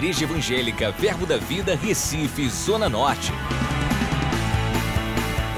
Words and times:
Igreja 0.00 0.24
Evangélica 0.24 0.90
Verbo 0.92 1.26
da 1.26 1.36
Vida, 1.36 1.76
Recife, 1.76 2.48
Zona 2.48 2.88
Norte. 2.88 3.30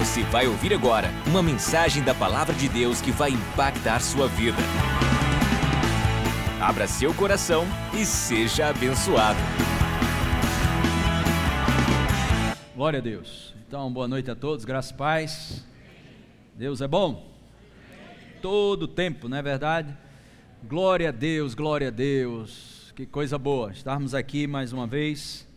Você 0.01 0.25
vai 0.25 0.49
ouvir 0.49 0.75
agora 0.75 1.11
uma 1.29 1.41
mensagem 1.41 2.03
da 2.03 2.13
Palavra 2.13 2.53
de 2.53 2.69
Deus 2.69 3.01
que 3.01 3.13
vai 3.13 3.31
impactar 3.31 4.01
sua 4.01 4.27
vida. 4.27 4.59
Abra 6.61 6.89
seu 6.89 7.15
coração 7.15 7.65
e 7.95 8.05
seja 8.05 8.67
abençoado. 8.67 9.39
Glória 12.75 12.99
a 12.99 13.03
Deus. 13.03 13.55
Então, 13.69 13.93
boa 13.93 14.09
noite 14.09 14.29
a 14.29 14.35
todos, 14.35 14.65
graças 14.65 14.91
e 14.91 14.95
paz. 14.95 15.65
Deus 16.57 16.81
é 16.81 16.89
bom. 16.89 17.31
Todo 18.43 18.89
tempo, 18.89 19.29
não 19.29 19.37
é 19.37 19.43
verdade? 19.43 19.97
Glória 20.65 21.11
a 21.11 21.13
Deus, 21.13 21.55
glória 21.55 21.87
a 21.87 21.93
Deus. 21.93 22.72
Que 22.95 23.07
coisa 23.07 23.39
boa 23.39 23.73
estarmos 23.73 24.13
aqui 24.13 24.47
mais 24.47 24.71
uma 24.71 24.87
vez. 24.87 25.49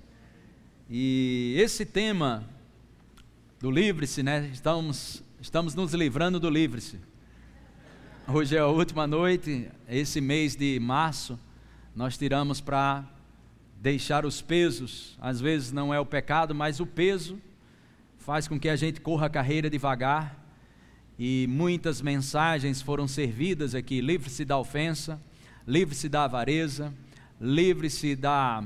E 0.89 1.53
esse 1.57 1.85
tema 1.85 2.47
do 3.59 3.69
livre-se, 3.69 4.23
né? 4.23 4.49
Estamos, 4.53 5.21
estamos 5.41 5.75
nos 5.75 5.93
livrando 5.93 6.39
do 6.39 6.49
livre-se. 6.49 6.97
Hoje 8.25 8.55
é 8.55 8.59
a 8.59 8.67
última 8.67 9.05
noite, 9.05 9.67
esse 9.89 10.21
mês 10.21 10.55
de 10.55 10.79
março, 10.79 11.37
nós 11.93 12.17
tiramos 12.17 12.61
para 12.61 13.03
deixar 13.81 14.25
os 14.25 14.41
pesos. 14.41 15.17
Às 15.19 15.41
vezes 15.41 15.73
não 15.73 15.93
é 15.93 15.99
o 15.99 16.05
pecado, 16.05 16.55
mas 16.55 16.79
o 16.79 16.85
peso 16.85 17.37
faz 18.17 18.47
com 18.47 18.57
que 18.57 18.69
a 18.69 18.77
gente 18.77 19.01
corra 19.01 19.25
a 19.25 19.29
carreira 19.29 19.69
devagar 19.69 20.41
e 21.19 21.47
muitas 21.49 22.01
mensagens 22.01 22.81
foram 22.81 23.09
servidas 23.09 23.75
aqui. 23.75 23.99
Livre-se 23.99 24.45
da 24.45 24.57
ofensa, 24.57 25.21
livre-se 25.67 26.07
da 26.07 26.23
avareza, 26.23 26.93
livre-se 27.39 28.15
da, 28.15 28.63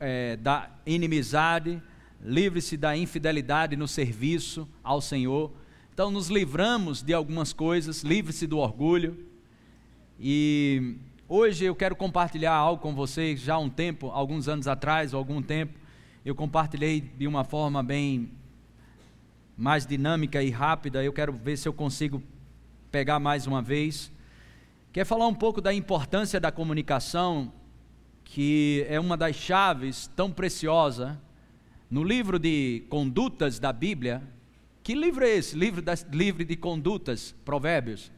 é, 0.00 0.36
da 0.36 0.70
inimizade, 0.86 1.82
livre-se 2.22 2.76
da 2.76 2.96
infidelidade 2.96 3.76
no 3.76 3.86
serviço 3.86 4.68
ao 4.82 5.00
Senhor. 5.00 5.52
Então, 5.92 6.10
nos 6.10 6.28
livramos 6.28 7.02
de 7.02 7.12
algumas 7.12 7.52
coisas, 7.52 8.02
livre-se 8.02 8.46
do 8.46 8.58
orgulho. 8.58 9.16
E 10.20 10.96
hoje 11.28 11.64
eu 11.64 11.74
quero 11.74 11.94
compartilhar 11.94 12.54
algo 12.54 12.82
com 12.82 12.94
vocês. 12.94 13.40
Já 13.40 13.54
há 13.54 13.58
um 13.58 13.70
tempo, 13.70 14.08
alguns 14.08 14.48
anos 14.48 14.66
atrás, 14.66 15.12
ou 15.12 15.18
algum 15.18 15.42
tempo, 15.42 15.78
eu 16.24 16.34
compartilhei 16.34 17.00
de 17.00 17.26
uma 17.26 17.44
forma 17.44 17.82
bem 17.82 18.30
mais 19.58 19.84
dinâmica 19.84 20.40
e 20.40 20.50
rápida, 20.50 21.02
eu 21.02 21.12
quero 21.12 21.32
ver 21.32 21.56
se 21.56 21.68
eu 21.68 21.72
consigo 21.72 22.22
pegar 22.92 23.18
mais 23.18 23.44
uma 23.44 23.60
vez. 23.60 24.12
Quer 24.92 25.04
falar 25.04 25.26
um 25.26 25.34
pouco 25.34 25.60
da 25.60 25.74
importância 25.74 26.38
da 26.38 26.52
comunicação, 26.52 27.52
que 28.30 28.84
é 28.90 29.00
uma 29.00 29.16
das 29.16 29.34
chaves 29.34 30.06
tão 30.14 30.30
preciosa 30.30 31.18
no 31.90 32.04
livro 32.04 32.38
de 32.38 32.84
condutas 32.90 33.58
da 33.58 33.72
Bíblia. 33.72 34.22
Que 34.82 34.94
livro 34.94 35.24
é 35.24 35.30
esse? 35.30 35.56
Livro, 35.56 35.80
das, 35.80 36.06
livro 36.12 36.44
de 36.44 36.54
condutas, 36.54 37.34
Provérbios. 37.44 38.12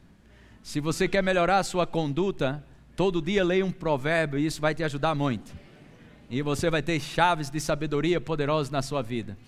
Se 0.62 0.80
você 0.80 1.06
quer 1.06 1.22
melhorar 1.22 1.58
a 1.58 1.62
sua 1.62 1.86
conduta, 1.86 2.64
todo 2.96 3.22
dia 3.22 3.44
leia 3.44 3.64
um 3.64 3.70
provérbio 3.70 4.38
e 4.38 4.44
isso 4.46 4.60
vai 4.60 4.74
te 4.74 4.82
ajudar 4.82 5.14
muito. 5.14 5.52
E 6.28 6.42
você 6.42 6.68
vai 6.68 6.82
ter 6.82 6.98
chaves 6.98 7.48
de 7.48 7.60
sabedoria 7.60 8.20
poderosas 8.20 8.68
na 8.68 8.82
sua 8.82 9.02
vida. 9.02 9.38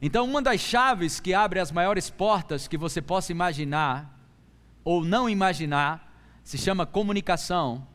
Então, 0.00 0.26
uma 0.26 0.42
das 0.42 0.60
chaves 0.60 1.20
que 1.20 1.32
abre 1.32 1.58
as 1.58 1.72
maiores 1.72 2.10
portas 2.10 2.68
que 2.68 2.76
você 2.76 3.00
possa 3.00 3.32
imaginar 3.32 4.14
ou 4.84 5.02
não 5.02 5.28
imaginar 5.28 6.14
se 6.44 6.58
chama 6.58 6.84
comunicação. 6.84 7.86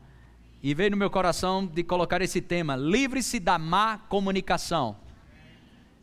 E 0.62 0.74
veio 0.74 0.92
no 0.92 0.96
meu 0.96 1.10
coração 1.10 1.66
de 1.66 1.82
colocar 1.82 2.22
esse 2.22 2.40
tema: 2.40 2.76
livre-se 2.76 3.40
da 3.40 3.58
má 3.58 3.98
comunicação. 3.98 4.96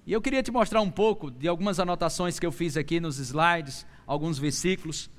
E 0.06 0.12
eu 0.12 0.22
queria 0.22 0.44
te 0.44 0.52
mostrar 0.52 0.82
um 0.82 0.90
pouco 0.90 1.32
de 1.32 1.48
algumas 1.48 1.80
anotações 1.80 2.40
que 2.40 2.46
eu 2.46 2.52
fiz 2.52 2.76
aqui 2.76 3.00
nos 3.00 3.20
slides, 3.20 3.86
alguns 4.06 4.38
versículos. 4.38 5.10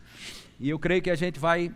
E 0.59 0.69
eu 0.69 0.79
creio 0.79 1.01
que 1.01 1.11
a 1.11 1.15
gente 1.15 1.39
vai 1.39 1.75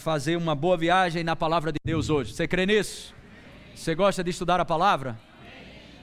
fazer 0.00 0.36
uma 0.36 0.54
boa 0.54 0.76
viagem 0.76 1.22
na 1.22 1.36
palavra 1.36 1.70
de 1.70 1.78
Deus 1.84 2.08
hoje. 2.08 2.32
Você 2.32 2.48
crê 2.48 2.66
nisso? 2.66 3.14
Você 3.74 3.94
gosta 3.94 4.24
de 4.24 4.30
estudar 4.30 4.58
a 4.58 4.64
palavra? 4.64 5.20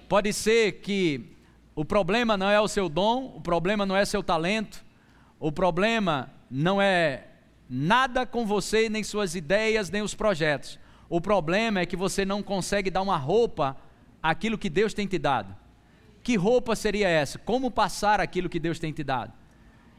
Pode 0.08 0.32
ser 0.32 0.74
que 0.74 1.36
o 1.76 1.84
problema 1.84 2.38
não 2.38 2.50
é 2.50 2.62
o 2.62 2.68
seu 2.68 2.88
dom, 2.88 3.34
o 3.36 3.42
problema 3.42 3.86
não 3.86 3.96
é 3.96 4.06
seu 4.06 4.22
talento, 4.22 4.86
o 5.40 5.52
problema 5.52 6.32
não 6.50 6.82
é 6.82 7.26
nada 7.76 8.24
com 8.24 8.46
você, 8.46 8.88
nem 8.88 9.04
suas 9.04 9.34
ideias, 9.34 9.90
nem 9.90 10.04
os 10.04 10.14
projetos. 10.14 10.80
O 11.10 11.20
problema 11.20 11.80
é 11.80 11.88
que 11.88 11.96
você 11.96 12.24
não 12.24 12.44
consegue 12.44 12.92
dar 12.92 13.02
uma 13.02 13.18
roupa 13.18 13.76
àquilo 14.22 14.60
que 14.60 14.70
Deus 14.70 14.94
tem 14.94 15.08
te 15.08 15.18
dado. 15.18 15.56
Que 16.22 16.36
roupa 16.36 16.76
seria 16.76 17.10
essa? 17.10 17.40
Como 17.40 17.72
passar 17.72 18.22
aquilo 18.22 18.48
que 18.48 18.60
Deus 18.60 18.78
tem 18.78 18.94
te 18.94 19.04
dado? 19.04 19.34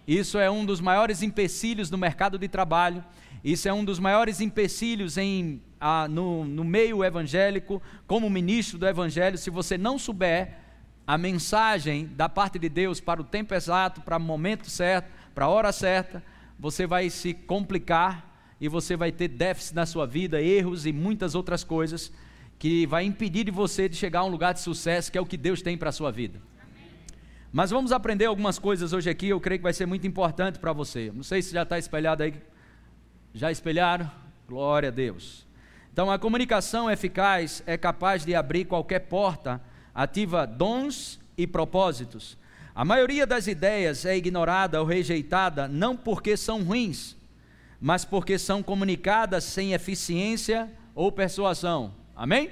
Isso 0.07 0.39
é 0.39 0.49
um 0.49 0.65
dos 0.65 0.81
maiores 0.81 1.21
empecilhos 1.21 1.91
no 1.91 1.99
mercado 1.99 2.39
de 2.39 2.47
trabalho, 2.47 3.05
isso 3.43 3.69
é 3.69 3.73
um 3.73 3.85
dos 3.85 3.99
maiores 3.99 4.41
empecilhos 4.41 5.19
em, 5.19 5.61
no, 6.09 6.45
no 6.45 6.63
meio 6.63 7.03
evangélico, 7.03 7.83
como 8.07 8.31
ministro 8.31 8.79
do 8.79 8.87
evangelho. 8.87 9.37
Se 9.37 9.51
você 9.51 9.77
não 9.77 9.99
souber 9.99 10.59
a 11.05 11.19
mensagem 11.19 12.07
da 12.07 12.29
parte 12.29 12.57
de 12.57 12.69
Deus 12.69 13.01
para 13.01 13.21
o 13.21 13.25
tempo 13.25 13.53
exato, 13.53 14.01
para 14.01 14.17
o 14.17 14.21
momento 14.21 14.71
certo, 14.71 15.11
para 15.35 15.47
a 15.47 15.49
hora 15.49 15.73
certa, 15.73 16.23
você 16.65 16.87
vai 16.87 17.11
se 17.11 17.35
complicar 17.35 18.57
e 18.59 18.71
você 18.71 18.97
vai 18.97 19.13
ter 19.13 19.29
déficit 19.29 19.75
na 19.75 19.85
sua 19.85 20.07
vida, 20.07 20.41
erros 20.41 20.87
e 20.87 20.95
muitas 20.95 21.35
outras 21.35 21.63
coisas 21.63 22.11
que 22.59 22.87
vai 22.87 23.05
impedir 23.05 23.45
de 23.45 23.51
você 23.51 23.87
de 23.87 23.95
chegar 23.95 24.21
a 24.21 24.25
um 24.25 24.29
lugar 24.29 24.55
de 24.55 24.61
sucesso, 24.61 25.13
que 25.13 25.19
é 25.19 25.21
o 25.21 25.27
que 25.27 25.37
Deus 25.37 25.61
tem 25.61 25.77
para 25.77 25.91
a 25.91 25.93
sua 25.93 26.11
vida. 26.11 26.41
Mas 27.53 27.71
vamos 27.71 27.93
aprender 27.93 28.25
algumas 28.25 28.59
coisas 28.59 28.95
hoje 28.95 29.11
aqui, 29.11 29.29
eu 29.29 29.39
creio 29.43 29.59
que 29.59 29.63
vai 29.63 29.75
ser 29.75 29.85
muito 29.85 30.07
importante 30.07 30.59
para 30.59 30.73
você. 30.73 31.13
Não 31.15 31.23
sei 31.23 31.43
se 31.43 31.53
já 31.53 31.65
está 31.65 31.79
espelhado 31.79 32.23
aí. 32.23 32.33
Já 33.35 33.53
espelharam? 33.53 34.11
Glória 34.49 34.89
a 34.89 34.93
Deus. 34.93 35.47
Então, 35.93 36.11
a 36.11 36.19
comunicação 36.19 36.91
eficaz 36.91 37.63
é 37.67 37.77
capaz 37.77 38.25
de 38.25 38.35
abrir 38.35 38.65
qualquer 38.65 39.01
porta 39.01 39.61
ativa 39.95 40.47
dons 40.47 41.21
e 41.37 41.47
propósitos. 41.47 42.39
A 42.75 42.85
maioria 42.85 43.25
das 43.25 43.47
ideias 43.47 44.05
é 44.05 44.17
ignorada 44.17 44.81
ou 44.81 44.87
rejeitada 44.87 45.69
não 45.69 45.97
porque 45.97 46.37
são 46.37 46.65
ruins, 46.65 47.17
mas 47.81 48.05
porque 48.05 48.37
são 48.37 48.65
comunicadas 48.65 49.45
sem 49.45 49.73
eficiência 49.75 50.69
ou 50.93 51.13
persuasão. 51.13 51.95
Amém? 52.17 52.51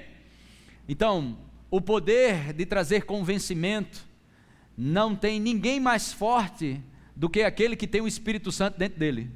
Então, 0.87 1.37
o 1.69 1.81
poder 1.81 2.53
de 2.53 2.65
trazer 2.65 3.03
convencimento 3.03 4.05
não 4.77 5.13
tem 5.13 5.41
ninguém 5.41 5.79
mais 5.79 6.13
forte 6.13 6.81
do 7.15 7.29
que 7.29 7.43
aquele 7.43 7.75
que 7.75 7.87
tem 7.87 7.99
o 7.99 8.07
Espírito 8.07 8.51
Santo 8.51 8.77
dentro 8.77 8.99
dele. 8.99 9.29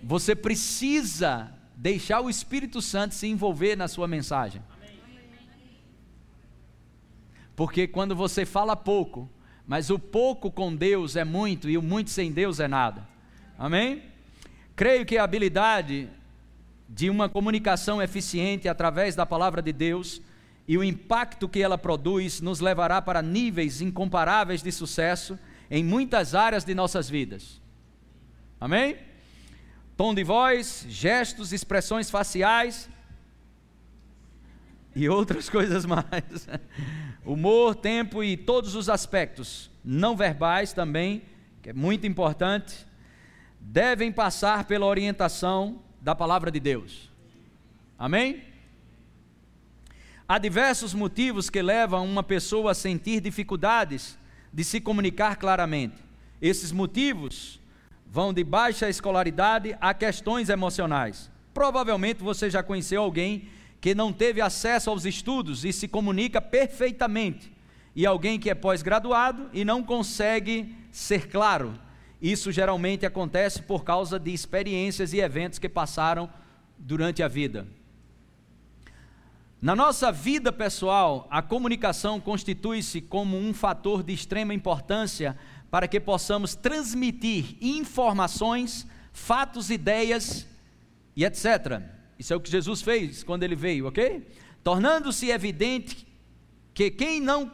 Você 0.00 0.36
precisa 0.36 1.52
deixar 1.76 2.20
o 2.20 2.30
Espírito 2.30 2.80
Santo 2.80 3.14
se 3.14 3.26
envolver 3.26 3.76
na 3.76 3.88
sua 3.88 4.06
mensagem. 4.06 4.62
Porque 7.56 7.88
quando 7.88 8.14
você 8.14 8.46
fala 8.46 8.76
pouco, 8.76 9.28
mas 9.72 9.88
o 9.88 9.98
pouco 9.98 10.50
com 10.50 10.76
Deus 10.76 11.16
é 11.16 11.24
muito 11.24 11.66
e 11.70 11.78
o 11.78 11.82
muito 11.82 12.10
sem 12.10 12.30
Deus 12.30 12.60
é 12.60 12.68
nada. 12.68 13.08
Amém? 13.58 14.02
Creio 14.76 15.06
que 15.06 15.16
a 15.16 15.24
habilidade 15.24 16.10
de 16.86 17.08
uma 17.08 17.26
comunicação 17.26 18.02
eficiente 18.02 18.68
através 18.68 19.16
da 19.16 19.24
palavra 19.24 19.62
de 19.62 19.72
Deus 19.72 20.20
e 20.68 20.76
o 20.76 20.84
impacto 20.84 21.48
que 21.48 21.62
ela 21.62 21.78
produz 21.78 22.38
nos 22.38 22.60
levará 22.60 23.00
para 23.00 23.22
níveis 23.22 23.80
incomparáveis 23.80 24.62
de 24.62 24.70
sucesso 24.70 25.38
em 25.70 25.82
muitas 25.82 26.34
áreas 26.34 26.66
de 26.66 26.74
nossas 26.74 27.08
vidas. 27.08 27.58
Amém? 28.60 28.98
Tom 29.96 30.14
de 30.14 30.22
voz, 30.22 30.84
gestos, 30.86 31.50
expressões 31.50 32.10
faciais 32.10 32.90
e 34.94 35.08
outras 35.08 35.48
coisas 35.50 35.84
mais 35.84 36.48
humor, 37.24 37.74
tempo 37.74 38.22
e 38.22 38.36
todos 38.36 38.74
os 38.74 38.88
aspectos 38.88 39.70
não 39.84 40.16
verbais 40.16 40.72
também, 40.72 41.22
que 41.62 41.70
é 41.70 41.72
muito 41.72 42.06
importante, 42.06 42.86
devem 43.60 44.10
passar 44.10 44.64
pela 44.64 44.86
orientação 44.86 45.80
da 46.00 46.14
palavra 46.14 46.50
de 46.50 46.58
Deus. 46.58 47.10
Amém? 47.98 48.42
Há 50.28 50.38
diversos 50.38 50.94
motivos 50.94 51.50
que 51.50 51.60
levam 51.60 52.04
uma 52.04 52.22
pessoa 52.22 52.72
a 52.72 52.74
sentir 52.74 53.20
dificuldades 53.20 54.18
de 54.52 54.64
se 54.64 54.80
comunicar 54.80 55.36
claramente. 55.36 55.96
Esses 56.40 56.72
motivos 56.72 57.60
vão 58.06 58.32
de 58.32 58.42
baixa 58.42 58.88
escolaridade 58.88 59.76
a 59.80 59.94
questões 59.94 60.48
emocionais. 60.48 61.30
Provavelmente 61.54 62.22
você 62.22 62.50
já 62.50 62.62
conheceu 62.62 63.02
alguém 63.02 63.48
que 63.82 63.96
não 63.96 64.12
teve 64.12 64.40
acesso 64.40 64.90
aos 64.90 65.04
estudos 65.04 65.64
e 65.64 65.72
se 65.72 65.88
comunica 65.88 66.40
perfeitamente, 66.40 67.52
e 67.96 68.06
alguém 68.06 68.38
que 68.38 68.48
é 68.48 68.54
pós-graduado 68.54 69.50
e 69.52 69.64
não 69.64 69.82
consegue 69.82 70.72
ser 70.92 71.28
claro. 71.28 71.76
Isso 72.20 72.52
geralmente 72.52 73.04
acontece 73.04 73.60
por 73.60 73.82
causa 73.82 74.20
de 74.20 74.32
experiências 74.32 75.12
e 75.12 75.18
eventos 75.18 75.58
que 75.58 75.68
passaram 75.68 76.30
durante 76.78 77.24
a 77.24 77.28
vida. 77.28 77.66
Na 79.60 79.74
nossa 79.74 80.12
vida 80.12 80.52
pessoal, 80.52 81.26
a 81.28 81.42
comunicação 81.42 82.20
constitui-se 82.20 83.00
como 83.00 83.36
um 83.36 83.52
fator 83.52 84.04
de 84.04 84.12
extrema 84.12 84.54
importância 84.54 85.36
para 85.72 85.88
que 85.88 85.98
possamos 85.98 86.54
transmitir 86.54 87.56
informações, 87.60 88.86
fatos, 89.12 89.70
ideias 89.70 90.46
e 91.16 91.24
etc. 91.24 92.01
Isso 92.18 92.32
é 92.32 92.36
o 92.36 92.40
que 92.40 92.50
Jesus 92.50 92.82
fez 92.82 93.22
quando 93.22 93.42
ele 93.42 93.56
veio, 93.56 93.86
ok? 93.86 94.26
Tornando-se 94.62 95.30
evidente 95.30 96.06
que 96.72 96.90
quem 96.90 97.20
não, 97.20 97.52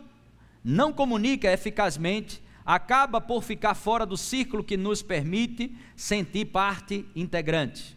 não 0.62 0.92
comunica 0.92 1.50
eficazmente 1.50 2.42
acaba 2.64 3.20
por 3.20 3.42
ficar 3.42 3.74
fora 3.74 4.04
do 4.04 4.16
círculo 4.16 4.62
que 4.62 4.76
nos 4.76 5.00
permite 5.00 5.74
sentir 5.96 6.44
parte 6.44 7.06
integrante. 7.16 7.96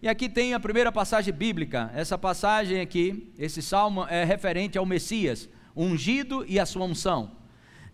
E 0.00 0.08
aqui 0.08 0.28
tem 0.28 0.54
a 0.54 0.58
primeira 0.58 0.90
passagem 0.90 1.32
bíblica. 1.32 1.92
Essa 1.94 2.18
passagem 2.18 2.80
aqui, 2.80 3.30
esse 3.38 3.62
salmo 3.62 4.04
é 4.06 4.24
referente 4.24 4.78
ao 4.78 4.86
Messias, 4.86 5.48
ungido 5.76 6.44
e 6.48 6.58
a 6.58 6.66
sua 6.66 6.86
unção. 6.86 7.32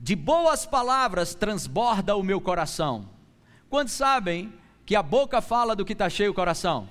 De 0.00 0.14
boas 0.14 0.64
palavras 0.64 1.34
transborda 1.34 2.14
o 2.14 2.22
meu 2.22 2.40
coração. 2.40 3.10
Quantos 3.68 3.92
sabem 3.92 4.52
que 4.86 4.94
a 4.94 5.02
boca 5.02 5.42
fala 5.42 5.74
do 5.74 5.84
que 5.84 5.92
está 5.92 6.08
cheio 6.08 6.30
o 6.30 6.34
coração? 6.34 6.88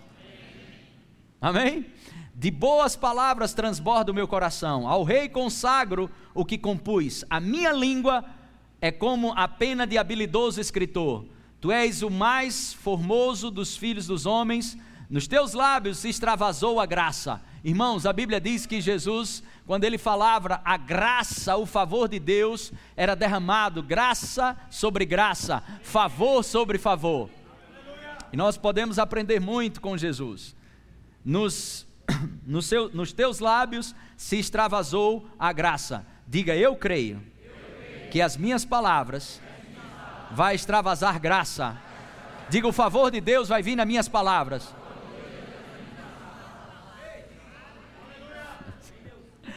Amém? 1.42 1.86
De 2.34 2.52
boas 2.52 2.96
palavras 2.96 3.54
transborda 3.54 4.12
o 4.12 4.16
meu 4.16 4.28
coração. 4.28 4.88
Ao 4.88 5.04
rei 5.04 5.28
consagro 5.28 6.10
o 6.34 6.46
que 6.46 6.58
compus. 6.58 7.26
A 7.30 7.40
minha 7.40 7.72
língua 7.72 8.24
é 8.80 8.92
como 8.92 9.34
a 9.34 9.48
pena 9.48 9.88
de 9.88 9.98
habilidoso 9.98 10.62
escritor. 10.62 11.26
Tu 11.60 11.72
és 11.72 12.04
o 12.04 12.10
mais 12.10 12.74
formoso 12.74 13.50
dos 13.50 13.76
filhos 13.76 14.06
dos 14.06 14.26
homens 14.26 14.78
nos 15.10 15.26
teus 15.26 15.54
lábios 15.54 16.00
se 16.00 16.10
extravasou 16.10 16.82
a 16.82 16.86
graça. 16.86 17.42
Irmãos, 17.64 18.06
a 18.06 18.12
Bíblia 18.12 18.42
diz 18.42 18.66
que 18.66 18.82
Jesus, 18.82 19.42
quando 19.66 19.86
ele 19.86 19.98
falava 19.98 20.62
a 20.66 20.76
graça, 20.76 21.56
o 21.56 21.66
favor 21.66 22.10
de 22.10 22.20
Deus, 22.20 22.74
era 22.96 23.16
derramado 23.16 23.82
graça 23.82 24.58
sobre 24.70 25.06
graça, 25.06 25.64
favor 25.82 26.44
sobre 26.44 26.78
favor. 26.78 27.30
E 28.34 28.38
nós 28.38 28.58
podemos 28.58 29.00
aprender 29.00 29.40
muito 29.40 29.80
com 29.80 29.98
Jesus. 29.98 30.57
Nos, 31.28 31.86
no 32.48 32.62
seu, 32.62 32.90
nos 32.94 33.12
teus 33.12 33.40
lábios 33.40 33.94
se 34.16 34.40
extravasou 34.40 35.28
a 35.38 35.52
graça. 35.52 36.08
Diga, 36.26 36.56
eu 36.56 36.74
creio, 36.78 37.22
que 38.10 38.22
as 38.22 38.38
minhas 38.38 38.64
palavras 38.64 39.42
vai 40.32 40.56
extravasar 40.56 41.20
graça. 41.20 41.78
Diga, 42.50 42.66
o 42.66 42.72
favor 42.72 43.12
de 43.12 43.20
Deus 43.20 43.50
vai 43.50 43.62
vir 43.62 43.76
nas 43.76 43.86
minhas 43.86 44.08
palavras. 44.08 44.74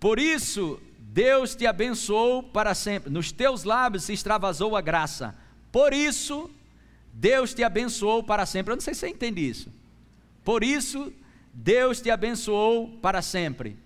Por 0.00 0.18
isso, 0.18 0.80
Deus 0.98 1.54
te 1.54 1.66
abençoou 1.66 2.42
para 2.42 2.74
sempre. 2.74 3.12
Nos 3.12 3.30
teus 3.30 3.62
lábios 3.64 4.04
se 4.04 4.14
extravasou 4.14 4.74
a 4.74 4.80
graça. 4.80 5.36
Por 5.70 5.92
isso, 5.92 6.50
Deus 7.12 7.52
te 7.52 7.62
abençoou 7.62 8.22
para 8.22 8.46
sempre. 8.46 8.72
Eu 8.72 8.76
não 8.76 8.80
sei 8.80 8.94
se 8.94 9.00
você 9.00 9.08
entende 9.08 9.46
isso. 9.46 9.75
Por 10.46 10.62
isso, 10.62 11.12
Deus 11.52 12.00
te 12.00 12.08
abençoou 12.08 12.88
para 13.02 13.20
sempre. 13.20 13.76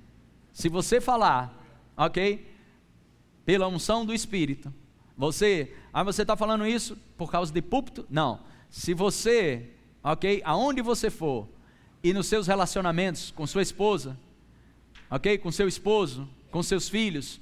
Se 0.52 0.68
você 0.68 1.00
falar, 1.00 1.58
ok? 1.96 2.46
Pela 3.46 3.66
unção 3.66 4.04
do 4.04 4.12
Espírito. 4.12 4.70
Você, 5.16 5.74
ah, 5.90 6.02
você 6.02 6.20
está 6.20 6.36
falando 6.36 6.66
isso 6.66 6.98
por 7.16 7.30
causa 7.32 7.50
de 7.50 7.62
púlpito? 7.62 8.04
Não. 8.10 8.40
Se 8.68 8.92
você, 8.92 9.70
ok? 10.04 10.42
Aonde 10.44 10.82
você 10.82 11.08
for, 11.08 11.48
e 12.02 12.12
nos 12.12 12.26
seus 12.26 12.46
relacionamentos 12.46 13.30
com 13.30 13.46
sua 13.46 13.62
esposa, 13.62 14.14
ok? 15.10 15.38
Com 15.38 15.50
seu 15.50 15.66
esposo, 15.66 16.28
com 16.50 16.62
seus 16.62 16.90
filhos, 16.90 17.40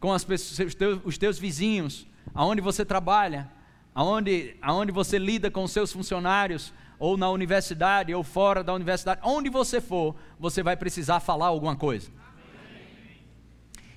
com 0.00 0.12
as 0.12 0.24
pessoas, 0.24 0.58
os, 0.66 0.74
teus, 0.74 1.00
os 1.04 1.16
teus 1.16 1.38
vizinhos, 1.38 2.04
aonde 2.34 2.60
você 2.60 2.84
trabalha, 2.84 3.48
aonde, 3.94 4.56
aonde 4.60 4.90
você 4.90 5.20
lida 5.20 5.52
com 5.52 5.68
seus 5.68 5.92
funcionários, 5.92 6.72
ou 6.98 7.16
na 7.16 7.30
universidade, 7.30 8.14
ou 8.14 8.22
fora 8.22 8.64
da 8.64 8.72
universidade, 8.72 9.20
onde 9.22 9.48
você 9.50 9.80
for, 9.80 10.16
você 10.38 10.62
vai 10.62 10.76
precisar 10.76 11.20
falar 11.20 11.46
alguma 11.46 11.76
coisa. 11.76 12.10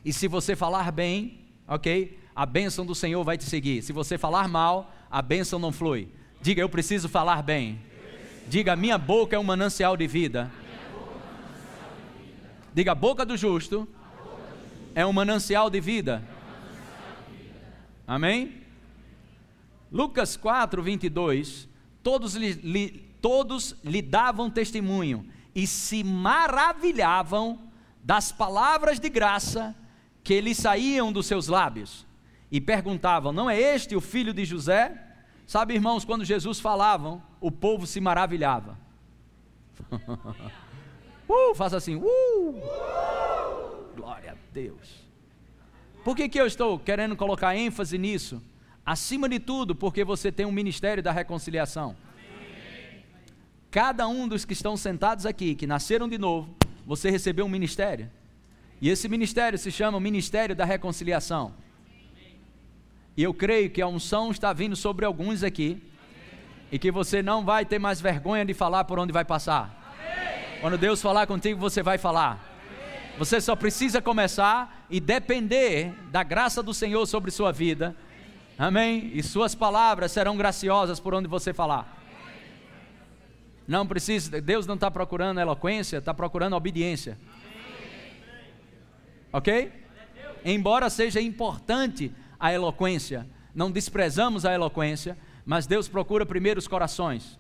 E 0.04 0.12
se 0.12 0.28
você 0.28 0.56
falar 0.56 0.92
bem, 0.92 1.40
ok? 1.68 2.20
A 2.36 2.46
bênção 2.46 2.86
do 2.86 2.96
Senhor 2.96 3.24
vai 3.24 3.38
te 3.38 3.44
seguir. 3.44 3.82
Se 3.82 3.94
você 3.94 4.18
falar 4.18 4.48
mal, 4.48 4.94
a 5.10 5.22
bênção 5.22 5.60
não 5.60 5.72
flui. 5.72 6.10
Diga, 6.42 6.62
eu 6.62 6.70
preciso 6.70 7.08
falar 7.10 7.42
bem. 7.44 7.80
Diga, 8.48 8.76
minha 8.76 8.98
boca 8.98 9.36
é 9.36 9.40
um 9.40 9.44
manancial 9.44 9.96
de 9.96 10.08
vida. 10.08 10.52
Diga, 12.74 12.94
a 12.94 12.96
boca 12.96 13.26
do 13.26 13.38
justo 13.38 13.88
é 14.96 15.06
um 15.06 15.14
manancial 15.14 15.70
de 15.70 15.80
vida. 15.80 16.24
Amém? 18.08 18.64
Lucas 19.92 20.36
4, 20.36 20.82
22. 20.82 21.69
Todos 22.04 22.36
lhe, 22.36 22.54
lhe, 22.54 22.90
todos 23.22 23.76
lhe 23.84 24.02
davam 24.02 24.50
testemunho 24.50 25.26
e 25.54 25.68
se 25.68 26.04
maravilhavam 26.04 27.60
das 28.04 28.32
palavras 28.32 29.00
de 29.00 29.10
graça 29.10 29.76
que 30.24 30.40
lhe 30.40 30.56
saíam 30.56 31.12
dos 31.12 31.26
seus 31.26 31.48
lábios. 31.48 32.06
E 32.52 32.60
perguntavam: 32.60 33.32
Não 33.32 33.50
é 33.50 33.60
este 33.60 33.96
o 33.96 34.02
filho 34.02 34.34
de 34.34 34.46
José? 34.46 35.06
Sabe, 35.46 35.74
irmãos, 35.74 36.06
quando 36.06 36.24
Jesus 36.24 36.60
falava, 36.60 37.22
o 37.42 37.52
povo 37.52 37.88
se 37.88 38.00
maravilhava. 38.00 38.78
Uh, 41.30 41.54
faça 41.54 41.78
assim. 41.78 41.96
Uh. 41.96 42.60
Glória 43.96 44.32
a 44.32 44.36
Deus. 44.52 45.08
Por 46.04 46.16
que, 46.16 46.28
que 46.28 46.42
eu 46.42 46.48
estou 46.48 46.80
querendo 46.80 47.16
colocar 47.16 47.56
ênfase 47.56 48.00
nisso? 48.00 48.42
Acima 48.90 49.30
de 49.30 49.38
tudo, 49.38 49.76
porque 49.76 50.04
você 50.04 50.32
tem 50.32 50.48
um 50.48 50.52
ministério 50.52 51.04
da 51.04 51.12
reconciliação. 51.12 51.96
Cada 53.70 54.08
um 54.08 54.28
dos 54.28 54.46
que 54.46 54.54
estão 54.54 54.76
sentados 54.76 55.28
aqui, 55.28 55.54
que 55.54 55.68
nasceram 55.68 56.10
de 56.10 56.18
novo, 56.18 56.56
você 56.88 57.12
recebeu 57.12 57.46
um 57.46 57.50
ministério. 57.50 58.10
E 58.82 58.90
esse 58.90 59.08
ministério 59.08 59.60
se 59.60 59.72
chama 59.72 60.00
Ministério 60.00 60.56
da 60.56 60.66
Reconciliação. 60.66 61.54
E 63.16 63.22
eu 63.22 63.32
creio 63.32 63.70
que 63.70 63.80
a 63.80 63.88
unção 63.88 64.32
está 64.32 64.52
vindo 64.54 64.76
sobre 64.76 65.06
alguns 65.06 65.44
aqui. 65.44 65.80
E 66.72 66.80
que 66.80 66.90
você 66.90 67.22
não 67.22 67.46
vai 67.46 67.66
ter 67.66 67.78
mais 67.78 68.02
vergonha 68.02 68.44
de 68.44 68.56
falar 68.56 68.86
por 68.86 68.98
onde 68.98 69.14
vai 69.14 69.24
passar. 69.24 69.94
Quando 70.62 70.80
Deus 70.80 71.00
falar 71.00 71.28
contigo, 71.28 71.60
você 71.60 71.84
vai 71.84 72.00
falar. 72.00 72.44
Você 73.20 73.40
só 73.40 73.56
precisa 73.56 74.02
começar 74.02 74.88
e 74.90 75.00
depender 75.00 75.94
da 76.10 76.24
graça 76.24 76.64
do 76.64 76.74
Senhor 76.74 77.06
sobre 77.06 77.30
sua 77.30 77.52
vida. 77.52 77.96
Amém? 78.60 79.10
E 79.14 79.24
suas 79.24 79.56
palavras 79.56 80.12
serão 80.12 80.36
graciosas 80.36 81.00
por 81.00 81.14
onde 81.14 81.30
você 81.30 81.54
falar. 81.54 81.98
Não 83.66 83.88
precisa, 83.88 84.42
Deus 84.42 84.68
não 84.68 84.76
está 84.76 84.92
procurando 84.92 85.40
eloquência, 85.40 86.00
está 86.00 86.14
procurando 86.14 86.58
obediência. 86.58 87.18
Ok? 89.32 89.72
Embora 90.44 90.90
seja 90.90 91.22
importante 91.22 92.12
a 92.38 92.52
eloquência, 92.52 93.26
não 93.56 93.72
desprezamos 93.72 94.46
a 94.46 94.54
eloquência, 94.54 95.18
mas 95.46 95.66
Deus 95.66 95.88
procura 95.88 96.26
primeiro 96.26 96.60
os 96.60 96.68
corações. 96.68 97.40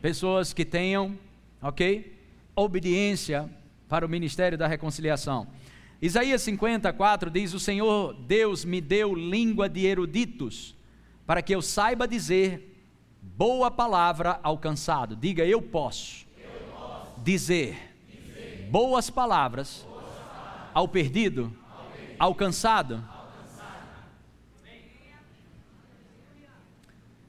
Pessoas 0.00 0.54
que 0.54 0.64
tenham 0.64 1.18
ok? 1.60 2.18
Obediência 2.54 3.50
para 3.88 4.06
o 4.06 4.08
ministério 4.08 4.56
da 4.56 4.66
reconciliação. 4.66 5.46
Isaías 6.00 6.42
54 6.42 7.30
diz: 7.30 7.54
O 7.54 7.60
Senhor 7.60 8.14
Deus 8.14 8.64
me 8.64 8.80
deu 8.80 9.14
língua 9.14 9.68
de 9.68 9.86
eruditos, 9.86 10.76
para 11.26 11.40
que 11.40 11.54
eu 11.54 11.62
saiba 11.62 12.06
dizer 12.06 12.74
boa 13.22 13.70
palavra 13.70 14.38
ao 14.42 14.58
cansado. 14.58 15.16
Diga, 15.16 15.44
eu 15.44 15.60
posso, 15.60 16.26
eu 16.38 16.50
posso 16.74 17.20
dizer, 17.22 17.94
dizer, 18.08 18.68
boas 18.70 19.10
palavras, 19.10 19.86
boas 19.88 20.04
palavras 20.04 20.70
ao, 20.74 20.88
perdido, 20.88 21.56
ao 21.70 21.84
perdido, 21.86 22.16
ao 22.18 22.34
cansado. 22.34 23.16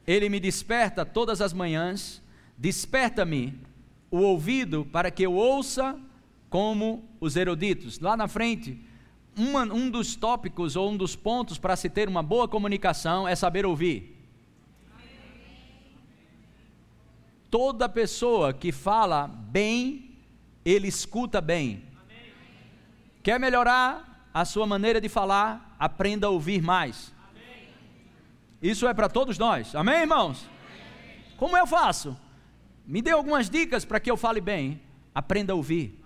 Ele 0.06 0.30
me 0.30 0.40
desperta 0.40 1.06
todas 1.06 1.42
as 1.42 1.52
manhãs, 1.52 2.22
desperta-me 2.58 3.60
o 4.10 4.20
ouvido 4.20 4.86
para 4.86 5.12
que 5.12 5.24
eu 5.24 5.34
ouça 5.34 6.00
como 6.50 7.08
os 7.20 7.36
eruditos. 7.36 8.00
Lá 8.00 8.16
na 8.16 8.28
frente, 8.28 8.80
uma, 9.38 9.64
um 9.64 9.90
dos 9.90 10.16
tópicos 10.16 10.76
ou 10.76 10.92
um 10.92 10.98
dos 10.98 11.16
pontos 11.16 11.58
para 11.58 11.76
se 11.76 11.90
ter 11.90 12.08
uma 12.08 12.24
boa 12.24 12.48
comunicação 12.48 13.28
é 13.28 13.36
saber 13.36 13.66
ouvir. 13.66 14.16
Toda 17.50 17.88
pessoa 17.88 18.54
que 18.54 18.72
fala 18.72 19.28
bem, 19.28 20.18
ele 20.66 20.88
escuta 20.88 21.40
bem. 21.40 21.84
Quer 23.24 23.40
melhorar 23.40 24.30
a 24.34 24.44
sua 24.44 24.66
maneira 24.66 25.00
de 25.00 25.10
falar? 25.10 25.76
Aprenda 25.80 26.28
a 26.28 26.30
ouvir 26.30 26.62
mais. 26.62 27.14
Isso 28.62 28.88
é 28.88 28.94
para 28.94 29.08
todos 29.08 29.38
nós. 29.38 29.76
Amém, 29.76 30.02
irmãos? 30.02 30.50
Como 31.38 31.56
eu 31.56 31.68
faço? 31.68 32.18
Me 32.86 33.02
dê 33.02 33.12
algumas 33.12 33.50
dicas 33.50 33.86
para 33.86 34.00
que 34.00 34.10
eu 34.10 34.18
fale 34.18 34.42
bem. 34.42 34.82
Aprenda 35.14 35.54
a 35.54 35.56
ouvir. 35.56 35.97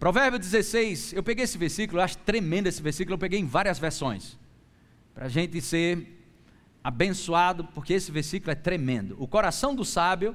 Provérbio 0.00 0.38
16, 0.38 1.12
eu 1.12 1.22
peguei 1.22 1.44
esse 1.44 1.58
versículo, 1.58 2.00
eu 2.00 2.04
acho 2.04 2.16
tremendo 2.16 2.66
esse 2.66 2.80
versículo, 2.80 3.16
eu 3.16 3.18
peguei 3.18 3.38
em 3.38 3.44
várias 3.44 3.78
versões, 3.78 4.38
para 5.14 5.26
a 5.26 5.28
gente 5.28 5.60
ser 5.60 6.26
abençoado, 6.82 7.64
porque 7.74 7.92
esse 7.92 8.10
versículo 8.10 8.50
é 8.50 8.54
tremendo. 8.54 9.14
O 9.22 9.28
coração 9.28 9.74
do 9.74 9.84
sábio 9.84 10.34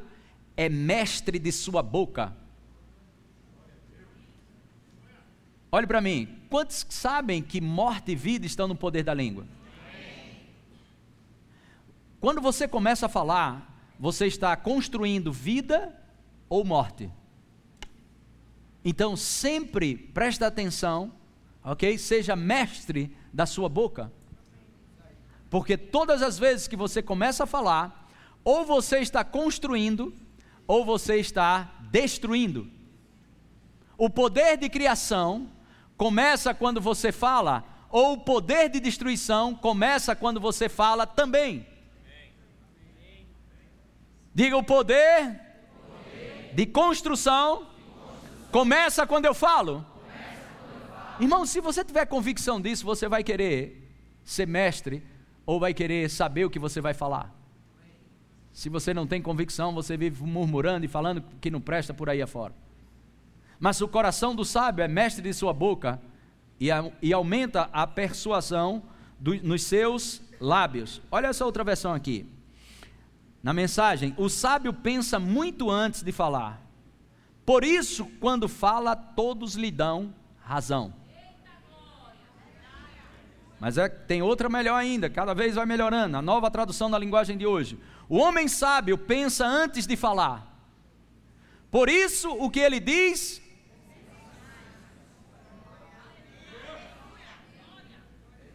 é 0.55 0.69
mestre 0.69 1.39
de 1.39 1.51
sua 1.51 1.81
boca. 1.81 2.31
Olhe 5.71 5.87
para 5.87 5.99
mim, 5.99 6.41
quantos 6.47 6.85
sabem 6.87 7.41
que 7.41 7.59
morte 7.59 8.11
e 8.11 8.15
vida 8.15 8.45
estão 8.45 8.67
no 8.67 8.75
poder 8.75 9.01
da 9.01 9.15
língua? 9.15 9.47
Quando 12.21 12.39
você 12.39 12.67
começa 12.67 13.07
a 13.07 13.09
falar, 13.09 13.95
você 13.99 14.27
está 14.27 14.55
construindo 14.55 15.33
vida 15.33 15.91
ou 16.47 16.63
morte. 16.63 17.09
Então, 18.87 19.17
sempre 19.17 19.95
preste 19.97 20.43
atenção, 20.43 21.11
ok? 21.63 21.97
Seja 21.97 22.35
mestre 22.35 23.17
da 23.33 23.47
sua 23.47 23.67
boca. 23.67 24.13
Porque 25.49 25.75
todas 25.75 26.21
as 26.21 26.37
vezes 26.37 26.67
que 26.67 26.75
você 26.75 27.01
começa 27.01 27.45
a 27.45 27.47
falar, 27.47 28.07
ou 28.43 28.63
você 28.63 28.99
está 28.99 29.23
construindo, 29.23 30.13
ou 30.67 30.85
você 30.85 31.15
está 31.17 31.73
destruindo. 31.89 32.69
O 33.97 34.07
poder 34.07 34.55
de 34.55 34.69
criação 34.69 35.49
começa 35.97 36.53
quando 36.53 36.79
você 36.79 37.11
fala, 37.11 37.63
ou 37.89 38.13
o 38.13 38.21
poder 38.21 38.69
de 38.69 38.79
destruição 38.79 39.55
começa 39.55 40.15
quando 40.15 40.39
você 40.39 40.69
fala 40.69 41.07
também. 41.07 41.65
Diga 44.31 44.57
o 44.57 44.63
poder, 44.63 45.39
de 46.53 46.67
construção 46.67 47.73
Começa 48.55 49.05
quando 49.05 49.25
eu 49.25 49.33
falo. 49.33 49.85
Irmão, 51.19 51.45
se 51.45 51.59
você 51.59 51.83
tiver 51.83 52.05
convicção 52.05 52.61
disso, 52.61 52.85
você 52.85 53.05
vai 53.05 53.21
querer 53.21 53.91
ser 54.23 54.47
mestre 54.47 55.03
ou 55.45 55.59
vai 55.59 55.73
querer 55.73 56.09
saber 56.09 56.45
o 56.45 56.49
que 56.49 56.57
você 56.57 56.79
vai 56.79 56.93
falar. 56.93 57.35
Se 58.53 58.69
você 58.69 58.93
não 58.93 59.05
tem 59.05 59.21
convicção, 59.21 59.73
você 59.73 59.97
vive 59.97 60.23
murmurando 60.23 60.85
e 60.85 60.87
falando 60.87 61.21
que 61.41 61.51
não 61.51 61.59
presta 61.59 61.93
por 61.93 62.09
aí 62.09 62.21
afora. 62.21 62.55
Mas 63.59 63.81
o 63.81 63.89
coração 63.89 64.33
do 64.33 64.45
sábio 64.45 64.85
é 64.85 64.87
mestre 64.87 65.21
de 65.21 65.33
sua 65.33 65.51
boca 65.51 66.01
e, 66.57 66.71
a, 66.71 66.89
e 67.01 67.11
aumenta 67.11 67.69
a 67.73 67.85
persuasão 67.85 68.83
do, 69.19 69.35
nos 69.43 69.63
seus 69.63 70.21
lábios. 70.39 71.01
Olha 71.11 71.27
essa 71.27 71.45
outra 71.45 71.65
versão 71.65 71.93
aqui. 71.93 72.25
Na 73.43 73.51
mensagem, 73.51 74.15
o 74.17 74.29
sábio 74.29 74.71
pensa 74.71 75.19
muito 75.19 75.69
antes 75.69 76.01
de 76.01 76.13
falar 76.13 76.64
por 77.45 77.63
isso, 77.63 78.05
quando 78.19 78.49
fala, 78.49 78.95
todos 78.95 79.55
lhe 79.55 79.69
dão 79.69 80.13
razão. 80.41 80.93
Mas 83.59 83.77
é, 83.77 83.87
tem 83.87 84.21
outra 84.21 84.49
melhor 84.49 84.75
ainda, 84.75 85.09
cada 85.09 85.33
vez 85.33 85.55
vai 85.55 85.65
melhorando. 85.65 86.17
A 86.17 86.21
nova 86.21 86.51
tradução 86.51 86.89
da 86.89 86.97
linguagem 86.97 87.37
de 87.37 87.45
hoje. 87.45 87.79
O 88.09 88.17
homem 88.17 88.47
sábio 88.47 88.97
pensa 88.97 89.45
antes 89.45 89.87
de 89.87 89.95
falar. 89.95 90.53
Por 91.71 91.89
isso, 91.89 92.31
o 92.31 92.49
que 92.49 92.59
ele 92.59 92.79
diz. 92.79 93.41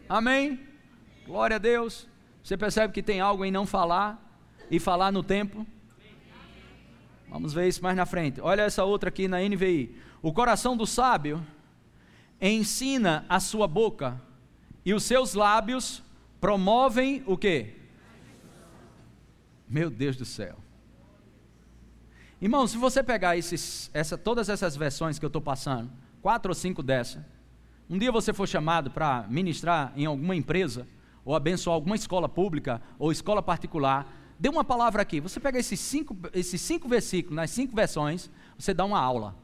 Amém? 0.07 0.59
Glória 1.25 1.55
a 1.55 1.59
Deus. 1.59 2.07
Você 2.43 2.57
percebe 2.57 2.93
que 2.93 3.03
tem 3.03 3.21
algo 3.21 3.45
em 3.45 3.51
não 3.51 3.65
falar 3.65 4.21
e 4.69 4.79
falar 4.79 5.11
no 5.11 5.23
tempo? 5.23 5.65
Vamos 7.31 7.53
ver 7.53 7.69
isso 7.69 7.81
mais 7.81 7.95
na 7.95 8.05
frente. 8.05 8.41
Olha 8.41 8.63
essa 8.63 8.83
outra 8.83 9.07
aqui 9.07 9.25
na 9.25 9.39
NVI. 9.39 9.95
O 10.21 10.33
coração 10.33 10.75
do 10.75 10.85
sábio 10.85 11.41
ensina 12.41 13.25
a 13.29 13.39
sua 13.39 13.69
boca 13.69 14.21
e 14.85 14.93
os 14.93 15.03
seus 15.03 15.33
lábios 15.33 16.03
promovem 16.41 17.23
o 17.25 17.37
quê? 17.37 17.75
Meu 19.65 19.89
Deus 19.89 20.17
do 20.17 20.25
céu. 20.25 20.57
Irmão, 22.41 22.67
se 22.67 22.75
você 22.75 23.01
pegar 23.01 23.37
esses, 23.37 23.89
essa, 23.93 24.17
todas 24.17 24.49
essas 24.49 24.75
versões 24.75 25.17
que 25.17 25.23
eu 25.23 25.27
estou 25.27 25.41
passando, 25.41 25.89
quatro 26.21 26.51
ou 26.51 26.55
cinco 26.55 26.83
dessas, 26.83 27.23
um 27.89 27.97
dia 27.97 28.11
você 28.11 28.33
for 28.33 28.45
chamado 28.45 28.91
para 28.91 29.25
ministrar 29.29 29.93
em 29.95 30.05
alguma 30.05 30.35
empresa, 30.35 30.85
ou 31.23 31.33
abençoar 31.33 31.75
alguma 31.75 31.95
escola 31.95 32.27
pública 32.27 32.81
ou 32.99 33.09
escola 33.09 33.41
particular, 33.41 34.20
dê 34.41 34.49
uma 34.49 34.63
palavra 34.63 35.03
aqui. 35.03 35.19
Você 35.19 35.39
pega 35.39 35.59
esses 35.59 35.79
cinco, 35.79 36.17
esses 36.33 36.59
cinco 36.59 36.89
versículos, 36.89 37.35
nas 37.35 37.51
cinco 37.51 37.75
versões, 37.75 38.27
você 38.57 38.73
dá 38.73 38.83
uma 38.83 38.99
aula. 38.99 39.35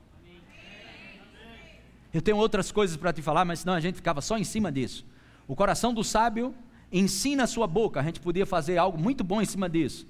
Eu 2.11 2.19
tenho 2.19 2.37
outras 2.37 2.71
coisas 2.71 2.97
para 2.97 3.13
te 3.13 3.21
falar, 3.21 3.45
mas 3.45 3.59
senão 3.59 3.75
a 3.75 3.79
gente 3.79 3.93
ficava 3.93 4.21
só 4.21 4.39
em 4.39 4.43
cima 4.43 4.71
disso. 4.71 5.05
O 5.47 5.55
coração 5.55 5.93
do 5.93 6.03
sábio 6.03 6.55
ensina 6.91 7.43
a 7.43 7.47
sua 7.47 7.67
boca. 7.67 7.99
A 7.99 8.03
gente 8.03 8.19
podia 8.19 8.45
fazer 8.45 8.79
algo 8.79 8.97
muito 8.97 9.23
bom 9.23 9.39
em 9.39 9.45
cima 9.45 9.69
disso. 9.69 10.07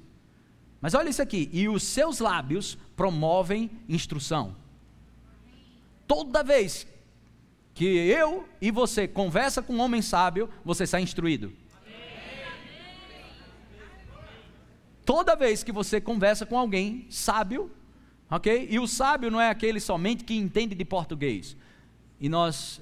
Mas 0.79 0.94
olha 0.94 1.10
isso 1.10 1.22
aqui. 1.22 1.50
E 1.51 1.67
os 1.67 1.84
seus 1.84 2.20
lábios 2.20 2.77
promovem 2.96 3.70
instrução. 3.89 4.56
Toda 6.08 6.44
vez 6.44 6.88
que 7.74 7.84
eu 7.84 8.48
e 8.62 8.72
você 8.72 9.06
conversa 9.06 9.62
com 9.62 9.74
um 9.74 9.82
homem 9.82 10.01
sábio, 10.01 10.50
você 10.63 10.88
sai 10.88 11.01
instruído. 11.01 11.51
Toda 15.08 15.38
vez 15.38 15.64
que 15.64 15.72
você 15.72 16.02
conversa 16.02 16.46
com 16.46 16.60
alguém 16.60 17.08
sábio, 17.10 17.72
ok? 18.30 18.68
E 18.70 18.78
o 18.78 18.86
sábio 18.86 19.32
não 19.32 19.40
é 19.40 19.50
aquele 19.50 19.80
somente 19.80 20.26
que 20.26 20.36
entende 20.36 20.76
de 20.76 20.84
português. 20.84 21.56
E 22.20 22.28
nós 22.28 22.82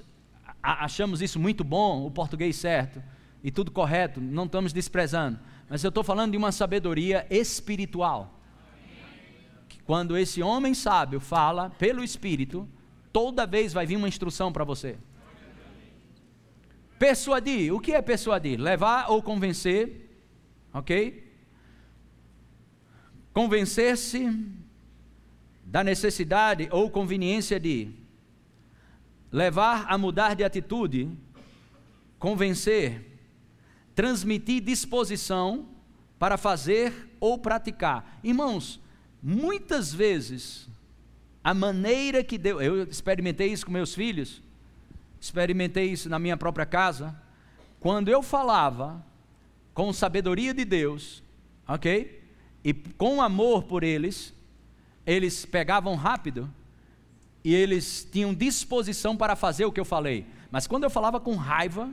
achamos 0.60 1.22
isso 1.22 1.38
muito 1.38 1.62
bom, 1.62 2.04
o 2.04 2.10
português 2.10 2.56
certo, 2.56 3.00
e 3.44 3.52
tudo 3.52 3.70
correto, 3.70 4.20
não 4.20 4.46
estamos 4.46 4.72
desprezando. 4.72 5.38
Mas 5.70 5.84
eu 5.84 5.88
estou 5.88 6.02
falando 6.02 6.32
de 6.32 6.36
uma 6.36 6.50
sabedoria 6.50 7.24
espiritual. 7.30 8.40
Que 9.68 9.80
quando 9.84 10.16
esse 10.16 10.42
homem 10.42 10.74
sábio 10.74 11.20
fala 11.20 11.70
pelo 11.78 12.02
Espírito, 12.02 12.68
toda 13.12 13.46
vez 13.46 13.72
vai 13.72 13.86
vir 13.86 13.94
uma 13.94 14.08
instrução 14.08 14.52
para 14.52 14.64
você. 14.64 14.98
Persuadir, 16.98 17.72
o 17.72 17.78
que 17.78 17.92
é 17.92 18.02
persuadir? 18.02 18.60
Levar 18.60 19.12
ou 19.12 19.22
convencer, 19.22 20.10
ok? 20.74 21.24
Convencer-se 23.36 24.34
da 25.62 25.84
necessidade 25.84 26.70
ou 26.72 26.90
conveniência 26.90 27.60
de 27.60 27.90
levar 29.30 29.84
a 29.90 29.98
mudar 29.98 30.34
de 30.34 30.42
atitude, 30.42 31.10
convencer, 32.18 33.04
transmitir 33.94 34.62
disposição 34.62 35.68
para 36.18 36.38
fazer 36.38 37.14
ou 37.20 37.38
praticar. 37.38 38.18
Irmãos, 38.24 38.80
muitas 39.22 39.92
vezes 39.92 40.66
a 41.44 41.52
maneira 41.52 42.24
que 42.24 42.38
Deus, 42.38 42.62
eu 42.62 42.84
experimentei 42.84 43.52
isso 43.52 43.66
com 43.66 43.70
meus 43.72 43.94
filhos, 43.94 44.40
experimentei 45.20 45.92
isso 45.92 46.08
na 46.08 46.18
minha 46.18 46.38
própria 46.38 46.64
casa, 46.64 47.14
quando 47.80 48.08
eu 48.08 48.22
falava 48.22 49.04
com 49.74 49.92
sabedoria 49.92 50.54
de 50.54 50.64
Deus, 50.64 51.22
ok? 51.68 52.24
E 52.66 52.74
com 52.74 53.22
amor 53.22 53.62
por 53.62 53.84
eles, 53.84 54.34
eles 55.06 55.46
pegavam 55.46 55.94
rápido 55.94 56.52
e 57.44 57.54
eles 57.54 58.04
tinham 58.10 58.34
disposição 58.34 59.16
para 59.16 59.36
fazer 59.36 59.64
o 59.64 59.70
que 59.70 59.78
eu 59.78 59.84
falei. 59.84 60.26
Mas 60.50 60.66
quando 60.66 60.82
eu 60.82 60.90
falava 60.90 61.20
com 61.20 61.36
raiva, 61.36 61.88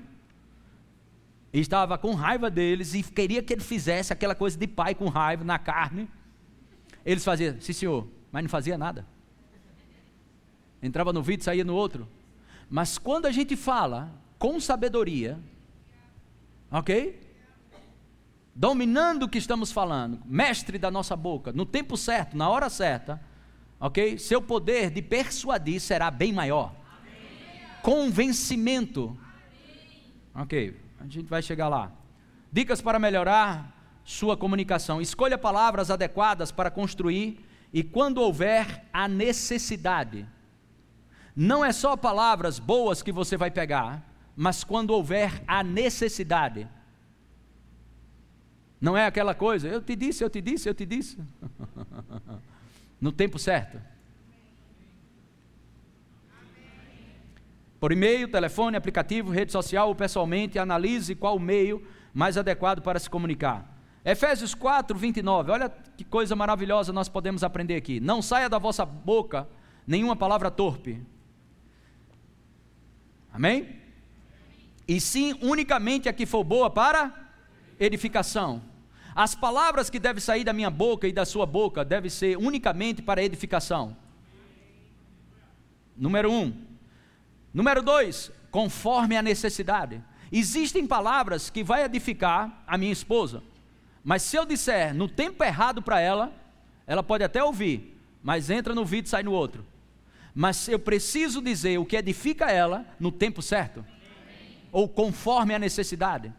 estava 1.53 1.96
com 1.96 2.15
raiva 2.15 2.50
deles 2.50 2.96
e 2.96 3.03
queria 3.03 3.44
que 3.44 3.53
ele 3.53 3.62
fizesse 3.62 4.12
aquela 4.12 4.34
coisa 4.34 4.58
de 4.58 4.65
pai 4.65 4.96
com 4.96 5.10
raiva 5.10 5.44
na 5.44 5.60
carne, 5.60 6.10
eles 7.06 7.24
faziam, 7.24 7.62
sim 7.62 7.72
senhor, 7.72 8.08
mas 8.32 8.42
não 8.42 8.50
fazia 8.50 8.75
nada. 8.75 9.06
Entrava 10.82 11.13
no 11.13 11.22
vídeo, 11.22 11.44
saía 11.44 11.63
no 11.63 11.75
outro. 11.75 12.08
Mas 12.68 12.98
quando 12.98 13.27
a 13.27 13.32
gente 13.32 13.56
fala 13.56 14.12
com 14.39 14.60
sabedoria, 14.60 15.39
ok? 16.72 17.22
Dominando 18.56 19.24
o 19.24 19.30
que 19.30 19.38
estamos 19.38 19.72
falando, 19.72 20.22
mestre 20.26 20.78
da 20.78 20.92
nossa 20.92 21.16
boca, 21.16 21.52
no 21.52 21.66
tempo 21.66 21.98
certo, 21.98 22.38
na 22.38 22.50
hora 22.50 22.70
certa, 22.70 23.22
ok? 23.80 24.18
Seu 24.18 24.42
poder 24.42 24.92
de 24.92 25.02
persuadir 25.02 25.80
será 25.80 26.12
bem 26.12 26.32
maior. 26.32 26.74
Amém. 27.00 27.62
Convencimento. 27.82 29.18
Amém. 30.34 30.46
Ok, 30.46 30.80
a 31.00 31.04
gente 31.04 31.28
vai 31.28 31.42
chegar 31.42 31.68
lá. 31.68 31.92
Dicas 32.52 32.82
para 32.82 33.00
melhorar 33.00 33.74
sua 34.04 34.38
comunicação. 34.38 35.02
Escolha 35.02 35.38
palavras 35.38 35.90
adequadas 35.90 36.52
para 36.52 36.70
construir 36.70 37.44
e 37.72 37.84
quando 37.84 38.20
houver 38.20 38.86
a 38.94 39.08
necessidade. 39.08 40.28
Não 41.36 41.66
é 41.66 41.72
só 41.72 41.98
palavras 41.98 42.60
boas 42.60 43.02
que 43.02 43.12
você 43.12 43.36
vai 43.36 43.50
pegar, 43.50 44.08
mas 44.36 44.64
quando 44.64 44.92
houver 44.92 45.44
a 45.48 45.64
necessidade. 45.64 46.68
Não 48.84 48.98
é 48.98 49.06
aquela 49.06 49.34
coisa, 49.34 49.66
eu 49.70 49.82
te 49.82 49.96
disse, 49.96 50.22
eu 50.22 50.30
te 50.30 50.42
disse, 50.42 50.68
eu 50.68 50.74
te 50.74 50.86
disse. 50.86 51.18
no 53.00 53.13
tempo 53.13 53.40
certo. 53.40 53.80
Por 57.80 57.94
e-mail, 57.94 58.28
telefone, 58.28 58.75
aplicativo, 58.75 59.32
rede 59.32 59.54
social 59.54 59.88
ou 59.88 59.96
pessoalmente, 59.96 60.60
analise 60.60 61.16
qual 61.16 61.40
meio 61.40 61.82
mais 62.13 62.38
adequado 62.38 62.82
para 62.82 63.00
se 63.00 63.10
comunicar. 63.10 63.74
Efésios 64.04 64.54
4, 64.54 64.98
29, 64.98 65.50
olha 65.50 65.70
que 65.96 66.04
coisa 66.04 66.36
maravilhosa 66.36 66.92
nós 66.92 67.08
podemos 67.08 67.42
aprender 67.42 67.78
aqui. 67.78 68.02
Não 68.02 68.22
saia 68.22 68.50
da 68.50 68.60
vossa 68.60 68.86
boca 68.86 69.48
nenhuma 69.88 70.18
palavra 70.18 70.52
torpe. 70.52 71.02
Amém? 73.32 73.78
E 74.86 75.00
sim 75.00 75.40
unicamente 75.42 76.10
a 76.10 76.13
que 76.13 76.25
for 76.25 76.44
boa 76.44 76.70
para 76.70 77.32
edificação. 77.80 78.73
As 79.15 79.36
palavras 79.36 79.89
que 79.89 80.00
devem 80.00 80.22
sair 80.22 80.43
da 80.43 80.53
minha 80.53 80.70
boca 80.70 81.08
e 81.08 81.13
da 81.13 81.25
sua 81.25 81.46
boca 81.46 81.86
devem 81.86 82.10
ser 82.10 82.38
unicamente 82.38 83.01
para 83.01 83.24
edificação. 83.24 83.96
Número 85.96 86.32
um. 86.32 86.53
Número 87.53 87.82
dois, 87.82 88.32
conforme 88.50 89.15
a 89.15 89.22
necessidade. 89.22 90.01
Existem 90.32 90.88
palavras 90.88 91.50
que 91.50 91.63
vai 91.63 91.84
edificar 91.84 92.63
a 92.65 92.77
minha 92.77 92.91
esposa 92.91 93.43
mas 94.03 94.22
se 94.22 94.36
eu 94.36 94.46
disser 94.46 94.93
no 94.93 95.08
tempo 95.08 95.43
errado 95.43 95.82
para 95.82 96.00
ela, 96.00 96.34
ela 96.86 97.01
pode 97.01 97.24
até 97.24 97.41
ouvir, 97.41 97.98
mas 98.22 98.50
entra 98.50 98.75
no 98.75 98.84
vídeo 98.84 99.08
e 99.08 99.10
sai 99.10 99.24
no 99.24 99.32
outro. 99.32 99.65
Mas 100.36 100.67
eu 100.67 100.77
preciso 100.77 101.41
dizer 101.41 101.77
o 101.77 101.86
que 101.86 101.96
edifica 101.96 102.51
ela 102.51 102.86
no 103.00 103.12
tempo 103.12 103.41
certo, 103.41 103.86
ou 104.72 104.89
conforme 104.89 105.55
a 105.55 105.60
necessidade, 105.60 106.34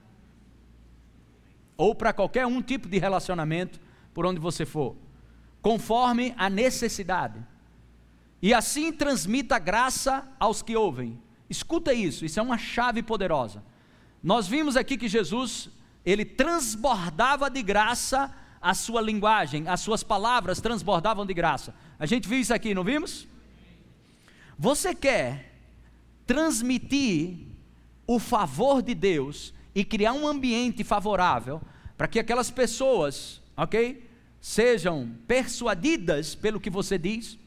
ou 1.76 1.94
para 1.94 2.12
qualquer 2.12 2.46
um 2.46 2.62
tipo 2.62 2.88
de 2.88 2.98
relacionamento, 2.98 3.80
por 4.12 4.24
onde 4.26 4.40
você 4.40 4.64
for, 4.64 4.96
conforme 5.60 6.34
a 6.36 6.48
necessidade. 6.48 7.44
E 8.40 8.52
assim 8.52 8.92
transmita 8.92 9.58
graça 9.58 10.26
aos 10.38 10.62
que 10.62 10.76
ouvem. 10.76 11.20
Escuta 11.48 11.92
isso, 11.92 12.24
isso 12.24 12.38
é 12.38 12.42
uma 12.42 12.58
chave 12.58 13.02
poderosa. 13.02 13.62
Nós 14.22 14.46
vimos 14.46 14.76
aqui 14.76 14.96
que 14.96 15.08
Jesus 15.08 15.68
ele 16.04 16.24
transbordava 16.24 17.50
de 17.50 17.62
graça 17.62 18.34
a 18.60 18.72
sua 18.74 19.00
linguagem, 19.00 19.68
as 19.68 19.80
suas 19.80 20.02
palavras 20.02 20.60
transbordavam 20.60 21.26
de 21.26 21.34
graça. 21.34 21.74
A 21.98 22.06
gente 22.06 22.28
viu 22.28 22.38
isso 22.38 22.54
aqui, 22.54 22.74
não 22.74 22.84
vimos? 22.84 23.28
Você 24.58 24.94
quer 24.94 25.54
transmitir 26.26 27.46
o 28.06 28.18
favor 28.18 28.82
de 28.82 28.94
Deus 28.94 29.52
e 29.74 29.84
criar 29.84 30.12
um 30.12 30.26
ambiente 30.26 30.84
favorável 30.84 31.60
para 31.96 32.08
que 32.08 32.18
aquelas 32.18 32.50
pessoas, 32.50 33.42
ok, 33.56 34.08
sejam 34.40 35.16
persuadidas 35.26 36.34
pelo 36.34 36.60
que 36.60 36.70
você 36.70 36.98
diz? 36.98 37.38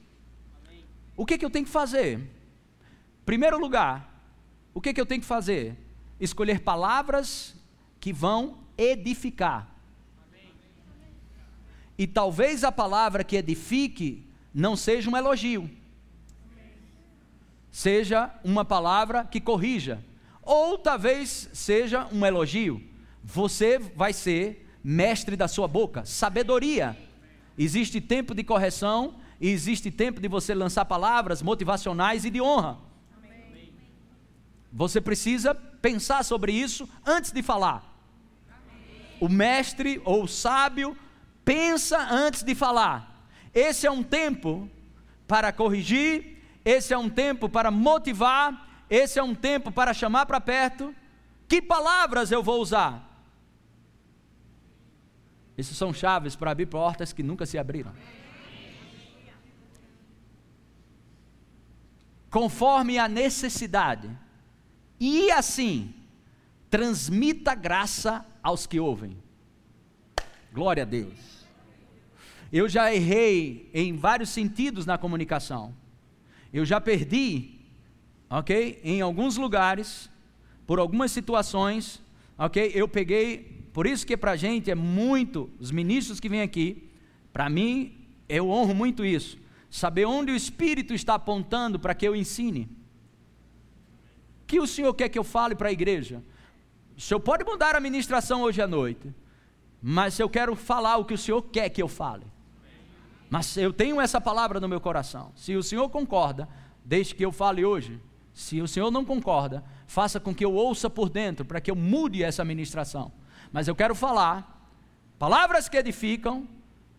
O 1.16 1.26
que, 1.26 1.38
que 1.38 1.46
eu 1.46 1.50
tenho 1.50 1.66
que 1.66 1.72
fazer? 1.72 2.20
Primeiro 3.26 3.60
lugar, 3.60 4.18
o 4.74 4.82
que, 4.82 4.94
que 4.94 5.02
eu 5.02 5.06
tenho 5.06 5.22
que 5.22 5.28
fazer? 5.28 5.76
Escolher 6.20 6.62
palavras 6.62 7.56
que 8.00 8.14
vão 8.14 8.60
edificar. 8.78 9.76
E 11.98 12.06
talvez 12.06 12.64
a 12.64 12.72
palavra 12.72 13.24
que 13.24 13.36
edifique 13.36 14.26
não 14.54 14.76
seja 14.76 15.10
um 15.10 15.18
elogio, 15.18 15.70
seja 17.72 18.34
uma 18.44 18.64
palavra 18.64 19.24
que 19.24 19.42
corrija, 19.42 20.04
ou 20.48 20.78
talvez 20.78 21.50
seja 21.52 22.08
um 22.12 22.26
elogio. 22.26 22.82
Você 23.22 23.78
vai 23.78 24.14
ser 24.14 24.66
mestre 24.82 25.36
da 25.36 25.48
sua 25.48 25.68
boca, 25.68 26.06
sabedoria. 26.06 26.98
Existe 27.58 28.00
tempo 28.00 28.34
de 28.34 28.46
correção 28.46 29.16
e 29.42 29.50
existe 29.50 29.92
tempo 29.92 30.22
de 30.22 30.28
você 30.30 30.56
lançar 30.56 30.86
palavras 30.86 31.42
motivacionais 31.42 32.24
e 32.24 32.30
de 32.30 32.42
honra. 32.42 32.78
Você 34.72 35.02
precisa 35.02 35.54
pensar 35.54 36.24
sobre 36.24 36.54
isso 36.54 36.88
antes 37.06 37.32
de 37.32 37.44
falar. 37.44 37.94
O 39.20 39.28
mestre 39.28 40.02
ou 40.06 40.24
o 40.24 40.28
sábio 40.28 40.96
pensa 41.44 41.98
antes 42.10 42.42
de 42.42 42.56
falar. 42.56 43.28
Esse 43.54 43.86
é 43.86 43.92
um 43.92 44.04
tempo 44.04 44.70
para 45.28 45.52
corrigir, 45.52 46.38
esse 46.64 46.94
é 46.94 46.98
um 46.98 47.10
tempo 47.10 47.50
para 47.50 47.70
motivar, 47.70 48.67
esse 48.90 49.20
é 49.20 49.24
um 49.24 49.36
tempo 49.36 49.72
para 49.72 49.94
chamar 49.94 50.26
para 50.26 50.40
perto. 50.40 50.96
Que 51.48 51.62
palavras 51.62 52.32
eu 52.32 52.44
vou 52.44 52.62
usar? 52.62 53.04
Essas 55.58 55.76
são 55.76 55.94
chaves 55.94 56.36
para 56.36 56.52
abrir 56.52 56.68
portas 56.68 57.12
que 57.12 57.24
nunca 57.24 57.46
se 57.46 57.58
abriram. 57.58 57.94
Conforme 62.30 63.00
a 63.00 63.08
necessidade. 63.08 64.10
E 65.00 65.32
assim, 65.32 65.94
transmita 66.70 67.56
graça 67.56 68.26
aos 68.44 68.68
que 68.68 68.80
ouvem. 68.80 69.18
Glória 70.54 70.84
a 70.84 70.86
Deus. 70.86 71.46
Eu 72.52 72.70
já 72.70 72.94
errei 72.94 73.70
em 73.74 73.96
vários 73.96 74.30
sentidos 74.30 74.86
na 74.86 74.98
comunicação. 74.98 75.76
Eu 76.54 76.66
já 76.66 76.80
perdi, 76.80 77.57
ok? 78.30 78.80
Em 78.84 79.02
alguns 79.02 79.38
lugares, 79.38 80.10
por 80.66 80.80
algumas 80.80 81.12
situações, 81.12 82.02
ok? 82.38 82.72
Eu 82.74 82.88
peguei, 82.88 83.68
por 83.74 83.86
isso 83.86 84.06
que 84.06 84.18
para 84.18 84.32
a 84.32 84.36
gente 84.36 84.70
é 84.72 84.76
muito, 84.76 85.50
os 85.60 85.72
ministros 85.72 86.20
que 86.20 86.30
vêm 86.30 86.42
aqui, 86.42 86.90
para 87.32 87.50
mim, 87.50 88.08
eu 88.28 88.50
honro 88.50 88.74
muito 88.74 89.06
isso. 89.06 89.38
Saber 89.70 90.06
onde 90.06 90.32
o 90.32 90.36
Espírito 90.36 90.94
está 90.94 91.16
apontando 91.16 91.80
para 91.80 91.94
que 91.94 92.08
eu 92.08 92.16
ensine. 92.16 92.70
O 94.44 94.48
que 94.48 94.60
o 94.60 94.68
Senhor 94.68 94.94
quer 94.94 95.10
que 95.10 95.20
eu 95.20 95.24
fale 95.24 95.56
para 95.56 95.70
a 95.70 95.72
igreja? 95.72 96.24
O 96.98 97.02
senhor 97.02 97.20
pode 97.20 97.44
mudar 97.44 97.76
a 97.76 97.80
ministração 97.80 98.42
hoje 98.42 98.60
à 98.60 98.66
noite, 98.66 99.14
mas 99.80 100.20
eu 100.20 100.28
quero 100.28 100.56
falar 100.56 100.98
o 100.98 101.06
que 101.06 101.14
o 101.14 101.18
senhor 101.18 101.44
quer 101.44 101.70
que 101.70 101.80
eu 101.80 101.88
fale. 101.88 102.26
Mas 103.30 103.56
eu 103.56 103.72
tenho 103.72 104.02
essa 104.02 104.20
palavra 104.20 104.60
no 104.60 104.68
meu 104.68 104.82
coração. 104.82 105.32
Se 105.36 105.56
o 105.56 105.62
senhor 105.62 105.88
concorda, 105.90 106.50
deixe 106.84 107.14
que 107.14 107.24
eu 107.24 107.32
fale 107.32 107.64
hoje. 107.64 108.02
Se 108.38 108.62
o 108.62 108.68
senhor 108.68 108.92
não 108.92 109.04
concorda, 109.04 109.64
faça 109.88 110.20
com 110.20 110.32
que 110.32 110.46
eu 110.46 110.54
ouça 110.54 110.92
por 110.92 111.10
dentro, 111.10 111.44
para 111.44 111.60
que 111.60 111.72
eu 111.72 111.76
mude 111.76 112.24
essa 112.24 112.46
ministração. 112.46 113.12
Mas 113.52 113.68
eu 113.68 113.76
quero 113.76 113.96
falar 113.96 114.70
palavras 115.18 115.68
que 115.68 115.76
edificam, 115.76 116.48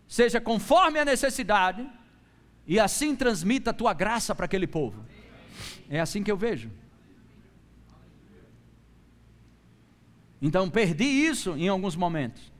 seja 0.05 0.41
conforme 0.41 0.99
a 0.99 1.05
necessidade, 1.05 1.89
e 2.67 2.77
assim 2.77 3.15
transmita 3.15 3.69
a 3.69 3.73
tua 3.73 3.93
graça 3.93 4.35
para 4.35 4.43
aquele 4.43 4.67
povo. 4.67 5.05
É 5.89 6.01
assim 6.01 6.21
que 6.23 6.29
eu 6.29 6.35
vejo. 6.35 6.69
Então 10.41 10.69
perdi 10.69 11.05
isso 11.05 11.55
em 11.55 11.69
alguns 11.69 11.95
momentos. 11.95 12.51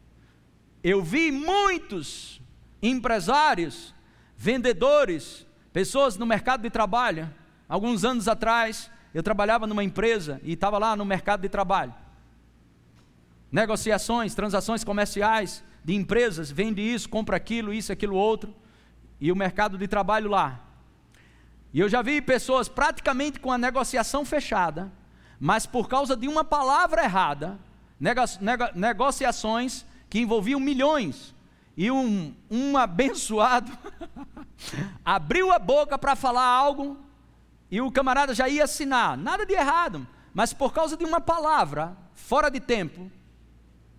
Eu 0.81 1.03
vi 1.03 1.33
muitos 1.33 2.41
empresários, 2.81 3.93
vendedores, 4.37 5.45
pessoas 5.73 6.15
no 6.15 6.25
mercado 6.25 6.61
de 6.61 6.69
trabalho. 6.69 7.29
Alguns 7.69 8.03
anos 8.03 8.27
atrás, 8.27 8.89
eu 9.13 9.21
trabalhava 9.21 9.67
numa 9.67 9.83
empresa 9.83 10.41
e 10.43 10.53
estava 10.53 10.79
lá 10.79 10.95
no 10.95 11.05
mercado 11.05 11.41
de 11.41 11.49
trabalho. 11.49 11.93
Negociações, 13.51 14.33
transações 14.33 14.83
comerciais 14.83 15.63
de 15.83 15.93
empresas, 15.93 16.49
vende 16.49 16.81
isso, 16.81 17.07
compra 17.07 17.37
aquilo, 17.37 17.71
isso, 17.71 17.91
aquilo 17.91 18.15
outro, 18.15 18.55
e 19.21 19.31
o 19.31 19.35
mercado 19.35 19.77
de 19.77 19.87
trabalho 19.87 20.31
lá. 20.31 20.59
E 21.71 21.79
eu 21.79 21.87
já 21.87 22.01
vi 22.01 22.19
pessoas 22.21 22.67
praticamente 22.67 23.39
com 23.39 23.51
a 23.51 23.57
negociação 23.57 24.25
fechada, 24.25 24.91
mas 25.39 25.67
por 25.67 25.87
causa 25.87 26.17
de 26.17 26.27
uma 26.27 26.43
palavra 26.43 27.03
errada, 27.03 27.59
negociações 28.73 29.85
que 30.09 30.19
envolviam 30.19 30.59
milhões. 30.59 31.35
E 31.77 31.91
um, 31.91 32.33
um 32.49 32.75
abençoado 32.75 33.71
abriu 35.05 35.51
a 35.51 35.59
boca 35.59 35.97
para 35.99 36.15
falar 36.15 36.45
algo 36.45 36.97
e 37.71 37.81
o 37.81 37.91
camarada 37.91 38.33
já 38.33 38.47
ia 38.47 38.63
assinar. 38.63 39.17
Nada 39.17 39.45
de 39.45 39.53
errado, 39.53 40.07
mas 40.33 40.53
por 40.53 40.73
causa 40.73 40.97
de 40.97 41.05
uma 41.05 41.21
palavra 41.21 41.95
fora 42.13 42.49
de 42.49 42.59
tempo, 42.59 43.11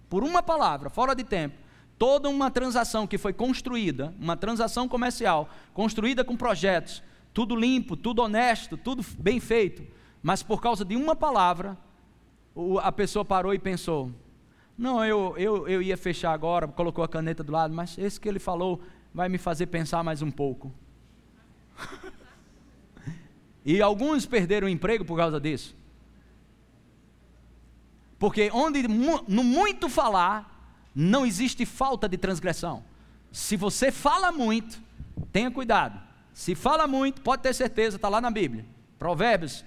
por 0.09 0.25
uma 0.25 0.43
palavra 0.43 0.91
fora 0.91 1.15
de 1.15 1.25
tempo, 1.25 1.57
toda 1.99 2.29
uma 2.29 2.51
transação 2.51 3.07
que 3.07 3.19
foi 3.19 3.33
construída, 3.33 4.15
uma 4.19 4.37
transação 4.37 4.89
comercial, 4.89 5.49
construída 5.73 6.25
com 6.25 6.37
projetos, 6.37 7.03
tudo 7.33 7.55
limpo, 7.55 7.97
tudo 7.97 8.23
honesto, 8.23 8.77
tudo 8.77 9.05
bem 9.19 9.39
feito, 9.39 9.87
mas 10.23 10.43
por 10.43 10.61
causa 10.61 10.85
de 10.85 10.97
uma 10.97 11.15
palavra, 11.15 11.77
a 12.83 12.91
pessoa 12.91 13.25
parou 13.25 13.55
e 13.55 13.59
pensou: 13.59 14.11
não, 14.77 15.05
eu, 15.05 15.35
eu, 15.37 15.69
eu 15.69 15.83
ia 15.83 15.97
fechar 15.97 16.33
agora, 16.33 16.67
colocou 16.67 17.05
a 17.05 17.09
caneta 17.09 17.45
do 17.45 17.53
lado, 17.53 17.73
mas 17.73 17.97
esse 17.99 18.19
que 18.19 18.29
ele 18.29 18.39
falou 18.39 18.81
vai 19.13 19.29
me 19.29 19.39
fazer 19.39 19.67
pensar 19.67 20.03
mais 20.03 20.23
um 20.23 20.31
pouco. 20.31 20.73
e 23.65 23.81
alguns 23.81 24.27
perderam 24.27 24.67
o 24.67 24.71
emprego 24.71 25.05
por 25.05 25.17
causa 25.17 25.41
disso. 25.41 25.77
Porque 28.19 28.51
onde 28.53 28.87
no 28.87 29.43
muito 29.43 29.89
falar, 29.89 30.79
não 30.95 31.25
existe 31.25 31.65
falta 31.65 32.09
de 32.09 32.17
transgressão. 32.17 32.85
Se 33.33 33.57
você 33.57 33.91
fala 33.91 34.31
muito, 34.33 34.81
tenha 35.33 35.51
cuidado. 35.51 36.01
Se 36.35 36.55
fala 36.55 36.87
muito, 36.87 37.21
pode 37.23 37.43
ter 37.43 37.55
certeza, 37.55 37.97
está 37.97 38.09
lá 38.09 38.21
na 38.21 38.31
Bíblia. 38.31 38.65
Provérbios 38.99 39.65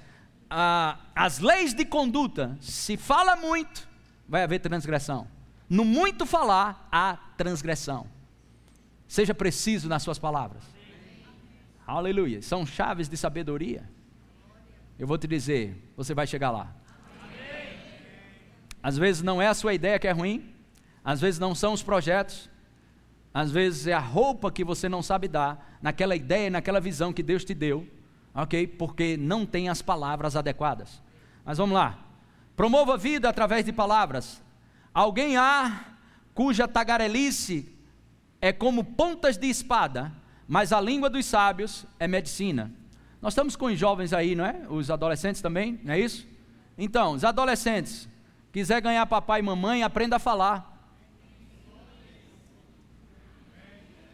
ah, 0.56 1.00
as 1.16 1.40
leis 1.40 1.74
de 1.74 1.84
conduta, 1.84 2.56
se 2.62 2.96
fala 2.96 3.36
muito, 3.36 3.88
vai 4.30 4.44
haver 4.44 4.60
transgressão. 4.60 5.28
No 5.68 5.84
muito 5.84 6.28
falar, 6.28 6.88
há 6.92 7.18
transgressão. 7.36 8.06
Seja 9.08 9.34
preciso 9.34 9.90
nas 9.90 10.04
suas 10.04 10.20
palavras. 10.20 10.62
Aleluia. 11.86 12.42
São 12.42 12.66
chaves 12.66 13.10
de 13.10 13.18
sabedoria. 13.18 13.90
Eu 14.98 15.06
vou 15.06 15.18
te 15.18 15.28
dizer, 15.28 15.76
você 15.98 16.14
vai 16.14 16.26
chegar 16.26 16.52
lá. 16.52 16.74
Às 18.82 18.98
vezes 18.98 19.22
não 19.22 19.42
é 19.42 19.48
a 19.48 19.54
sua 19.54 19.74
ideia 19.74 19.98
que 19.98 20.08
é 20.08 20.12
ruim, 20.12 20.54
às 21.04 21.22
vezes 21.22 21.40
não 21.40 21.56
são 21.56 21.74
os 21.74 21.82
projetos, 21.82 22.50
às 23.34 23.50
vezes 23.50 23.88
é 23.88 23.94
a 23.94 24.00
roupa 24.00 24.52
que 24.52 24.64
você 24.64 24.88
não 24.88 25.02
sabe 25.02 25.28
dar, 25.28 25.78
naquela 25.82 26.16
ideia, 26.16 26.50
naquela 26.50 26.80
visão 26.80 27.14
que 27.14 27.24
Deus 27.24 27.44
te 27.44 27.54
deu, 27.54 27.88
ok? 28.34 28.68
Porque 28.68 29.18
não 29.18 29.46
tem 29.46 29.70
as 29.70 29.82
palavras 29.82 30.36
adequadas. 30.36 31.02
Mas 31.46 31.58
vamos 31.58 31.76
lá. 31.76 31.98
Promova 32.56 32.94
a 32.94 32.98
vida 32.98 33.28
através 33.28 33.66
de 33.66 33.74
palavras. 33.74 34.42
Alguém 34.94 35.38
há 35.38 35.86
cuja 36.34 36.68
tagarelice 36.68 37.74
é 38.40 38.52
como 38.52 38.84
pontas 38.84 39.38
de 39.38 39.48
espada, 39.48 40.12
mas 40.48 40.74
a 40.74 40.82
língua 40.82 41.10
dos 41.10 41.26
sábios 41.26 41.86
é 42.00 42.08
medicina. 42.08 42.72
Nós 43.22 43.34
estamos 43.34 43.56
com 43.56 43.68
os 43.68 43.80
jovens 43.80 44.12
aí, 44.12 44.36
não 44.36 44.46
é? 44.46 44.64
Os 44.70 44.92
adolescentes 44.92 45.42
também, 45.42 45.80
não 45.84 45.94
é 45.94 46.00
isso? 46.00 46.28
Então, 46.78 47.14
os 47.14 47.24
adolescentes, 47.24 48.10
quiser 48.52 48.82
ganhar 48.82 49.06
papai 49.06 49.40
e 49.40 49.44
mamãe, 49.44 49.84
aprenda 49.84 50.18
a 50.18 50.20
falar. 50.20 50.70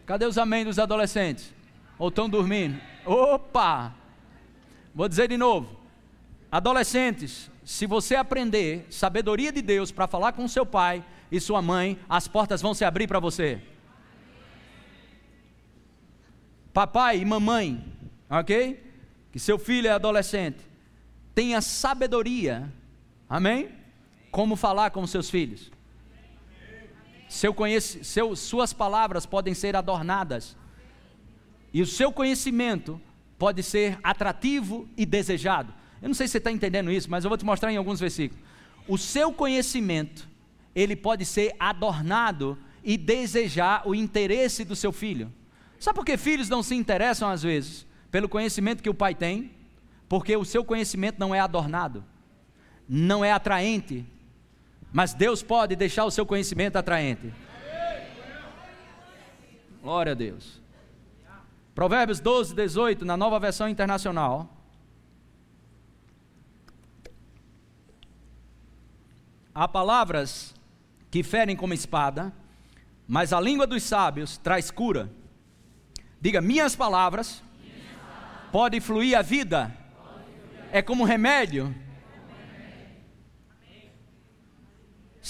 Cadê 0.05 0.25
os 0.25 0.37
amém 0.37 0.65
dos 0.65 0.79
adolescentes? 0.79 1.53
Ou 1.97 2.09
estão 2.09 2.29
dormindo? 2.29 2.79
Opa! 3.05 3.93
Vou 4.93 5.07
dizer 5.07 5.27
de 5.27 5.37
novo. 5.37 5.79
Adolescentes, 6.51 7.49
se 7.63 7.85
você 7.85 8.15
aprender 8.15 8.87
sabedoria 8.89 9.51
de 9.51 9.61
Deus 9.61 9.91
para 9.91 10.07
falar 10.07 10.31
com 10.31 10.47
seu 10.47 10.65
pai 10.65 11.03
e 11.31 11.39
sua 11.39 11.61
mãe, 11.61 11.99
as 12.09 12.27
portas 12.27 12.61
vão 12.61 12.73
se 12.73 12.83
abrir 12.83 13.07
para 13.07 13.19
você. 13.19 13.61
Papai 16.73 17.19
e 17.19 17.25
mamãe, 17.25 17.83
ok? 18.29 18.83
Que 19.31 19.39
seu 19.39 19.57
filho 19.57 19.87
é 19.87 19.91
adolescente, 19.91 20.59
tenha 21.33 21.61
sabedoria, 21.61 22.71
amém? 23.29 23.69
Como 24.31 24.55
falar 24.55 24.91
com 24.91 25.05
seus 25.07 25.29
filhos. 25.29 25.71
Seu 27.27 27.53
conhece, 27.53 28.03
seu, 28.03 28.35
suas 28.35 28.73
palavras 28.73 29.25
podem 29.25 29.53
ser 29.53 29.75
adornadas, 29.75 30.57
e 31.71 31.81
o 31.81 31.85
seu 31.85 32.11
conhecimento 32.11 32.99
pode 33.37 33.61
ser 33.61 33.99
atrativo 34.03 34.87
e 34.97 35.05
desejado. 35.05 35.73
Eu 36.01 36.07
não 36.07 36.15
sei 36.15 36.27
se 36.27 36.33
você 36.33 36.37
está 36.39 36.51
entendendo 36.51 36.91
isso, 36.91 37.09
mas 37.09 37.23
eu 37.23 37.29
vou 37.29 37.37
te 37.37 37.45
mostrar 37.45 37.71
em 37.71 37.77
alguns 37.77 37.99
versículos. 37.99 38.43
O 38.87 38.97
seu 38.97 39.31
conhecimento, 39.31 40.27
ele 40.73 40.95
pode 40.95 41.25
ser 41.25 41.55
adornado 41.59 42.57
e 42.83 42.97
desejar 42.97 43.87
o 43.87 43.93
interesse 43.93 44.65
do 44.65 44.75
seu 44.75 44.91
filho. 44.91 45.31
Sabe 45.79 45.95
por 45.95 46.05
que 46.05 46.17
filhos 46.17 46.49
não 46.49 46.61
se 46.61 46.75
interessam 46.75 47.29
às 47.29 47.41
vezes? 47.41 47.87
Pelo 48.11 48.27
conhecimento 48.27 48.83
que 48.83 48.89
o 48.89 48.93
pai 48.93 49.15
tem, 49.15 49.51
porque 50.09 50.35
o 50.35 50.43
seu 50.43 50.63
conhecimento 50.63 51.19
não 51.19 51.33
é 51.33 51.39
adornado, 51.39 52.03
não 52.87 53.23
é 53.23 53.31
atraente, 53.31 54.05
mas 54.91 55.13
Deus 55.13 55.41
pode 55.41 55.75
deixar 55.75 56.05
o 56.05 56.11
seu 56.11 56.25
conhecimento 56.25 56.75
atraente. 56.75 57.31
Glória 59.81 60.11
a 60.11 60.15
Deus. 60.15 60.59
Provérbios 61.73 62.19
12, 62.19 62.53
18, 62.53 63.05
na 63.05 63.15
nova 63.15 63.39
versão 63.39 63.69
internacional. 63.69 64.49
Há 69.55 69.67
palavras 69.67 70.53
que 71.09 71.23
ferem 71.23 71.55
como 71.55 71.73
espada, 71.73 72.33
mas 73.07 73.31
a 73.31 73.39
língua 73.39 73.65
dos 73.65 73.83
sábios 73.83 74.37
traz 74.37 74.69
cura. 74.69 75.09
Diga, 76.21 76.41
minhas 76.41 76.75
palavras, 76.75 77.41
minhas 77.61 77.79
palavras. 77.91 78.51
podem 78.51 78.79
fluir 78.79 79.17
a 79.17 79.21
vida, 79.21 79.75
é 80.71 80.81
como 80.81 81.03
remédio 81.03 81.73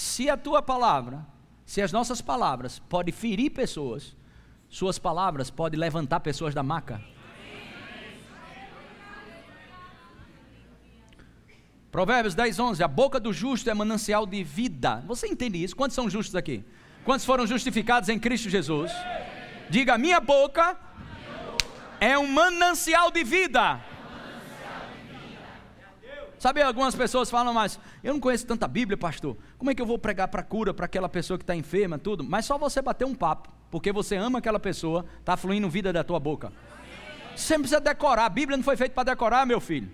Se 0.00 0.30
a 0.30 0.36
tua 0.36 0.62
palavra, 0.62 1.26
se 1.66 1.82
as 1.82 1.92
nossas 1.92 2.22
palavras 2.22 2.78
podem 2.78 3.12
ferir 3.12 3.50
pessoas, 3.50 4.16
suas 4.68 4.98
palavras 4.98 5.50
podem 5.50 5.78
levantar 5.78 6.20
pessoas 6.20 6.54
da 6.54 6.62
maca. 6.62 7.02
Provérbios 11.90 12.34
10, 12.34 12.58
11. 12.58 12.82
A 12.82 12.88
boca 12.88 13.20
do 13.20 13.30
justo 13.30 13.68
é 13.68 13.74
manancial 13.74 14.24
de 14.24 14.42
vida. 14.42 15.02
Você 15.06 15.26
entende 15.26 15.62
isso? 15.62 15.76
Quantos 15.76 15.94
são 15.94 16.08
justos 16.08 16.34
aqui? 16.34 16.64
Quantos 17.04 17.26
foram 17.26 17.46
justificados 17.46 18.08
em 18.08 18.18
Cristo 18.18 18.48
Jesus? 18.48 18.90
Diga: 19.70 19.96
minha 19.96 20.20
boca 20.20 20.76
é 22.00 22.18
um 22.18 22.26
manancial 22.26 23.10
de 23.10 23.22
vida. 23.22 23.80
Sabe, 26.40 26.62
algumas 26.62 26.94
pessoas 26.94 27.30
falam, 27.30 27.52
mas 27.52 27.78
eu 28.02 28.14
não 28.14 28.20
conheço 28.20 28.46
tanta 28.46 28.66
Bíblia, 28.66 28.96
pastor. 28.96 29.36
Como 29.58 29.70
é 29.70 29.74
que 29.74 29.82
eu 29.82 29.86
vou 29.86 29.98
pregar 29.98 30.26
para 30.28 30.42
cura 30.42 30.72
para 30.72 30.86
aquela 30.86 31.06
pessoa 31.08 31.36
que 31.36 31.42
está 31.42 31.54
enferma, 31.54 31.98
tudo? 31.98 32.24
Mas 32.24 32.46
só 32.46 32.56
você 32.56 32.80
bater 32.80 33.04
um 33.04 33.14
papo, 33.14 33.50
porque 33.70 33.92
você 33.92 34.16
ama 34.16 34.38
aquela 34.38 34.58
pessoa, 34.58 35.04
está 35.18 35.36
fluindo 35.36 35.68
vida 35.68 35.92
da 35.92 36.02
tua 36.02 36.18
boca. 36.18 36.50
Você 37.36 37.54
não 37.54 37.60
precisa 37.60 37.80
decorar, 37.80 38.24
a 38.24 38.30
Bíblia 38.30 38.56
não 38.56 38.64
foi 38.64 38.74
feita 38.74 38.94
para 38.94 39.12
decorar, 39.12 39.44
meu 39.44 39.60
filho. 39.60 39.92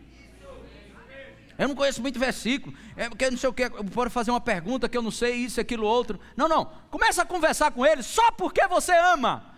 Eu 1.58 1.68
não 1.68 1.74
conheço 1.74 2.00
muito 2.00 2.18
versículo, 2.18 2.76
é 2.96 3.08
porque 3.08 3.28
não 3.28 3.36
sei 3.36 3.50
o 3.50 3.52
que, 3.52 3.68
posso 3.68 4.10
fazer 4.10 4.30
uma 4.30 4.40
pergunta 4.40 4.88
que 4.88 4.96
eu 4.96 5.02
não 5.02 5.10
sei, 5.10 5.34
isso, 5.34 5.60
aquilo, 5.60 5.84
outro. 5.84 6.20
Não, 6.36 6.48
não. 6.48 6.70
Começa 6.90 7.22
a 7.22 7.26
conversar 7.26 7.72
com 7.72 7.84
ele 7.84 8.04
só 8.04 8.30
porque 8.30 8.64
você 8.68 8.92
ama. 8.92 9.55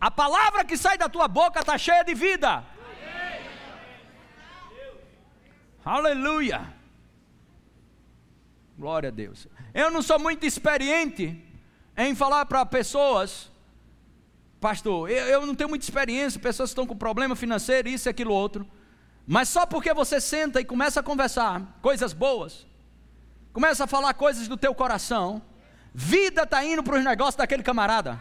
A 0.00 0.10
palavra 0.10 0.64
que 0.64 0.76
sai 0.76 0.98
da 0.98 1.08
tua 1.08 1.26
boca 1.26 1.60
está 1.60 1.78
cheia 1.78 2.04
de 2.04 2.14
vida. 2.14 2.64
Aleluia! 5.84 6.74
Glória 8.76 9.08
a 9.08 9.12
Deus. 9.12 9.48
Eu 9.72 9.90
não 9.90 10.02
sou 10.02 10.18
muito 10.18 10.44
experiente 10.44 11.42
em 11.96 12.14
falar 12.14 12.44
para 12.44 12.66
pessoas, 12.66 13.50
pastor, 14.60 15.10
eu, 15.10 15.26
eu, 15.26 15.46
não 15.46 15.54
tenho 15.54 15.70
muita 15.70 15.86
experiência, 15.86 16.38
pessoas 16.38 16.70
estão 16.70 16.86
com 16.86 16.94
problema 16.94 17.34
financeiro, 17.34 17.88
isso 17.88 18.08
aquilo 18.08 18.34
outro. 18.34 18.68
Mas 19.26 19.48
só 19.48 19.64
porque 19.64 19.94
você 19.94 20.20
senta 20.20 20.60
e 20.60 20.64
começa 20.64 21.00
a 21.00 21.02
conversar 21.02 21.78
coisas 21.80 22.12
boas, 22.12 22.66
começa 23.52 23.84
a 23.84 23.86
falar 23.86 24.12
coisas 24.12 24.46
do 24.46 24.58
teu 24.58 24.74
coração, 24.74 25.40
vida 25.94 26.42
está 26.42 26.62
indo 26.62 26.82
para 26.82 26.98
os 26.98 27.04
negócios 27.04 27.36
daquele 27.36 27.62
camarada. 27.62 28.20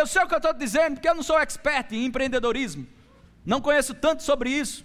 Eu 0.00 0.08
sei 0.08 0.22
o 0.24 0.26
que 0.26 0.34
eu 0.34 0.38
estou 0.38 0.52
dizendo, 0.52 0.94
porque 0.94 1.08
eu 1.08 1.14
não 1.14 1.22
sou 1.22 1.38
expert 1.38 1.92
em 1.92 2.04
empreendedorismo, 2.04 2.84
não 3.46 3.60
conheço 3.60 3.94
tanto 3.94 4.24
sobre 4.24 4.50
isso. 4.50 4.84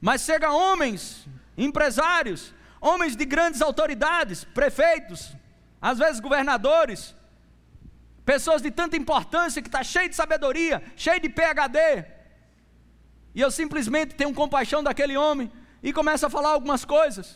Mas 0.00 0.20
chega 0.20 0.52
homens, 0.52 1.26
empresários, 1.58 2.54
homens 2.80 3.16
de 3.16 3.24
grandes 3.24 3.60
autoridades, 3.60 4.44
prefeitos, 4.44 5.34
às 5.82 5.98
vezes 5.98 6.20
governadores, 6.20 7.16
pessoas 8.24 8.62
de 8.62 8.70
tanta 8.70 8.96
importância 8.96 9.60
que 9.60 9.66
está 9.66 9.82
cheio 9.82 10.08
de 10.08 10.14
sabedoria, 10.14 10.80
cheio 10.94 11.20
de 11.20 11.28
PhD. 11.28 12.04
E 13.34 13.40
eu 13.40 13.50
simplesmente 13.50 14.14
tenho 14.14 14.32
compaixão 14.32 14.84
daquele 14.84 15.16
homem 15.16 15.50
e 15.82 15.92
começo 15.92 16.26
a 16.26 16.30
falar 16.30 16.50
algumas 16.50 16.84
coisas 16.84 17.34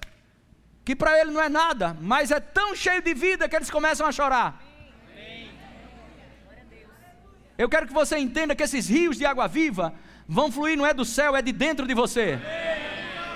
que 0.85 0.95
para 0.95 1.19
ele 1.21 1.33
não 1.33 1.43
é 1.43 1.49
nada, 1.49 1.97
mas 2.01 2.31
é 2.31 2.39
tão 2.39 2.77
cheio 2.77 3.03
de 3.03 3.13
vida 3.13 3.49
que 3.49 3.57
eles 3.57 3.71
começam 3.71 4.07
a 4.07 4.13
chorar. 4.13 4.68
Eu 7.59 7.69
quero 7.69 7.89
que 7.89 7.93
você 7.93 8.17
entenda 8.17 8.55
que 8.55 8.63
esses 8.63 8.89
rios 8.89 9.19
de 9.19 9.27
água 9.27 9.49
viva 9.49 9.93
vão 10.29 10.51
fluir 10.53 10.79
não 10.79 10.87
é 10.87 10.95
do 10.95 11.05
céu, 11.05 11.35
é 11.35 11.43
de 11.43 11.51
dentro 11.51 11.89
de 11.89 11.93
você. 11.93 12.39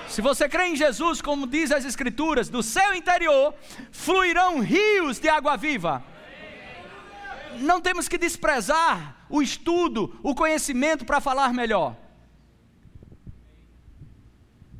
Se 0.07 0.21
você 0.21 0.47
crê 0.47 0.67
em 0.67 0.77
Jesus, 0.77 1.21
como 1.21 1.45
diz 1.45 1.71
as 1.71 1.83
Escrituras, 1.83 2.47
do 2.47 2.63
seu 2.63 2.93
interior 2.93 3.53
fluirão 3.91 4.61
rios 4.61 5.19
de 5.19 5.27
água 5.27 5.57
viva. 5.57 6.01
Não 7.59 7.81
temos 7.81 8.07
que 8.07 8.17
desprezar 8.17 9.25
o 9.29 9.41
estudo, 9.41 10.17
o 10.23 10.33
conhecimento 10.33 11.03
para 11.03 11.19
falar 11.19 11.53
melhor. 11.53 11.97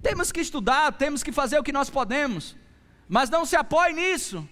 Temos 0.01 0.31
que 0.31 0.39
estudar, 0.39 0.93
temos 0.93 1.21
que 1.21 1.31
fazer 1.31 1.59
o 1.59 1.63
que 1.63 1.71
nós 1.73 1.89
podemos, 1.89 2.55
mas 3.09 3.29
não 3.29 3.45
se 3.45 3.57
apoie 3.57 3.93
nisso. 3.93 4.47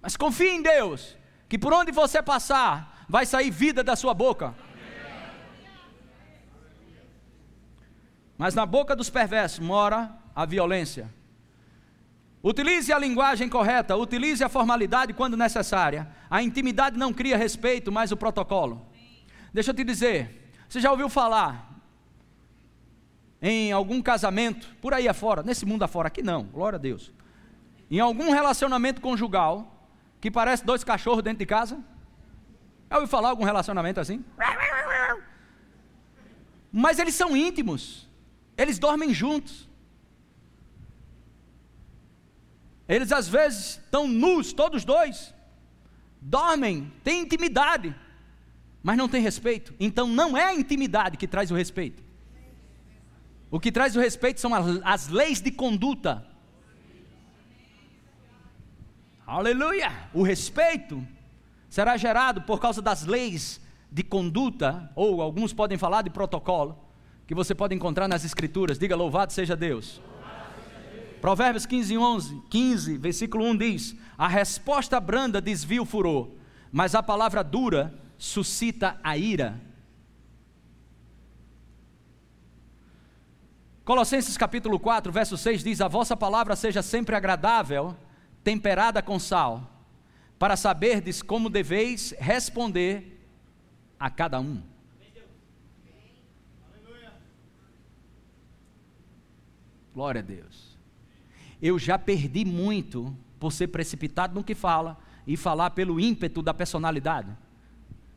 Mas 0.00 0.16
confie 0.16 0.50
em 0.50 0.62
Deus, 0.62 1.16
que 1.48 1.58
por 1.58 1.72
onde 1.72 1.90
você 1.90 2.22
passar, 2.22 2.89
vai 3.10 3.26
sair 3.26 3.50
vida 3.50 3.84
da 3.84 3.94
sua 3.94 4.14
boca. 4.14 4.54
mas 8.40 8.54
na 8.54 8.64
boca 8.64 8.96
dos 8.96 9.10
perversos 9.10 9.58
mora 9.58 10.10
a 10.34 10.46
violência. 10.46 11.12
Utilize 12.42 12.90
a 12.90 12.98
linguagem 12.98 13.50
correta, 13.50 13.94
utilize 13.94 14.42
a 14.42 14.48
formalidade 14.48 15.12
quando 15.12 15.36
necessária. 15.36 16.08
A 16.30 16.42
intimidade 16.42 16.96
não 16.96 17.12
cria 17.12 17.36
respeito, 17.36 17.92
mas 17.92 18.10
o 18.12 18.16
protocolo. 18.16 18.80
Deixa 19.52 19.72
eu 19.72 19.74
te 19.74 19.84
dizer, 19.84 20.50
você 20.66 20.80
já 20.80 20.90
ouviu 20.90 21.10
falar 21.10 21.70
em 23.42 23.72
algum 23.72 24.00
casamento, 24.00 24.74
por 24.80 24.94
aí 24.94 25.06
afora, 25.06 25.42
nesse 25.42 25.66
mundo 25.66 25.82
afora, 25.82 26.08
aqui 26.08 26.22
não, 26.22 26.44
glória 26.44 26.78
a 26.78 26.80
Deus. 26.80 27.12
Em 27.90 28.00
algum 28.00 28.30
relacionamento 28.30 29.02
conjugal, 29.02 29.86
que 30.18 30.30
parece 30.30 30.64
dois 30.64 30.82
cachorros 30.82 31.22
dentro 31.22 31.40
de 31.40 31.46
casa? 31.46 31.78
Já 32.90 32.96
ouviu 32.96 33.08
falar 33.08 33.28
algum 33.28 33.44
relacionamento 33.44 34.00
assim? 34.00 34.24
Mas 36.72 36.98
eles 36.98 37.14
são 37.14 37.36
íntimos, 37.36 38.08
eles 38.56 38.80
dormem 38.80 39.14
juntos. 39.14 39.68
Eles 42.88 43.12
às 43.12 43.28
vezes 43.28 43.78
estão 43.84 44.08
nus, 44.08 44.52
todos 44.52 44.84
dois, 44.84 45.32
dormem, 46.20 46.92
têm 47.04 47.22
intimidade, 47.22 47.94
mas 48.82 48.98
não 48.98 49.08
têm 49.08 49.22
respeito. 49.22 49.72
Então 49.78 50.08
não 50.08 50.36
é 50.36 50.46
a 50.46 50.54
intimidade 50.54 51.16
que 51.16 51.28
traz 51.28 51.52
o 51.52 51.54
respeito. 51.54 52.02
O 53.48 53.60
que 53.60 53.70
traz 53.70 53.94
o 53.94 54.00
respeito 54.00 54.40
são 54.40 54.52
as, 54.52 54.80
as 54.82 55.08
leis 55.08 55.40
de 55.40 55.52
conduta. 55.52 56.26
Aleluia! 59.24 60.10
O 60.12 60.24
respeito 60.24 61.06
será 61.70 61.96
gerado 61.96 62.42
por 62.42 62.60
causa 62.60 62.82
das 62.82 63.06
leis 63.06 63.60
de 63.90 64.02
conduta, 64.02 64.90
ou 64.94 65.22
alguns 65.22 65.52
podem 65.52 65.78
falar 65.78 66.02
de 66.02 66.10
protocolo, 66.10 66.76
que 67.26 67.34
você 67.34 67.54
pode 67.54 67.74
encontrar 67.74 68.08
nas 68.08 68.24
Escrituras. 68.24 68.78
Diga 68.78 68.96
louvado 68.96 69.32
seja 69.32 69.56
Deus. 69.56 70.02
Provérbios 71.20 71.66
15, 71.66 71.96
11, 71.96 72.42
15, 72.50 72.98
versículo 72.98 73.44
1 73.44 73.56
diz: 73.56 73.96
A 74.18 74.26
resposta 74.26 74.98
branda 74.98 75.40
desvia 75.40 75.80
o 75.80 75.86
furor, 75.86 76.30
mas 76.72 76.94
a 76.94 77.02
palavra 77.02 77.44
dura 77.44 77.94
suscita 78.18 78.98
a 79.02 79.16
ira. 79.16 79.60
Colossenses 83.84 84.36
capítulo 84.36 84.80
4, 84.80 85.12
verso 85.12 85.36
6 85.36 85.62
diz: 85.62 85.80
A 85.80 85.88
vossa 85.88 86.16
palavra 86.16 86.56
seja 86.56 86.82
sempre 86.82 87.14
agradável, 87.14 87.96
temperada 88.42 89.02
com 89.02 89.18
sal, 89.18 89.79
para 90.40 90.56
saberdes 90.56 91.20
como 91.20 91.50
deveis 91.50 92.14
responder 92.18 93.22
a 93.98 94.08
cada 94.08 94.40
um. 94.40 94.62
Glória 99.92 100.20
a 100.20 100.24
Deus. 100.24 100.78
Eu 101.60 101.78
já 101.78 101.98
perdi 101.98 102.46
muito 102.46 103.14
por 103.38 103.52
ser 103.52 103.68
precipitado 103.68 104.34
no 104.34 104.42
que 104.42 104.54
fala 104.54 104.98
e 105.26 105.36
falar 105.36 105.72
pelo 105.72 106.00
ímpeto 106.00 106.40
da 106.40 106.54
personalidade, 106.54 107.36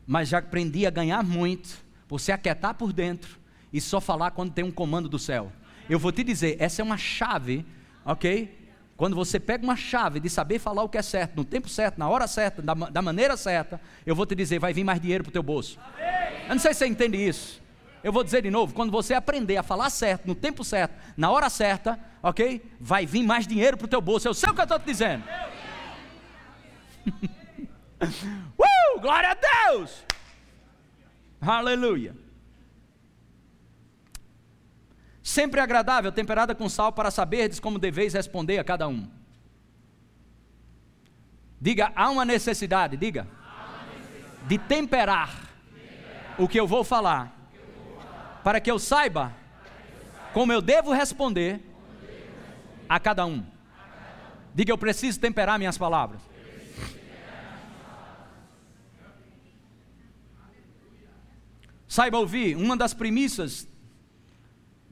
mas 0.06 0.30
já 0.30 0.38
aprendi 0.38 0.86
a 0.86 0.90
ganhar 0.90 1.22
muito 1.22 1.84
por 2.08 2.18
se 2.20 2.32
aquietar 2.32 2.74
por 2.74 2.90
dentro 2.90 3.38
e 3.70 3.82
só 3.82 4.00
falar 4.00 4.30
quando 4.30 4.54
tem 4.54 4.64
um 4.64 4.72
comando 4.72 5.10
do 5.10 5.18
céu. 5.18 5.52
Eu 5.90 5.98
vou 5.98 6.10
te 6.10 6.24
dizer, 6.24 6.56
essa 6.58 6.80
é 6.80 6.82
uma 6.82 6.96
chave, 6.96 7.66
ok? 8.02 8.63
Quando 8.96 9.16
você 9.16 9.40
pega 9.40 9.64
uma 9.64 9.76
chave 9.76 10.20
de 10.20 10.30
saber 10.30 10.58
falar 10.60 10.84
o 10.84 10.88
que 10.88 10.96
é 10.96 11.02
certo, 11.02 11.34
no 11.36 11.44
tempo 11.44 11.68
certo, 11.68 11.98
na 11.98 12.08
hora 12.08 12.28
certa, 12.28 12.62
da, 12.62 12.74
da 12.74 13.02
maneira 13.02 13.36
certa, 13.36 13.80
eu 14.06 14.14
vou 14.14 14.24
te 14.24 14.34
dizer, 14.34 14.60
vai 14.60 14.72
vir 14.72 14.84
mais 14.84 15.00
dinheiro 15.00 15.24
para 15.24 15.30
o 15.30 15.32
teu 15.32 15.42
bolso. 15.42 15.78
Eu 16.48 16.54
não 16.54 16.60
sei 16.60 16.72
se 16.72 16.78
você 16.78 16.86
entende 16.86 17.16
isso. 17.16 17.60
Eu 18.04 18.12
vou 18.12 18.22
dizer 18.22 18.42
de 18.42 18.50
novo, 18.50 18.72
quando 18.74 18.92
você 18.92 19.14
aprender 19.14 19.56
a 19.56 19.62
falar 19.62 19.90
certo, 19.90 20.26
no 20.26 20.34
tempo 20.34 20.62
certo, 20.62 20.94
na 21.16 21.30
hora 21.30 21.50
certa, 21.50 21.98
ok? 22.22 22.62
Vai 22.78 23.06
vir 23.06 23.24
mais 23.24 23.46
dinheiro 23.46 23.76
para 23.76 23.86
o 23.86 23.88
teu 23.88 24.00
bolso. 24.00 24.28
Eu 24.28 24.34
sei 24.34 24.50
o 24.50 24.54
que 24.54 24.60
eu 24.60 24.64
estou 24.64 24.78
te 24.78 24.84
dizendo. 24.84 25.24
uh, 28.00 29.00
glória 29.00 29.30
a 29.30 29.70
Deus! 29.70 30.04
Aleluia. 31.40 32.14
Sempre 35.24 35.58
agradável, 35.58 36.12
temperada 36.12 36.54
com 36.54 36.68
sal, 36.68 36.92
para 36.92 37.10
saberdes 37.10 37.58
como 37.58 37.78
deveis 37.78 38.12
responder 38.12 38.58
a 38.58 38.64
cada 38.64 38.86
um. 38.86 39.08
Diga, 41.58 41.90
há 41.96 42.10
uma 42.10 42.26
necessidade, 42.26 42.94
diga, 42.98 43.22
necessidade. 43.22 44.48
de 44.48 44.58
temperar, 44.58 45.30
temperar, 45.30 46.34
o 46.38 46.46
que 46.46 46.60
eu 46.60 46.66
vou 46.66 46.84
falar, 46.84 47.34
eu 47.54 47.62
vou 47.82 47.96
falar 47.96 48.40
para 48.44 48.60
que 48.60 48.70
eu 48.70 48.78
saiba, 48.78 49.32
eu 49.32 49.64
saiba 49.64 50.30
como 50.34 50.52
eu 50.52 50.60
devo 50.60 50.92
responder, 50.92 51.52
eu 51.52 51.58
devo 51.58 51.62
responder 51.62 52.84
a, 52.86 53.00
cada 53.00 53.24
um. 53.24 53.38
a 53.38 53.82
cada 53.82 54.28
um. 54.28 54.42
Diga, 54.54 54.72
eu 54.72 54.78
preciso 54.78 55.18
temperar 55.18 55.58
minhas 55.58 55.78
palavras. 55.78 56.20
Saiba 61.88 62.18
ouvir, 62.18 62.56
uma 62.56 62.76
das 62.76 62.92
premissas 62.92 63.66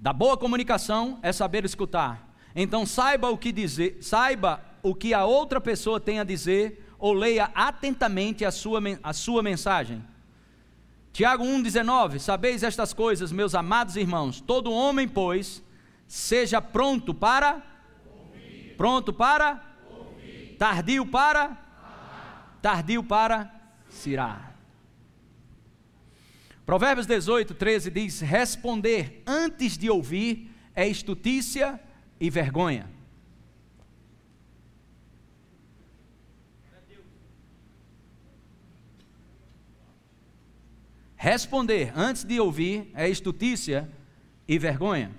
da 0.03 0.13
boa 0.13 0.37
comunicação 0.37 1.21
é 1.23 1.31
saber 1.31 1.65
escutar. 1.65 2.29
Então 2.57 2.85
saiba 2.85 3.31
o 3.31 3.39
que 3.39 3.53
dizer, 3.53 3.99
saiba 4.01 4.61
o 4.83 4.97
que 4.97 5.15
a 5.15 5.25
outra 5.25 5.61
pessoa 5.61 6.01
tem 6.01 6.19
a 6.19 6.25
dizer 6.25 6.93
ou 6.99 7.13
leia 7.13 7.53
atentamente 7.55 8.45
a 8.45 8.51
sua, 8.51 8.81
a 9.01 9.13
sua 9.13 9.45
mensagem. 9.45 10.05
Tiago 11.13 11.45
1,19: 11.45 12.19
Sabeis 12.19 12.65
estas 12.65 12.93
coisas, 12.93 13.31
meus 13.31 13.55
amados 13.55 13.95
irmãos, 13.95 14.41
todo 14.41 14.73
homem, 14.73 15.07
pois, 15.07 15.63
seja 16.09 16.61
pronto 16.61 17.15
para 17.15 17.63
ouvir. 18.13 18.75
pronto 18.77 19.13
para 19.13 19.63
ouvir. 19.89 20.57
tardio 20.59 21.07
para 21.07 21.45
Amar. 21.45 22.59
tardio 22.61 23.05
para 23.05 23.55
cirar. 23.89 24.52
Provérbios 26.65 27.07
18, 27.07 27.55
13 27.55 27.91
diz: 27.91 28.21
Responder 28.21 29.23
antes 29.27 29.77
de 29.77 29.91
ouvir 29.91 30.51
é 30.75 30.87
estutícia 30.87 31.81
e 32.21 32.31
vergonha. 32.31 32.89
Responder 41.17 41.93
antes 41.97 42.25
de 42.25 42.41
ouvir 42.41 42.91
é 42.95 43.09
estutícia 43.09 43.89
e 44.47 44.59
vergonha. 44.59 45.13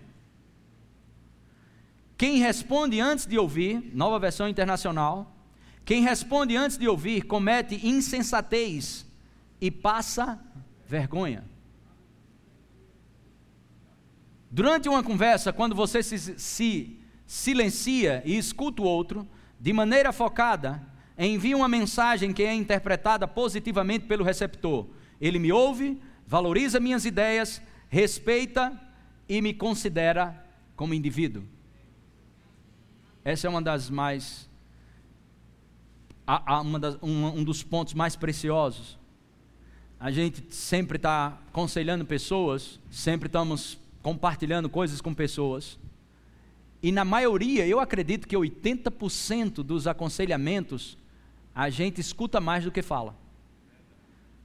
Quem 2.18 2.40
responde 2.40 3.00
antes 3.00 3.26
de 3.26 3.38
ouvir, 3.38 3.92
nova 3.94 4.20
versão 4.20 4.50
internacional, 4.50 5.34
quem 5.86 6.04
responde 6.04 6.56
antes 6.56 6.78
de 6.78 6.88
ouvir 6.88 7.24
comete 7.24 7.88
insensatez 7.88 9.06
e 9.62 9.72
passa 9.72 10.40
vergonha. 10.88 11.44
Durante 14.50 14.88
uma 14.88 15.04
conversa, 15.04 15.52
quando 15.52 15.74
você 15.74 16.04
se, 16.04 16.40
se 16.40 17.00
silencia 17.26 18.22
e 18.24 18.38
escuta 18.38 18.82
o 18.82 18.86
outro, 18.86 19.28
de 19.60 19.74
maneira 19.74 20.12
focada, 20.12 20.82
envia 21.18 21.58
uma 21.58 21.68
mensagem 21.68 22.32
que 22.32 22.44
é 22.44 22.54
interpretada 22.54 23.28
positivamente 23.28 24.06
pelo 24.06 24.24
receptor. 24.24 24.88
Ele 25.20 25.40
me 25.40 25.52
ouve, 25.52 26.00
valoriza 26.28 26.80
minhas 26.80 27.06
ideias, 27.06 27.62
respeita 27.90 28.80
e 29.28 29.42
me 29.42 29.54
considera 29.54 30.46
como 30.76 30.94
indivíduo. 30.94 31.44
Essa 33.26 33.48
é 33.48 33.50
uma 33.50 33.62
das 33.62 33.90
mais. 33.90 34.50
Uma 36.62 36.80
das, 36.80 36.98
um, 37.02 37.40
um 37.40 37.44
dos 37.44 37.64
pontos 37.64 37.94
mais 37.94 38.16
preciosos 38.16 38.98
a 40.04 40.12
gente 40.12 40.54
sempre 40.54 40.98
está 40.98 41.40
aconselhando 41.48 42.04
pessoas, 42.04 42.78
sempre 42.92 43.28
estamos 43.28 43.78
compartilhando 44.02 44.70
coisas 44.70 45.00
com 45.00 45.14
pessoas. 45.14 45.80
E 46.82 46.92
na 46.92 47.06
maioria, 47.06 47.66
eu 47.66 47.80
acredito 47.80 48.28
que 48.28 48.36
80% 48.36 49.64
dos 49.64 49.88
aconselhamentos 49.88 50.98
a 51.56 51.70
gente 51.70 52.02
escuta 52.02 52.42
mais 52.42 52.66
do 52.66 52.72
que 52.72 52.82
fala. 52.82 53.16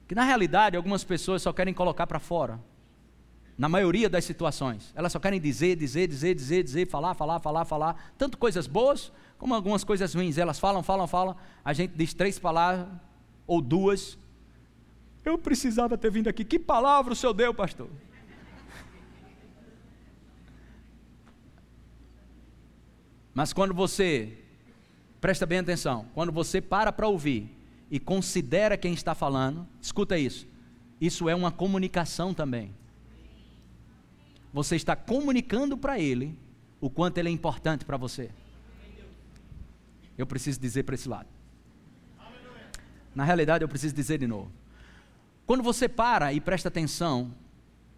Que 0.07 0.15
na 0.15 0.23
realidade 0.23 0.77
algumas 0.77 1.03
pessoas 1.03 1.43
só 1.43 1.53
querem 1.53 1.75
colocar 1.75 2.07
para 2.07 2.21
fora. 2.21 2.61
Na 3.59 3.69
maioria 3.69 4.09
das 4.09 4.25
situações, 4.25 4.93
elas 4.95 5.11
só 5.11 5.19
querem 5.19 5.41
dizer, 5.41 5.75
dizer, 5.75 6.07
dizer, 6.07 6.37
dizer, 6.37 6.63
dizer, 6.63 6.87
falar, 6.87 7.15
falar, 7.15 7.41
falar, 7.41 7.65
falar, 7.65 8.13
tanto 8.17 8.39
coisas 8.39 8.69
boas 8.69 9.11
como 9.37 9.57
algumas 9.57 9.83
coisas 9.83 10.15
ruins. 10.15 10.39
Elas 10.39 10.61
falam, 10.61 10.85
falam, 10.85 11.09
falam, 11.09 11.35
a 11.65 11.73
gente 11.73 11.95
diz 11.97 12.15
três 12.15 12.39
palavras 12.39 12.87
ou 13.45 13.61
duas 13.61 14.17
eu 15.29 15.39
precisava 15.39 15.97
ter 15.97 16.11
vindo 16.11 16.29
aqui. 16.29 16.45
Que 16.45 16.59
palavra 16.59 17.13
o 17.13 17.17
senhor 17.17 17.33
deu, 17.33 17.55
pastor? 17.55 17.89
Mas 23.35 23.53
quando 23.53 23.73
você, 23.73 24.37
presta 25.21 25.47
bem 25.47 25.59
atenção, 25.59 26.07
quando 26.13 26.33
você 26.33 26.61
para 26.61 26.91
para 26.91 27.07
ouvir 27.07 27.49
e 27.89 28.01
considera 28.01 28.77
quem 28.77 28.93
está 28.93 29.15
falando, 29.15 29.65
escuta 29.81 30.19
isso, 30.19 30.47
isso 31.01 31.29
é 31.29 31.35
uma 31.35 31.53
comunicação 31.53 32.35
também. 32.35 32.75
Você 34.53 34.75
está 34.75 34.97
comunicando 34.97 35.79
para 35.79 36.01
ele 36.01 36.37
o 36.81 36.91
quanto 36.91 37.19
ele 37.19 37.29
é 37.29 37.33
importante 37.33 37.85
para 37.85 37.97
você. 37.97 38.31
Eu 40.17 40.27
preciso 40.27 40.61
dizer 40.61 40.83
para 40.83 40.97
esse 40.97 41.09
lado. 41.09 41.29
Na 43.15 43.25
realidade, 43.25 43.63
eu 43.63 43.69
preciso 43.69 43.95
dizer 43.95 44.19
de 44.19 44.27
novo. 44.27 44.51
Quando 45.49 45.63
você 45.63 45.89
para 45.89 46.31
e 46.31 46.43
presta 46.43 46.69
atenção 46.69 47.35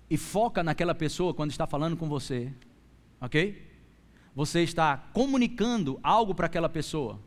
e 0.08 0.16
foca 0.16 0.62
naquela 0.62 0.94
pessoa 0.94 1.34
quando 1.34 1.50
está 1.50 1.66
falando 1.66 1.96
com 1.96 2.08
você, 2.08 2.52
ok? 3.20 3.68
Você 4.36 4.62
está 4.62 4.96
comunicando 5.12 5.98
algo 6.00 6.32
para 6.32 6.46
aquela 6.46 6.68
pessoa, 6.68 7.18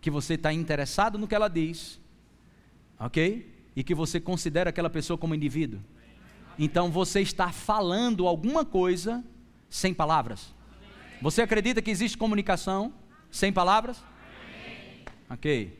que 0.00 0.12
você 0.12 0.34
está 0.34 0.52
interessado 0.52 1.18
no 1.18 1.26
que 1.26 1.34
ela 1.34 1.48
diz, 1.48 2.00
ok? 3.00 3.52
E 3.74 3.82
que 3.82 3.96
você 3.96 4.20
considera 4.20 4.70
aquela 4.70 4.88
pessoa 4.88 5.18
como 5.18 5.34
indivíduo. 5.34 5.80
Então 6.56 6.88
você 6.88 7.20
está 7.20 7.50
falando 7.50 8.28
alguma 8.28 8.64
coisa 8.64 9.24
sem 9.68 9.92
palavras. 9.92 10.54
Você 11.20 11.42
acredita 11.42 11.82
que 11.82 11.90
existe 11.90 12.16
comunicação 12.16 12.94
sem 13.28 13.52
palavras? 13.52 14.04
Ok. 15.28 15.79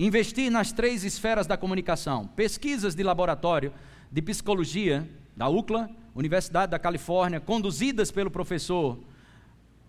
Investir 0.00 0.50
nas 0.50 0.72
três 0.72 1.04
esferas 1.04 1.46
da 1.46 1.58
comunicação. 1.58 2.26
Pesquisas 2.28 2.94
de 2.94 3.02
laboratório 3.02 3.70
de 4.10 4.22
psicologia 4.22 5.06
da 5.36 5.46
UCLA, 5.46 5.90
Universidade 6.14 6.70
da 6.70 6.78
Califórnia, 6.78 7.38
conduzidas 7.38 8.10
pelo 8.10 8.30
professor 8.30 8.98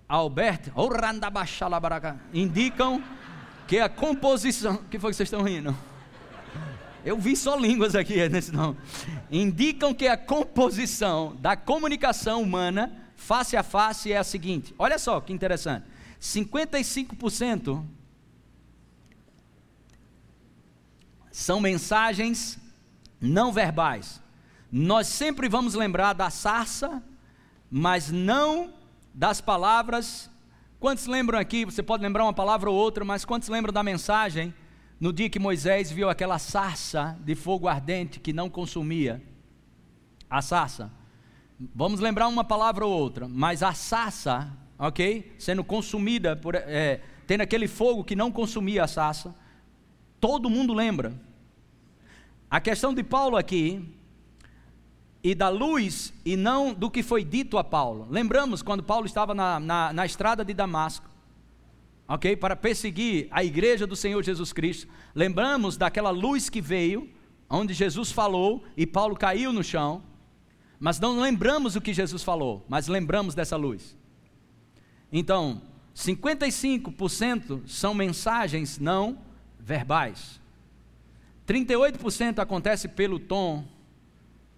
Albert 0.10 0.70
indicam 2.34 3.02
que 3.66 3.80
a 3.80 3.88
composição. 3.88 4.76
Que 4.90 5.00
foi 5.00 5.12
que 5.12 5.16
vocês 5.16 5.28
estão 5.28 5.44
rindo? 5.44 5.74
Eu 7.06 7.18
vi 7.18 7.34
só 7.34 7.56
línguas 7.56 7.96
aqui 7.96 8.28
nesse 8.28 8.52
não. 8.52 8.76
Indicam 9.32 9.94
que 9.94 10.10
a 10.10 10.18
composição 10.18 11.38
da 11.40 11.56
comunicação 11.56 12.42
humana 12.42 12.92
face 13.16 13.56
a 13.56 13.64
face 13.64 14.12
é 14.12 14.18
a 14.18 14.26
seguinte. 14.26 14.76
Olha 14.78 15.00
só 15.00 15.22
que 15.22 15.32
interessante. 15.32 15.86
55% 16.20 17.82
são 21.32 21.60
mensagens 21.60 22.60
não 23.20 23.52
verbais. 23.52 24.22
Nós 24.72 25.08
sempre 25.08 25.48
vamos 25.48 25.74
lembrar 25.74 26.14
da 26.14 26.30
sarça, 26.30 27.02
mas 27.70 28.12
não 28.12 28.74
das 29.14 29.40
palavras. 29.40 30.30
Quantos 30.80 31.06
lembram 31.06 31.40
aqui? 31.40 31.66
Você 31.66 31.84
pode 31.84 32.04
lembrar 32.04 32.24
uma 32.24 32.34
palavra 32.34 32.70
ou 32.70 32.76
outra, 32.76 33.06
mas 33.06 33.24
quantos 33.24 33.50
lembram 33.50 33.74
da 33.74 33.84
mensagem 33.84 34.54
no 35.00 35.12
dia 35.12 35.30
que 35.30 35.40
Moisés 35.40 35.92
viu 35.92 36.10
aquela 36.10 36.40
sarça 36.40 37.18
de 37.24 37.36
fogo 37.36 37.68
ardente 37.68 38.20
que 38.20 38.34
não 38.34 38.50
consumia? 38.50 39.22
A 40.30 40.42
sarça. 40.42 40.92
Vamos 41.76 42.00
lembrar 42.00 42.28
uma 42.28 42.44
palavra 42.44 42.86
ou 42.86 42.92
outra, 42.92 43.28
mas 43.28 43.62
a 43.62 43.74
sarça, 43.74 44.52
ok? 44.80 45.36
Sendo 45.38 45.64
consumida, 45.64 46.36
por, 46.36 46.56
é, 46.56 47.02
tendo 47.28 47.42
aquele 47.42 47.68
fogo 47.68 48.04
que 48.04 48.16
não 48.16 48.32
consumia 48.32 48.86
a 48.86 48.88
sarça, 48.88 49.36
todo 50.22 50.50
mundo 50.50 50.72
lembra. 50.74 51.20
A 52.50 52.62
questão 52.62 52.94
de 52.94 53.04
Paulo 53.04 53.36
aqui, 53.36 53.84
e 55.24 55.36
da 55.36 55.50
luz, 55.50 56.14
e 56.26 56.36
não 56.36 56.74
do 56.74 56.90
que 56.90 57.04
foi 57.04 57.24
dito 57.24 57.58
a 57.58 57.64
Paulo. 57.64 58.08
Lembramos 58.10 58.62
quando 58.62 58.84
Paulo 58.84 59.06
estava 59.06 59.34
na, 59.34 59.60
na, 59.60 59.94
na 59.94 60.06
estrada 60.06 60.46
de 60.46 60.54
Damasco, 60.54 61.10
ok? 62.08 62.36
Para 62.36 62.56
perseguir 62.56 63.28
a 63.32 63.44
igreja 63.44 63.86
do 63.86 63.96
Senhor 63.96 64.24
Jesus 64.24 64.52
Cristo. 64.54 64.88
Lembramos 65.14 65.78
daquela 65.78 66.10
luz 66.10 66.50
que 66.50 66.62
veio, 66.62 67.10
onde 67.50 67.74
Jesus 67.74 68.12
falou 68.12 68.64
e 68.78 68.88
Paulo 68.88 69.16
caiu 69.16 69.52
no 69.52 69.64
chão. 69.64 70.04
Mas 70.80 71.00
não 71.00 71.20
lembramos 71.20 71.76
o 71.76 71.82
que 71.82 71.94
Jesus 71.94 72.24
falou, 72.24 72.66
mas 72.68 72.88
lembramos 72.88 73.36
dessa 73.36 73.56
luz. 73.56 73.96
Então, 75.12 75.62
55% 75.96 77.68
são 77.68 77.94
mensagens 77.94 78.80
não 78.80 79.20
verbais. 79.64 80.40
38% 81.48 82.40
acontece 82.40 82.88
pelo 82.88 83.20
tom 83.20 83.66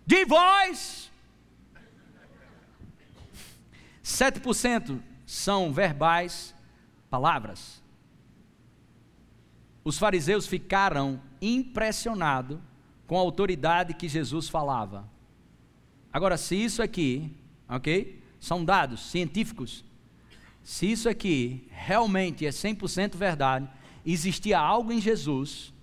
de 0.05 0.25
voz. 0.25 1.11
7% 4.03 5.01
são 5.25 5.71
verbais, 5.71 6.53
palavras. 7.09 7.81
Os 9.83 9.97
fariseus 9.97 10.45
ficaram 10.45 11.21
impressionados 11.41 12.59
com 13.07 13.17
a 13.17 13.21
autoridade 13.21 13.93
que 13.93 14.07
Jesus 14.07 14.47
falava. 14.47 15.09
Agora, 16.11 16.37
se 16.37 16.55
isso 16.55 16.81
aqui, 16.81 17.35
ok? 17.67 18.21
São 18.39 18.63
dados 18.63 19.09
científicos. 19.09 19.83
Se 20.63 20.91
isso 20.91 21.09
aqui 21.09 21.67
realmente 21.71 22.45
é 22.45 22.49
100% 22.49 23.15
verdade, 23.15 23.67
existia 24.11 24.59
algo 24.59 24.91
em 24.91 24.99
Jesus 24.99 25.73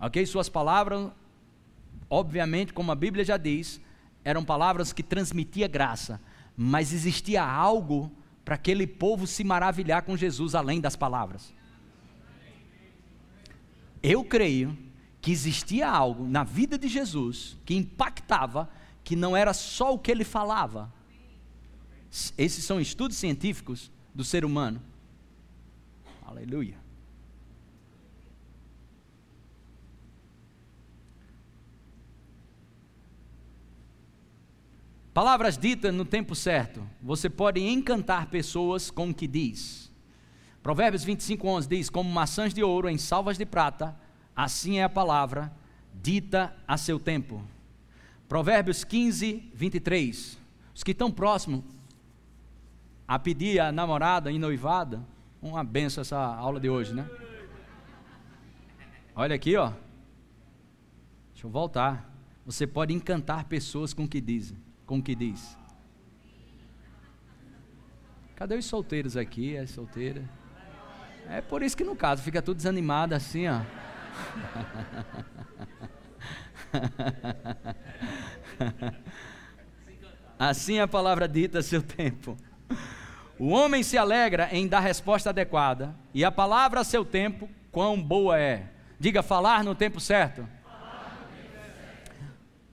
Ok? 0.00 0.24
Suas 0.24 0.48
palavras, 0.48 1.10
obviamente, 2.08 2.72
como 2.72 2.90
a 2.90 2.94
Bíblia 2.94 3.22
já 3.22 3.36
diz, 3.36 3.78
eram 4.24 4.42
palavras 4.42 4.92
que 4.92 5.02
transmitia 5.02 5.68
graça, 5.68 6.18
mas 6.56 6.92
existia 6.92 7.44
algo 7.44 8.10
para 8.42 8.54
aquele 8.54 8.86
povo 8.86 9.26
se 9.26 9.44
maravilhar 9.44 10.02
com 10.02 10.16
Jesus 10.16 10.54
além 10.54 10.80
das 10.80 10.96
palavras. 10.96 11.52
Eu 14.02 14.24
creio 14.24 14.76
que 15.20 15.30
existia 15.30 15.86
algo 15.86 16.26
na 16.26 16.42
vida 16.42 16.78
de 16.78 16.88
Jesus 16.88 17.58
que 17.66 17.74
impactava, 17.74 18.70
que 19.04 19.14
não 19.14 19.36
era 19.36 19.52
só 19.52 19.92
o 19.92 19.98
que 19.98 20.10
ele 20.10 20.24
falava. 20.24 20.90
Esses 22.38 22.64
são 22.64 22.80
estudos 22.80 23.18
científicos 23.18 23.92
do 24.14 24.24
ser 24.24 24.46
humano. 24.46 24.80
Aleluia. 26.24 26.79
Palavras 35.12 35.58
ditas 35.58 35.92
no 35.92 36.04
tempo 36.04 36.36
certo. 36.36 36.86
Você 37.02 37.28
pode 37.28 37.60
encantar 37.60 38.26
pessoas 38.26 38.90
com 38.90 39.10
o 39.10 39.14
que 39.14 39.26
diz. 39.26 39.90
Provérbios 40.62 41.02
25, 41.02 41.48
11 41.48 41.68
diz: 41.68 41.90
Como 41.90 42.08
maçãs 42.08 42.54
de 42.54 42.62
ouro 42.62 42.88
em 42.88 42.96
salvas 42.96 43.36
de 43.36 43.44
prata, 43.44 43.96
assim 44.36 44.78
é 44.78 44.84
a 44.84 44.88
palavra 44.88 45.52
dita 45.92 46.54
a 46.66 46.76
seu 46.76 47.00
tempo. 47.00 47.42
Provérbios 48.28 48.84
15, 48.84 49.50
23. 49.52 50.38
Os 50.72 50.84
que 50.84 50.92
estão 50.92 51.10
próximos 51.10 51.64
a 53.06 53.18
pedir 53.18 53.58
a 53.58 53.72
namorada 53.72 54.30
em 54.30 54.38
noivada, 54.38 55.04
uma 55.42 55.64
benção 55.64 56.02
essa 56.02 56.18
aula 56.18 56.60
de 56.60 56.70
hoje, 56.70 56.94
né? 56.94 57.10
Olha 59.16 59.34
aqui, 59.34 59.56
ó. 59.56 59.72
Deixa 61.32 61.48
eu 61.48 61.50
voltar. 61.50 62.08
Você 62.46 62.64
pode 62.64 62.94
encantar 62.94 63.46
pessoas 63.46 63.92
com 63.92 64.04
o 64.04 64.08
que 64.08 64.20
dizem 64.20 64.69
com 64.90 64.98
o 64.98 65.02
que 65.02 65.14
diz. 65.14 65.56
Cadê 68.34 68.56
os 68.56 68.66
solteiros 68.66 69.16
aqui? 69.16 69.54
É 69.56 69.64
solteira. 69.64 70.28
É 71.28 71.40
por 71.40 71.62
isso 71.62 71.76
que 71.76 71.84
no 71.84 71.94
caso 71.94 72.24
fica 72.24 72.42
tudo 72.42 72.56
desanimado 72.56 73.14
assim, 73.14 73.46
ó. 73.46 73.60
Assim 80.36 80.78
é 80.78 80.82
a 80.82 80.88
palavra 80.88 81.28
dita 81.28 81.60
a 81.60 81.62
seu 81.62 81.82
tempo. 81.82 82.36
O 83.38 83.50
homem 83.50 83.84
se 83.84 83.96
alegra 83.96 84.48
em 84.50 84.66
dar 84.66 84.80
resposta 84.80 85.30
adequada, 85.30 85.94
e 86.12 86.24
a 86.24 86.32
palavra 86.32 86.80
a 86.80 86.84
seu 86.84 87.04
tempo, 87.04 87.48
quão 87.70 88.02
boa 88.02 88.36
é. 88.40 88.66
Diga 88.98 89.22
falar 89.22 89.62
no 89.62 89.74
tempo 89.74 90.00
certo. 90.00 90.48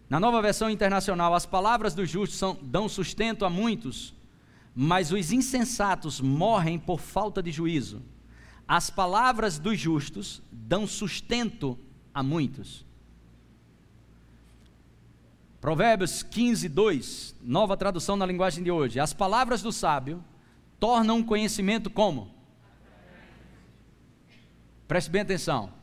Na 0.10 0.20
nova 0.20 0.42
versão 0.42 0.70
internacional, 0.70 1.34
as 1.34 1.46
palavras 1.46 1.94
dos 1.94 2.10
justos 2.10 2.40
são, 2.40 2.58
dão 2.62 2.88
sustento 2.88 3.44
a 3.44 3.50
muitos, 3.50 4.14
mas 4.74 5.12
os 5.12 5.32
insensatos 5.32 6.22
morrem 6.22 6.80
por 6.80 7.00
falta 7.00 7.44
de 7.44 7.52
juízo. 7.52 8.02
As 8.66 8.90
palavras 8.90 9.60
dos 9.60 9.78
justos 9.78 10.42
dão 10.52 10.88
sustento 10.88 11.78
a 12.14 12.24
muitos. 12.24 12.86
Provérbios 15.60 16.24
15, 16.24 16.70
2, 16.70 17.36
nova 17.42 17.76
tradução 17.76 18.16
na 18.16 18.26
linguagem 18.26 18.64
de 18.64 18.72
hoje. 18.72 19.00
As 19.00 19.14
palavras 19.14 19.62
do 19.62 19.72
sábio 19.74 20.24
tornam 20.80 21.24
conhecimento 21.24 21.90
como? 21.90 22.32
Preste 24.88 25.10
bem 25.10 25.22
atenção. 25.22 25.74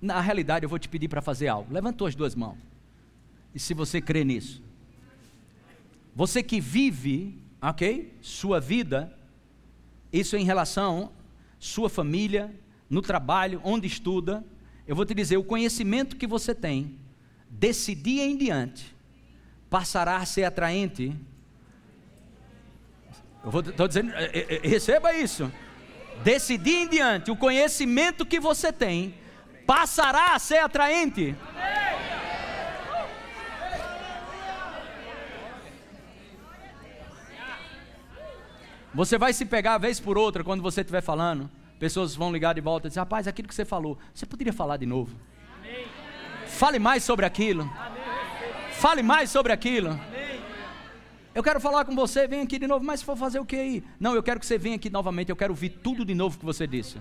Na 0.00 0.20
realidade, 0.20 0.64
eu 0.64 0.68
vou 0.68 0.78
te 0.78 0.88
pedir 0.88 1.08
para 1.08 1.22
fazer 1.22 1.48
algo. 1.48 1.72
Levantou 1.72 2.06
as 2.06 2.14
duas 2.14 2.34
mãos 2.34 2.69
e 3.54 3.58
se 3.58 3.74
você 3.74 4.00
crê 4.00 4.24
nisso. 4.24 4.62
Você 6.14 6.42
que 6.42 6.60
vive, 6.60 7.38
ok? 7.60 8.12
Sua 8.20 8.60
vida, 8.60 9.16
isso 10.12 10.36
em 10.36 10.44
relação 10.44 11.12
sua 11.60 11.90
família, 11.90 12.50
no 12.88 13.02
trabalho, 13.02 13.60
onde 13.62 13.86
estuda, 13.86 14.42
eu 14.88 14.96
vou 14.96 15.04
te 15.04 15.14
dizer, 15.14 15.36
o 15.36 15.44
conhecimento 15.44 16.16
que 16.16 16.26
você 16.26 16.54
tem, 16.54 16.98
desse 17.50 17.94
dia 17.94 18.24
em 18.24 18.36
diante, 18.36 18.96
passará 19.68 20.16
a 20.16 20.24
ser 20.24 20.44
atraente. 20.44 21.14
Eu 23.44 23.60
estou 23.60 23.86
dizendo, 23.86 24.12
é, 24.14 24.24
é, 24.24 24.56
é, 24.56 24.68
receba 24.68 25.12
isso. 25.12 25.52
Desse 26.24 26.56
dia 26.56 26.80
em 26.80 26.88
diante, 26.88 27.30
o 27.30 27.36
conhecimento 27.36 28.24
que 28.24 28.40
você 28.40 28.72
tem 28.72 29.14
passará 29.66 30.34
a 30.34 30.38
ser 30.38 30.58
atraente. 30.58 31.36
Amém. 31.54 31.79
Você 38.94 39.16
vai 39.16 39.32
se 39.32 39.44
pegar 39.44 39.78
vez 39.78 40.00
por 40.00 40.18
outra 40.18 40.42
quando 40.42 40.62
você 40.62 40.80
estiver 40.80 41.00
falando. 41.00 41.50
Pessoas 41.78 42.14
vão 42.14 42.32
ligar 42.32 42.54
de 42.54 42.60
volta 42.60 42.86
e 42.86 42.90
dizer: 42.90 43.00
Rapaz, 43.00 43.26
aquilo 43.26 43.48
que 43.48 43.54
você 43.54 43.64
falou, 43.64 43.98
você 44.12 44.26
poderia 44.26 44.52
falar 44.52 44.76
de 44.76 44.86
novo? 44.86 45.16
Amém. 45.58 45.86
Fale 46.46 46.78
mais 46.78 47.04
sobre 47.04 47.24
aquilo. 47.24 47.62
Amém. 47.62 48.00
Fale 48.72 49.02
mais 49.02 49.30
sobre 49.30 49.52
aquilo. 49.52 49.98
Eu 51.34 51.42
quero 51.42 51.60
falar 51.60 51.84
com 51.84 51.94
você, 51.94 52.26
vem 52.26 52.40
aqui 52.40 52.58
de 52.58 52.66
novo, 52.66 52.84
mas 52.84 53.02
for 53.02 53.16
fazer 53.16 53.38
o 53.38 53.44
que 53.44 53.54
aí? 53.54 53.84
Não, 54.00 54.14
eu 54.14 54.22
quero 54.22 54.40
que 54.40 54.46
você 54.46 54.58
venha 54.58 54.76
aqui 54.76 54.90
novamente, 54.90 55.30
eu 55.30 55.36
quero 55.36 55.52
ouvir 55.52 55.68
tudo 55.68 56.04
de 56.04 56.14
novo 56.14 56.38
que 56.38 56.44
você 56.44 56.66
disse. 56.66 56.98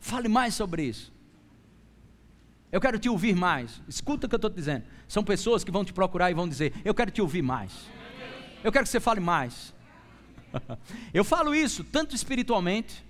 Fale 0.00 0.28
mais 0.28 0.54
sobre 0.54 0.82
isso. 0.82 1.12
Eu 2.70 2.80
quero 2.80 2.98
te 2.98 3.08
ouvir 3.08 3.34
mais. 3.34 3.80
Escuta 3.88 4.26
o 4.26 4.28
que 4.28 4.34
eu 4.34 4.38
estou 4.38 4.50
te 4.50 4.56
dizendo. 4.56 4.84
São 5.06 5.24
pessoas 5.24 5.64
que 5.64 5.70
vão 5.70 5.84
te 5.84 5.92
procurar 5.92 6.30
e 6.30 6.34
vão 6.34 6.48
dizer: 6.48 6.74
Eu 6.84 6.94
quero 6.94 7.10
te 7.10 7.22
ouvir 7.22 7.42
mais. 7.42 7.72
Eu 8.62 8.70
quero 8.70 8.84
que 8.84 8.90
você 8.90 9.00
fale 9.00 9.20
mais. 9.20 9.74
eu 11.12 11.24
falo 11.24 11.54
isso 11.54 11.84
tanto 11.84 12.14
espiritualmente, 12.14 13.04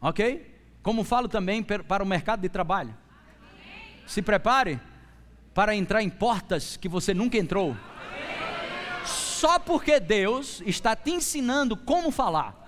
ok? 0.00 0.58
Como 0.82 1.04
falo 1.04 1.28
também 1.28 1.62
para 1.62 2.02
o 2.02 2.06
mercado 2.06 2.40
de 2.40 2.48
trabalho. 2.48 2.96
Se 4.06 4.22
prepare 4.22 4.80
para 5.54 5.74
entrar 5.74 6.02
em 6.02 6.10
portas 6.10 6.76
que 6.76 6.88
você 6.88 7.12
nunca 7.12 7.36
entrou. 7.38 7.76
Só 9.04 9.58
porque 9.58 9.98
Deus 9.98 10.62
está 10.66 10.94
te 10.94 11.10
ensinando 11.10 11.76
como 11.76 12.10
falar. 12.10 12.60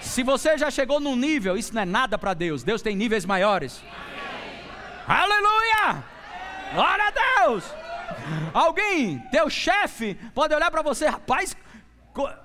Se 0.00 0.22
você 0.22 0.58
já 0.58 0.70
chegou 0.70 0.98
num 0.98 1.14
nível, 1.14 1.56
isso 1.56 1.72
não 1.74 1.82
é 1.82 1.84
nada 1.84 2.18
para 2.18 2.34
Deus. 2.34 2.62
Deus 2.62 2.82
tem 2.82 2.96
níveis 2.96 3.24
maiores. 3.24 3.82
Aleluia! 5.06 6.04
Glória 6.74 7.04
a 7.06 7.10
Deus! 7.10 7.64
Alguém, 8.52 9.18
teu 9.30 9.48
chefe, 9.50 10.14
pode 10.34 10.54
olhar 10.54 10.70
para 10.70 10.82
você, 10.82 11.06
rapaz, 11.06 11.56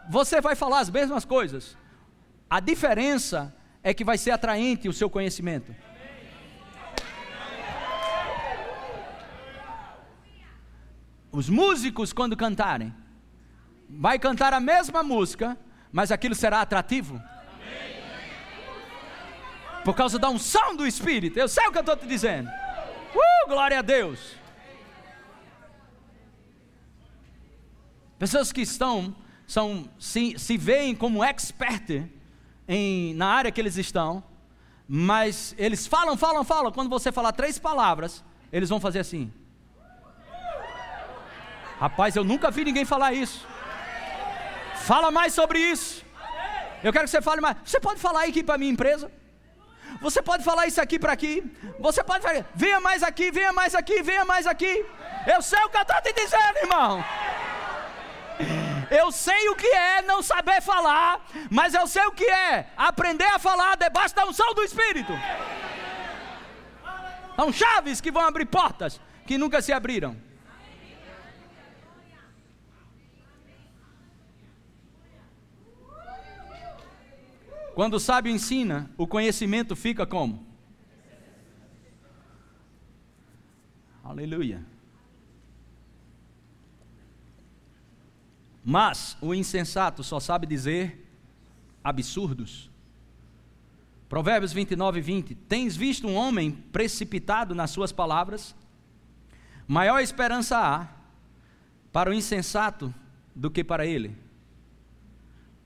você 0.10 0.42
vai 0.42 0.56
falar 0.56 0.80
as 0.80 0.90
mesmas 0.90 1.26
coisas. 1.26 1.78
A 2.50 2.60
diferença 2.60 3.54
é 3.84 3.94
que 3.94 4.04
vai 4.04 4.18
ser 4.18 4.32
atraente 4.32 4.88
o 4.88 4.94
seu 4.94 5.10
conhecimento. 5.10 5.76
Os 11.32 11.50
músicos, 11.50 12.14
quando 12.14 12.36
cantarem, 12.36 12.94
vai 13.90 14.18
cantar 14.18 14.54
a 14.54 14.60
mesma 14.60 15.04
música, 15.04 15.58
mas 15.92 16.12
aquilo 16.12 16.34
será 16.34 16.62
atrativo. 16.62 17.22
Por 19.88 19.96
causa 19.96 20.20
da 20.20 20.30
unção 20.30 20.76
do 20.76 20.86
Espírito. 20.86 21.40
Eu 21.40 21.48
sei 21.48 21.66
o 21.66 21.72
que 21.72 21.78
eu 21.78 21.80
estou 21.80 21.96
te 21.96 22.06
dizendo. 22.06 22.50
Uh, 22.50 23.48
glória 23.48 23.80
a 23.80 23.82
Deus. 23.82 24.36
Pessoas 28.20 28.52
que 28.52 28.60
estão, 28.60 29.16
são, 29.48 29.90
se, 29.98 30.38
se 30.38 30.58
veem 30.58 30.94
como 30.94 31.24
expert 31.24 32.04
em, 32.68 33.14
na 33.14 33.28
área 33.28 33.50
que 33.50 33.62
eles 33.62 33.78
estão, 33.78 34.22
mas 34.90 35.56
eles 35.58 35.88
falam, 35.88 36.18
falam, 36.18 36.44
falam. 36.44 36.70
Quando 36.70 36.90
você 36.90 37.10
falar 37.10 37.32
três 37.32 37.58
palavras, 37.58 38.26
eles 38.52 38.68
vão 38.68 38.82
fazer 38.82 39.00
assim. 39.00 39.32
Rapaz, 41.80 42.14
eu 42.14 42.26
nunca 42.26 42.52
vi 42.52 42.66
ninguém 42.66 42.84
falar 42.84 43.14
isso. 43.14 43.48
Fala 44.82 45.12
mais 45.12 45.34
sobre 45.34 45.60
isso. 45.60 46.04
Eu 46.84 46.92
quero 46.92 47.06
que 47.06 47.12
você 47.12 47.22
fale 47.22 47.40
mais. 47.40 47.56
Você 47.64 47.80
pode 47.80 48.02
falar 48.02 48.26
aqui 48.26 48.44
para 48.44 48.58
minha 48.58 48.74
empresa? 48.74 49.10
Você 50.02 50.22
pode 50.22 50.44
falar 50.44 50.68
isso 50.68 50.82
aqui 50.82 51.00
para 51.00 51.14
aqui. 51.14 51.44
Você 51.80 52.04
pode 52.04 52.24
falar, 52.24 52.46
venha 52.54 52.80
mais 52.80 53.04
aqui, 53.04 53.32
venha 53.32 53.52
mais 53.52 53.74
aqui, 53.76 54.02
venha 54.02 54.26
mais 54.26 54.48
aqui. 54.48 54.86
Eu 55.26 55.42
sei 55.42 55.60
o 55.64 55.70
que 55.70 55.78
eu 55.78 55.82
estou 55.82 56.02
te 56.02 56.14
dizendo, 56.14 56.58
irmão. 56.58 57.04
Eu 58.90 59.12
sei 59.12 59.50
o 59.50 59.56
que 59.56 59.68
é 59.68 60.02
não 60.02 60.22
saber 60.22 60.62
falar, 60.62 61.26
mas 61.50 61.74
eu 61.74 61.88
sei 61.88 62.06
o 62.06 62.12
que 62.12 62.26
é 62.26 62.68
aprender 62.78 63.26
a 63.26 63.40
falar 63.40 63.76
debaixo 63.76 64.16
da 64.16 64.26
unção 64.26 64.54
do 64.54 64.64
Espírito. 64.64 65.12
São 67.36 67.52
chaves 67.52 68.00
que 68.00 68.12
vão 68.12 68.26
abrir 68.26 68.46
portas 68.46 69.00
que 69.26 69.38
nunca 69.38 69.62
se 69.62 69.74
abriram. 69.74 70.27
Quando 77.78 77.94
o 77.94 78.00
sábio 78.00 78.34
ensina, 78.34 78.90
o 78.98 79.06
conhecimento 79.06 79.76
fica 79.76 80.04
como? 80.04 80.44
Aleluia. 84.04 84.66
Mas 88.66 89.16
o 89.22 89.32
insensato 89.32 90.04
só 90.04 90.20
sabe 90.20 90.48
dizer 90.48 91.08
absurdos. 91.84 92.72
Provérbios 94.10 94.52
29, 94.54 95.00
20. 95.00 95.36
Tens 95.36 95.76
visto 95.76 96.08
um 96.08 96.16
homem 96.16 96.50
precipitado 96.50 97.54
nas 97.54 97.70
suas 97.70 97.92
palavras? 97.92 98.56
Maior 99.68 100.00
esperança 100.00 100.58
há 100.58 100.88
para 101.94 102.10
o 102.10 102.14
insensato 102.14 102.92
do 103.36 103.52
que 103.52 103.64
para 103.64 103.86
ele. 103.86 104.27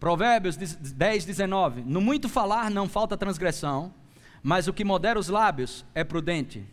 Provérbios 0.02 0.58
10, 0.58 1.26
19: 1.26 1.84
No 1.84 2.02
muito 2.02 2.28
falar 2.28 2.72
não 2.72 2.90
falta 2.90 3.16
transgressão, 3.16 3.94
mas 4.42 4.68
o 4.68 4.74
que 4.74 4.84
modera 4.84 5.20
os 5.20 5.28
lábios 5.28 5.86
é 5.94 6.04
prudente. 6.04 6.66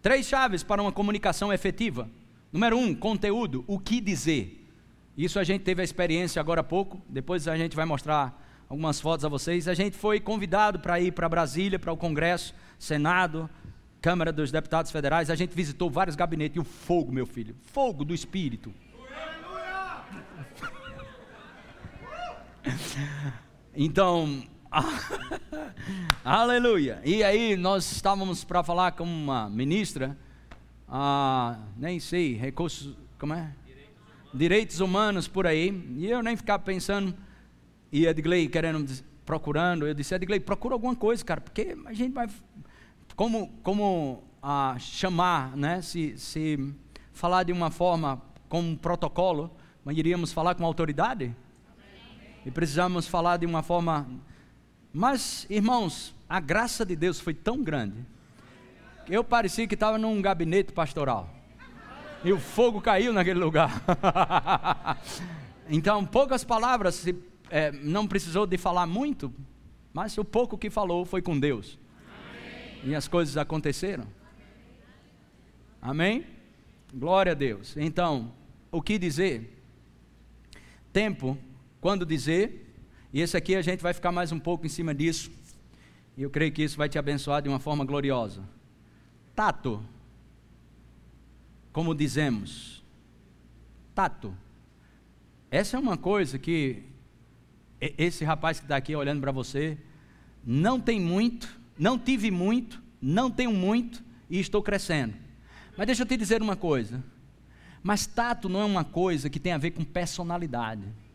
Três 0.00 0.26
chaves 0.26 0.62
para 0.62 0.80
uma 0.80 0.90
comunicação 0.90 1.52
efetiva. 1.52 2.08
Número 2.50 2.78
um, 2.78 2.94
conteúdo, 2.94 3.62
o 3.66 3.78
que 3.78 4.00
dizer. 4.00 4.66
Isso 5.18 5.38
a 5.38 5.44
gente 5.44 5.64
teve 5.64 5.82
a 5.82 5.84
experiência 5.84 6.40
agora 6.40 6.62
há 6.62 6.64
pouco, 6.64 7.02
depois 7.06 7.46
a 7.46 7.58
gente 7.58 7.76
vai 7.76 7.84
mostrar 7.84 8.42
algumas 8.70 9.02
fotos 9.02 9.26
a 9.26 9.28
vocês. 9.28 9.68
A 9.68 9.74
gente 9.74 9.94
foi 9.94 10.18
convidado 10.18 10.80
para 10.80 10.98
ir 10.98 11.12
para 11.12 11.28
Brasília, 11.28 11.78
para 11.78 11.92
o 11.92 11.96
Congresso, 11.96 12.54
Senado, 12.78 13.50
Câmara 14.00 14.32
dos 14.32 14.50
Deputados 14.50 14.90
Federais. 14.90 15.28
A 15.28 15.34
gente 15.34 15.54
visitou 15.54 15.90
vários 15.90 16.16
gabinetes 16.16 16.56
e 16.56 16.60
o 16.60 16.64
fogo, 16.64 17.12
meu 17.12 17.26
filho, 17.26 17.54
fogo 17.64 18.02
do 18.02 18.14
Espírito 18.14 18.72
Então, 23.78 24.42
aleluia. 26.24 27.00
E 27.04 27.22
aí 27.22 27.56
nós 27.56 27.92
estávamos 27.92 28.42
para 28.42 28.62
falar 28.62 28.92
com 28.92 29.04
uma 29.04 29.50
ministra, 29.50 30.16
ah, 30.88 31.58
nem 31.76 32.00
sei, 32.00 32.34
recursos, 32.34 32.96
como 33.18 33.34
é? 33.34 33.52
Direitos 34.32 34.80
humanos 34.80 35.28
por 35.28 35.46
aí. 35.46 35.68
E 35.98 36.06
eu 36.06 36.22
nem 36.22 36.36
ficava 36.36 36.62
pensando, 36.62 37.14
e 37.92 38.06
Edgley 38.06 38.48
querendo, 38.48 38.90
procurando, 39.26 39.86
eu 39.86 39.92
disse, 39.92 40.14
Edgley, 40.14 40.40
procura 40.40 40.74
alguma 40.74 40.96
coisa, 40.96 41.22
cara, 41.22 41.42
porque 41.42 41.76
a 41.84 41.92
gente 41.92 42.14
vai, 42.14 42.28
como, 43.14 43.48
como 43.62 44.24
ah, 44.42 44.76
chamar, 44.78 45.54
né, 45.54 45.82
se, 45.82 46.16
se 46.16 46.74
falar 47.12 47.42
de 47.42 47.52
uma 47.52 47.70
forma, 47.70 48.22
com 48.48 48.60
um 48.60 48.76
protocolo, 48.76 49.54
mas 49.84 49.98
iríamos 49.98 50.32
falar 50.32 50.54
com 50.54 50.64
autoridade? 50.64 51.34
E 52.46 52.50
precisamos 52.52 53.08
falar 53.08 53.38
de 53.38 53.44
uma 53.44 53.60
forma. 53.60 54.08
Mas, 54.92 55.44
irmãos, 55.50 56.14
a 56.28 56.38
graça 56.38 56.86
de 56.86 56.94
Deus 56.94 57.18
foi 57.18 57.34
tão 57.34 57.60
grande 57.60 58.06
que 59.04 59.12
eu 59.12 59.24
parecia 59.24 59.66
que 59.66 59.74
estava 59.74 59.98
num 59.98 60.22
gabinete 60.22 60.72
pastoral. 60.72 61.28
E 62.24 62.32
o 62.32 62.38
fogo 62.38 62.80
caiu 62.80 63.12
naquele 63.12 63.40
lugar. 63.40 63.82
então, 65.68 66.06
poucas 66.06 66.44
palavras, 66.44 67.04
é, 67.50 67.72
não 67.72 68.06
precisou 68.06 68.46
de 68.46 68.56
falar 68.56 68.86
muito, 68.86 69.34
mas 69.92 70.16
o 70.16 70.24
pouco 70.24 70.56
que 70.56 70.70
falou 70.70 71.04
foi 71.04 71.20
com 71.20 71.36
Deus. 71.38 71.76
Amém. 72.08 72.92
E 72.92 72.94
as 72.94 73.08
coisas 73.08 73.36
aconteceram. 73.36 74.06
Amém? 75.82 76.24
Glória 76.94 77.32
a 77.32 77.34
Deus. 77.34 77.76
Então, 77.76 78.32
o 78.70 78.80
que 78.80 78.98
dizer? 78.98 79.52
Tempo 80.92 81.36
quando 81.86 82.04
dizer, 82.04 82.74
e 83.12 83.20
esse 83.20 83.36
aqui 83.36 83.54
a 83.54 83.62
gente 83.62 83.80
vai 83.80 83.94
ficar 83.94 84.10
mais 84.10 84.32
um 84.32 84.40
pouco 84.40 84.66
em 84.66 84.68
cima 84.68 84.92
disso, 84.92 85.30
e 86.16 86.22
eu 86.24 86.28
creio 86.28 86.50
que 86.50 86.64
isso 86.64 86.76
vai 86.76 86.88
te 86.88 86.98
abençoar 86.98 87.40
de 87.40 87.48
uma 87.48 87.60
forma 87.60 87.84
gloriosa. 87.84 88.42
Tato, 89.36 89.80
como 91.72 91.94
dizemos, 91.94 92.82
tato. 93.94 94.36
Essa 95.48 95.76
é 95.76 95.78
uma 95.78 95.96
coisa 95.96 96.40
que 96.40 96.82
esse 97.80 98.24
rapaz 98.24 98.58
que 98.58 98.64
está 98.64 98.74
aqui 98.74 98.96
olhando 98.96 99.20
para 99.20 99.30
você, 99.30 99.78
não 100.44 100.80
tem 100.80 101.00
muito, 101.00 101.56
não 101.78 101.96
tive 101.96 102.32
muito, 102.32 102.82
não 103.00 103.30
tenho 103.30 103.52
muito 103.52 104.02
e 104.28 104.40
estou 104.40 104.60
crescendo. 104.60 105.14
Mas 105.76 105.86
deixa 105.86 106.02
eu 106.02 106.06
te 106.06 106.16
dizer 106.16 106.42
uma 106.42 106.56
coisa. 106.56 107.00
Mas 107.80 108.08
tato 108.08 108.48
não 108.48 108.60
é 108.60 108.64
uma 108.64 108.82
coisa 108.82 109.30
que 109.30 109.38
tem 109.38 109.52
a 109.52 109.58
ver 109.58 109.70
com 109.70 109.84
personalidade 109.84 111.05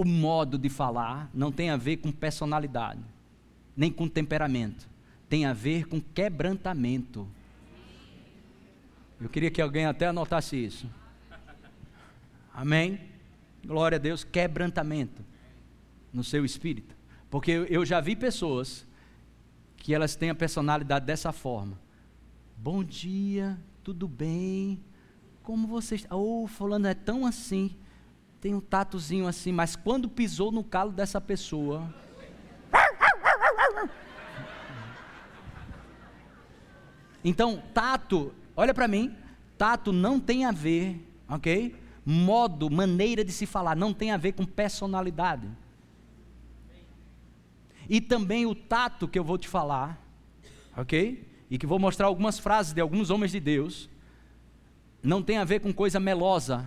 o 0.00 0.04
modo 0.06 0.56
de 0.56 0.70
falar 0.70 1.28
não 1.34 1.52
tem 1.52 1.68
a 1.68 1.76
ver 1.76 1.98
com 1.98 2.10
personalidade, 2.10 3.02
nem 3.76 3.92
com 3.92 4.08
temperamento, 4.08 4.88
tem 5.28 5.44
a 5.44 5.52
ver 5.52 5.86
com 5.88 6.00
quebrantamento. 6.00 7.28
Eu 9.20 9.28
queria 9.28 9.50
que 9.50 9.60
alguém 9.60 9.84
até 9.84 10.06
anotasse 10.06 10.56
isso. 10.56 10.88
Amém? 12.54 12.98
Glória 13.62 13.96
a 13.96 13.98
Deus, 13.98 14.24
quebrantamento 14.24 15.22
no 16.10 16.24
seu 16.24 16.46
espírito. 16.46 16.96
Porque 17.28 17.50
eu 17.68 17.84
já 17.84 18.00
vi 18.00 18.16
pessoas 18.16 18.86
que 19.76 19.94
elas 19.94 20.16
têm 20.16 20.30
a 20.30 20.34
personalidade 20.34 21.04
dessa 21.04 21.30
forma. 21.30 21.78
Bom 22.56 22.82
dia, 22.82 23.58
tudo 23.84 24.08
bem? 24.08 24.80
Como 25.42 25.68
você 25.68 25.96
está? 25.96 26.16
Oh, 26.16 26.46
fulano 26.46 26.86
é 26.86 26.94
tão 26.94 27.26
assim. 27.26 27.76
Tem 28.40 28.54
um 28.54 28.60
tatozinho 28.60 29.26
assim, 29.26 29.52
mas 29.52 29.76
quando 29.76 30.08
pisou 30.08 30.50
no 30.50 30.64
calo 30.64 30.90
dessa 30.90 31.20
pessoa. 31.20 31.94
Então, 37.22 37.62
tato, 37.74 38.32
olha 38.56 38.72
para 38.72 38.88
mim, 38.88 39.14
tato 39.58 39.92
não 39.92 40.18
tem 40.18 40.46
a 40.46 40.52
ver, 40.52 41.06
ok? 41.28 41.76
Modo, 42.02 42.70
maneira 42.70 43.22
de 43.22 43.30
se 43.30 43.44
falar, 43.44 43.76
não 43.76 43.92
tem 43.92 44.10
a 44.10 44.16
ver 44.16 44.32
com 44.32 44.46
personalidade. 44.46 45.46
E 47.86 48.00
também 48.00 48.46
o 48.46 48.54
tato 48.54 49.06
que 49.06 49.18
eu 49.18 49.24
vou 49.24 49.36
te 49.36 49.48
falar, 49.48 50.02
ok? 50.74 51.28
E 51.50 51.58
que 51.58 51.66
vou 51.66 51.78
mostrar 51.78 52.06
algumas 52.06 52.38
frases 52.38 52.72
de 52.72 52.80
alguns 52.80 53.10
homens 53.10 53.32
de 53.32 53.40
Deus, 53.40 53.90
não 55.02 55.22
tem 55.22 55.36
a 55.36 55.44
ver 55.44 55.60
com 55.60 55.74
coisa 55.74 56.00
melosa, 56.00 56.64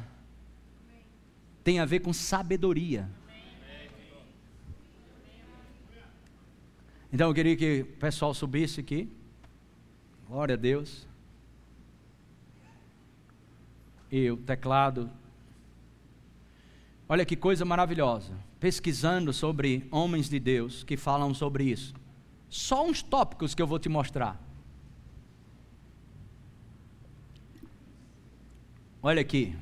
tem 1.64 1.80
a 1.80 1.86
ver 1.86 2.00
com 2.02 2.12
sabedoria. 2.12 3.10
Então 7.12 7.28
eu 7.28 7.34
queria 7.34 7.56
que 7.56 7.82
o 7.82 7.86
pessoal 7.98 8.34
subisse 8.34 8.80
aqui. 8.80 9.08
Glória 10.28 10.56
a 10.56 10.58
Deus. 10.58 11.08
E 14.12 14.32
o 14.32 14.38
teclado. 14.38 15.10
Olha 17.08 17.26
que 17.26 17.36
coisa 17.36 17.64
maravilhosa. 17.64 18.34
Pesquisando 18.60 19.32
sobre 19.32 19.88
homens 19.92 20.28
de 20.28 20.40
Deus 20.40 20.84
que 20.84 20.98
falam 20.98 21.34
sobre 21.34 21.66
isso. 21.66 21.94
Só 22.50 22.86
uns 22.86 23.02
tópicos 23.04 23.54
que 23.54 23.62
eu 23.62 23.68
vou 23.68 23.78
te 23.78 23.90
mostrar. 23.90 24.42
Olha 29.02 29.22
aqui. 29.22 29.56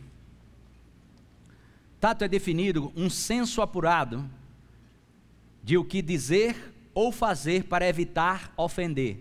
Tato 2.01 2.23
é 2.23 2.27
definido 2.27 2.91
um 2.95 3.11
senso 3.11 3.61
apurado 3.61 4.27
de 5.63 5.77
o 5.77 5.85
que 5.85 6.01
dizer 6.01 6.73
ou 6.95 7.11
fazer 7.11 7.65
para 7.65 7.87
evitar 7.87 8.51
ofender. 8.57 9.19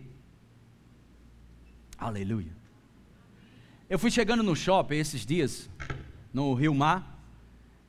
Aleluia. 1.98 2.56
Eu 3.88 3.98
fui 3.98 4.10
chegando 4.10 4.42
no 4.42 4.56
shopping 4.56 4.96
esses 4.96 5.26
dias, 5.26 5.68
no 6.32 6.54
Rio 6.54 6.74
Mar, 6.74 7.22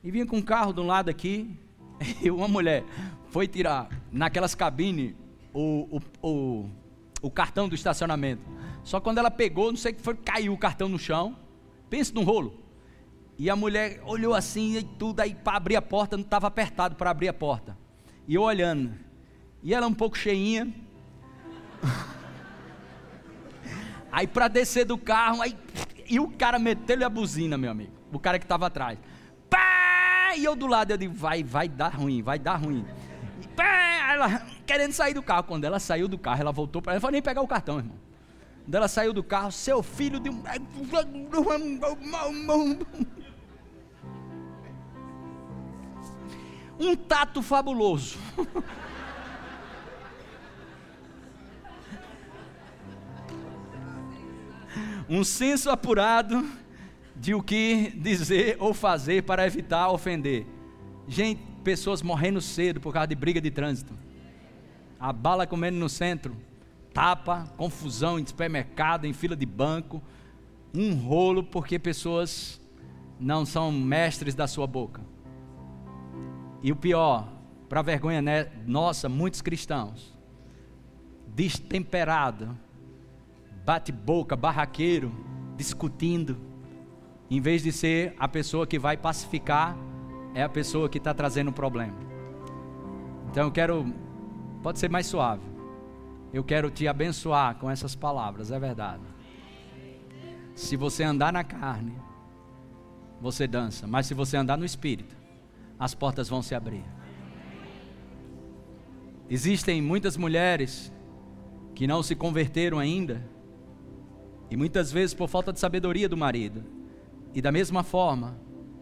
e 0.04 0.10
vinha 0.10 0.26
com 0.26 0.36
um 0.36 0.42
carro 0.42 0.74
de 0.74 0.80
um 0.80 0.86
lado 0.86 1.08
aqui, 1.08 1.56
e 2.20 2.30
uma 2.30 2.46
mulher 2.46 2.84
foi 3.30 3.48
tirar 3.48 3.88
naquelas 4.12 4.54
cabines 4.54 5.14
o, 5.54 6.00
o, 6.22 6.28
o, 6.28 6.70
o 7.22 7.30
cartão 7.30 7.66
do 7.66 7.74
estacionamento. 7.74 8.42
Só 8.84 9.00
quando 9.00 9.16
ela 9.16 9.30
pegou, 9.30 9.70
não 9.70 9.78
sei 9.78 9.92
o 9.92 9.94
que 9.94 10.02
foi, 10.02 10.16
caiu 10.16 10.52
o 10.52 10.58
cartão 10.58 10.86
no 10.86 10.98
chão. 10.98 11.34
Pense 11.88 12.14
num 12.14 12.24
rolo. 12.24 12.61
E 13.38 13.48
a 13.50 13.56
mulher 13.56 14.00
olhou 14.04 14.34
assim 14.34 14.76
e 14.76 14.82
tudo, 14.82 15.20
aí 15.20 15.34
para 15.34 15.56
abrir 15.56 15.76
a 15.76 15.82
porta, 15.82 16.16
não 16.16 16.24
estava 16.24 16.46
apertado 16.46 16.96
para 16.96 17.10
abrir 17.10 17.28
a 17.28 17.32
porta. 17.32 17.76
E 18.26 18.34
eu 18.34 18.42
olhando. 18.42 18.94
E 19.62 19.74
ela 19.74 19.86
um 19.86 19.94
pouco 19.94 20.16
cheinha. 20.16 20.72
aí 24.10 24.26
para 24.26 24.48
descer 24.48 24.84
do 24.84 24.98
carro, 24.98 25.40
aí, 25.42 25.56
e 26.08 26.20
o 26.20 26.28
cara 26.28 26.58
meteu-lhe 26.58 27.04
a 27.04 27.08
buzina, 27.08 27.56
meu 27.56 27.70
amigo. 27.70 27.92
O 28.12 28.18
cara 28.18 28.38
que 28.38 28.44
estava 28.44 28.66
atrás. 28.66 28.98
Pá! 29.48 30.34
E 30.36 30.44
eu 30.44 30.54
do 30.54 30.66
lado, 30.66 30.90
eu 30.90 30.96
digo, 30.96 31.14
vai, 31.14 31.42
vai 31.42 31.68
dar 31.68 31.94
ruim, 31.94 32.22
vai 32.22 32.38
dar 32.38 32.56
ruim. 32.56 32.84
Pá! 33.56 34.12
Ela 34.12 34.46
querendo 34.66 34.92
sair 34.92 35.14
do 35.14 35.22
carro. 35.22 35.44
Quando 35.44 35.64
ela 35.64 35.80
saiu 35.80 36.06
do 36.06 36.18
carro, 36.18 36.40
ela 36.40 36.52
voltou 36.52 36.82
para 36.82 36.92
ela. 36.92 37.00
Não 37.00 37.10
nem 37.10 37.22
pegar 37.22 37.40
o 37.40 37.48
cartão, 37.48 37.78
irmão. 37.78 37.96
Quando 38.64 38.74
ela 38.74 38.88
saiu 38.88 39.12
do 39.12 39.22
carro, 39.22 39.50
seu 39.50 39.82
filho 39.82 40.20
de 40.20 40.30
um. 40.30 40.42
Um 46.78 46.96
tato 46.96 47.42
fabuloso. 47.42 48.18
um 55.08 55.22
senso 55.24 55.70
apurado 55.70 56.48
de 57.14 57.34
o 57.34 57.42
que 57.42 57.92
dizer 57.96 58.56
ou 58.58 58.72
fazer 58.72 59.22
para 59.22 59.46
evitar 59.46 59.90
ofender. 59.90 60.46
Gente, 61.06 61.42
pessoas 61.62 62.02
morrendo 62.02 62.40
cedo 62.40 62.80
por 62.80 62.92
causa 62.92 63.08
de 63.08 63.14
briga 63.14 63.40
de 63.40 63.50
trânsito. 63.50 63.92
A 64.98 65.12
bala 65.12 65.46
comendo 65.46 65.78
no 65.78 65.88
centro 65.88 66.36
tapa, 66.92 67.46
confusão 67.56 68.18
em 68.18 68.26
supermercado, 68.26 69.04
em 69.06 69.12
fila 69.12 69.34
de 69.34 69.46
banco, 69.46 70.02
um 70.74 70.94
rolo 70.94 71.42
porque 71.42 71.78
pessoas 71.78 72.60
não 73.18 73.44
são 73.46 73.70
mestres 73.70 74.34
da 74.34 74.46
sua 74.46 74.66
boca. 74.66 75.00
E 76.62 76.70
o 76.70 76.76
pior, 76.76 77.28
para 77.68 77.82
vergonha 77.82 78.22
né, 78.22 78.48
nossa, 78.66 79.08
muitos 79.08 79.42
cristãos, 79.42 80.16
destemperado, 81.26 82.56
bate-boca, 83.64 84.36
barraqueiro, 84.36 85.12
discutindo, 85.56 86.36
em 87.30 87.40
vez 87.40 87.62
de 87.62 87.72
ser 87.72 88.14
a 88.18 88.28
pessoa 88.28 88.66
que 88.66 88.78
vai 88.78 88.96
pacificar, 88.96 89.76
é 90.34 90.42
a 90.42 90.48
pessoa 90.48 90.88
que 90.88 90.98
está 90.98 91.12
trazendo 91.12 91.48
o 91.48 91.52
problema. 91.52 91.96
Então 93.30 93.44
eu 93.44 93.50
quero, 93.50 93.92
pode 94.62 94.78
ser 94.78 94.90
mais 94.90 95.06
suave. 95.06 95.42
Eu 96.32 96.44
quero 96.44 96.70
te 96.70 96.86
abençoar 96.86 97.56
com 97.56 97.70
essas 97.70 97.94
palavras, 97.94 98.50
é 98.50 98.58
verdade. 98.58 99.02
Se 100.54 100.76
você 100.76 101.02
andar 101.02 101.32
na 101.32 101.42
carne, 101.42 101.96
você 103.20 103.46
dança, 103.46 103.86
mas 103.86 104.06
se 104.06 104.14
você 104.14 104.36
andar 104.36 104.56
no 104.56 104.64
espírito, 104.64 105.16
as 105.82 105.96
portas 105.96 106.28
vão 106.28 106.40
se 106.40 106.54
abrir. 106.54 106.84
Existem 109.28 109.82
muitas 109.82 110.16
mulheres 110.16 110.92
que 111.74 111.88
não 111.88 112.04
se 112.04 112.14
converteram 112.14 112.78
ainda, 112.78 113.20
e 114.48 114.56
muitas 114.56 114.92
vezes 114.92 115.12
por 115.12 115.28
falta 115.28 115.52
de 115.52 115.58
sabedoria 115.58 116.08
do 116.08 116.16
marido. 116.16 116.62
E 117.34 117.42
da 117.42 117.50
mesma 117.50 117.82
forma, 117.82 118.38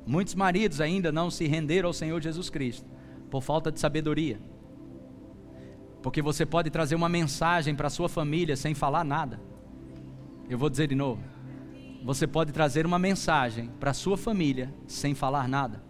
muitos 0.07 0.35
maridos 0.35 0.79
ainda 0.79 1.11
não 1.11 1.31
se 1.31 1.47
renderam 1.47 1.87
ao 1.87 1.95
Senhor 1.95 2.21
Jesus 2.21 2.51
Cristo 2.51 2.87
por 3.31 3.41
falta 3.41 3.73
de 3.73 3.81
sabedoria. 3.81 4.39
Porque 6.03 6.21
você 6.21 6.45
pode 6.45 6.69
trazer 6.69 6.97
uma 6.97 7.09
mensagem 7.09 7.75
para 7.75 7.87
a 7.87 7.91
sua 7.91 8.11
família 8.11 8.57
sem 8.57 8.75
falar 8.75 9.05
nada. 9.05 9.41
Eu 10.51 10.59
vou 10.59 10.69
dizer 10.69 10.87
de 10.87 10.95
novo. 10.95 11.23
Você 12.05 12.27
pode 12.27 12.53
trazer 12.53 12.85
uma 12.85 12.99
mensagem 12.99 13.71
para 13.81 13.93
a 13.93 13.95
sua 13.95 14.19
família 14.19 14.75
sem 14.87 15.15
falar 15.15 15.49
nada. 15.49 15.89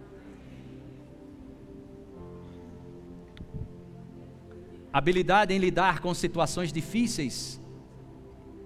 Habilidade 4.93 5.55
em 5.55 5.59
lidar 5.59 6.01
com 6.01 6.13
situações 6.13 6.73
difíceis 6.73 7.61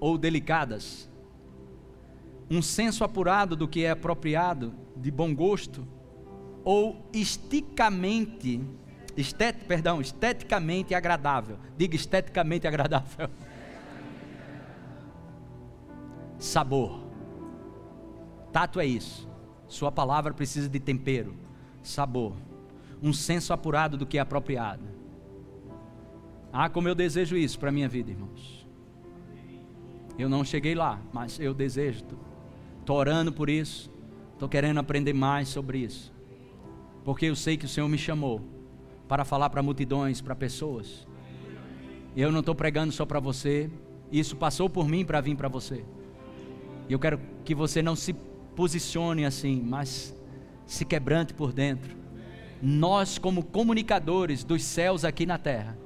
ou 0.00 0.16
delicadas. 0.16 1.10
Um 2.50 2.62
senso 2.62 3.04
apurado 3.04 3.54
do 3.56 3.68
que 3.68 3.84
é 3.84 3.90
apropriado, 3.90 4.74
de 4.96 5.10
bom 5.10 5.34
gosto, 5.34 5.86
ou 6.64 7.04
esticamente 7.12 8.60
estet, 9.16 9.64
perdão, 9.66 10.00
esteticamente 10.00 10.94
agradável. 10.94 11.58
Diga 11.76 11.94
esteticamente 11.94 12.66
agradável. 12.66 13.28
Sabor. 16.38 17.00
Tato 18.52 18.80
é 18.80 18.86
isso. 18.86 19.28
Sua 19.66 19.90
palavra 19.90 20.32
precisa 20.32 20.68
de 20.68 20.78
tempero, 20.78 21.34
sabor, 21.82 22.34
um 23.02 23.12
senso 23.12 23.52
apurado 23.52 23.96
do 23.96 24.06
que 24.06 24.18
é 24.18 24.20
apropriado. 24.20 24.93
Ah, 26.56 26.68
como 26.68 26.86
eu 26.86 26.94
desejo 26.94 27.36
isso 27.36 27.58
para 27.58 27.70
a 27.70 27.72
minha 27.72 27.88
vida, 27.88 28.12
irmãos. 28.12 28.64
Eu 30.16 30.28
não 30.28 30.44
cheguei 30.44 30.72
lá, 30.72 31.02
mas 31.12 31.40
eu 31.40 31.52
desejo. 31.52 32.04
Estou 32.78 32.96
orando 32.96 33.32
por 33.32 33.50
isso. 33.50 33.90
Estou 34.34 34.48
querendo 34.48 34.78
aprender 34.78 35.12
mais 35.12 35.48
sobre 35.48 35.78
isso. 35.78 36.12
Porque 37.04 37.26
eu 37.26 37.34
sei 37.34 37.56
que 37.56 37.64
o 37.64 37.68
Senhor 37.68 37.88
me 37.88 37.98
chamou 37.98 38.40
para 39.08 39.24
falar 39.24 39.50
para 39.50 39.64
multidões, 39.64 40.20
para 40.20 40.36
pessoas. 40.36 41.04
Eu 42.16 42.30
não 42.30 42.38
estou 42.38 42.54
pregando 42.54 42.92
só 42.92 43.04
para 43.04 43.18
você, 43.18 43.68
isso 44.12 44.36
passou 44.36 44.70
por 44.70 44.88
mim 44.88 45.04
para 45.04 45.20
vir 45.20 45.36
para 45.36 45.48
você. 45.48 45.84
E 46.88 46.92
eu 46.92 47.00
quero 47.00 47.18
que 47.44 47.52
você 47.52 47.82
não 47.82 47.96
se 47.96 48.12
posicione 48.54 49.24
assim, 49.24 49.60
mas 49.60 50.14
se 50.64 50.84
quebrante 50.84 51.34
por 51.34 51.52
dentro. 51.52 51.96
Nós, 52.62 53.18
como 53.18 53.42
comunicadores 53.42 54.44
dos 54.44 54.62
céus 54.62 55.04
aqui 55.04 55.26
na 55.26 55.36
terra, 55.36 55.76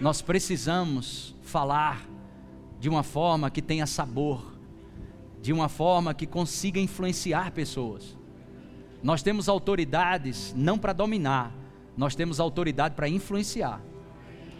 nós 0.00 0.22
precisamos 0.22 1.36
falar 1.42 2.08
de 2.78 2.88
uma 2.88 3.02
forma 3.02 3.50
que 3.50 3.60
tenha 3.60 3.86
sabor, 3.86 4.58
de 5.42 5.52
uma 5.52 5.68
forma 5.68 6.14
que 6.14 6.26
consiga 6.26 6.80
influenciar 6.80 7.50
pessoas. 7.50 8.16
Nós 9.02 9.22
temos 9.22 9.48
autoridades 9.48 10.54
não 10.56 10.78
para 10.78 10.94
dominar, 10.94 11.54
nós 11.96 12.14
temos 12.14 12.40
autoridade 12.40 12.94
para 12.94 13.08
influenciar. 13.08 13.80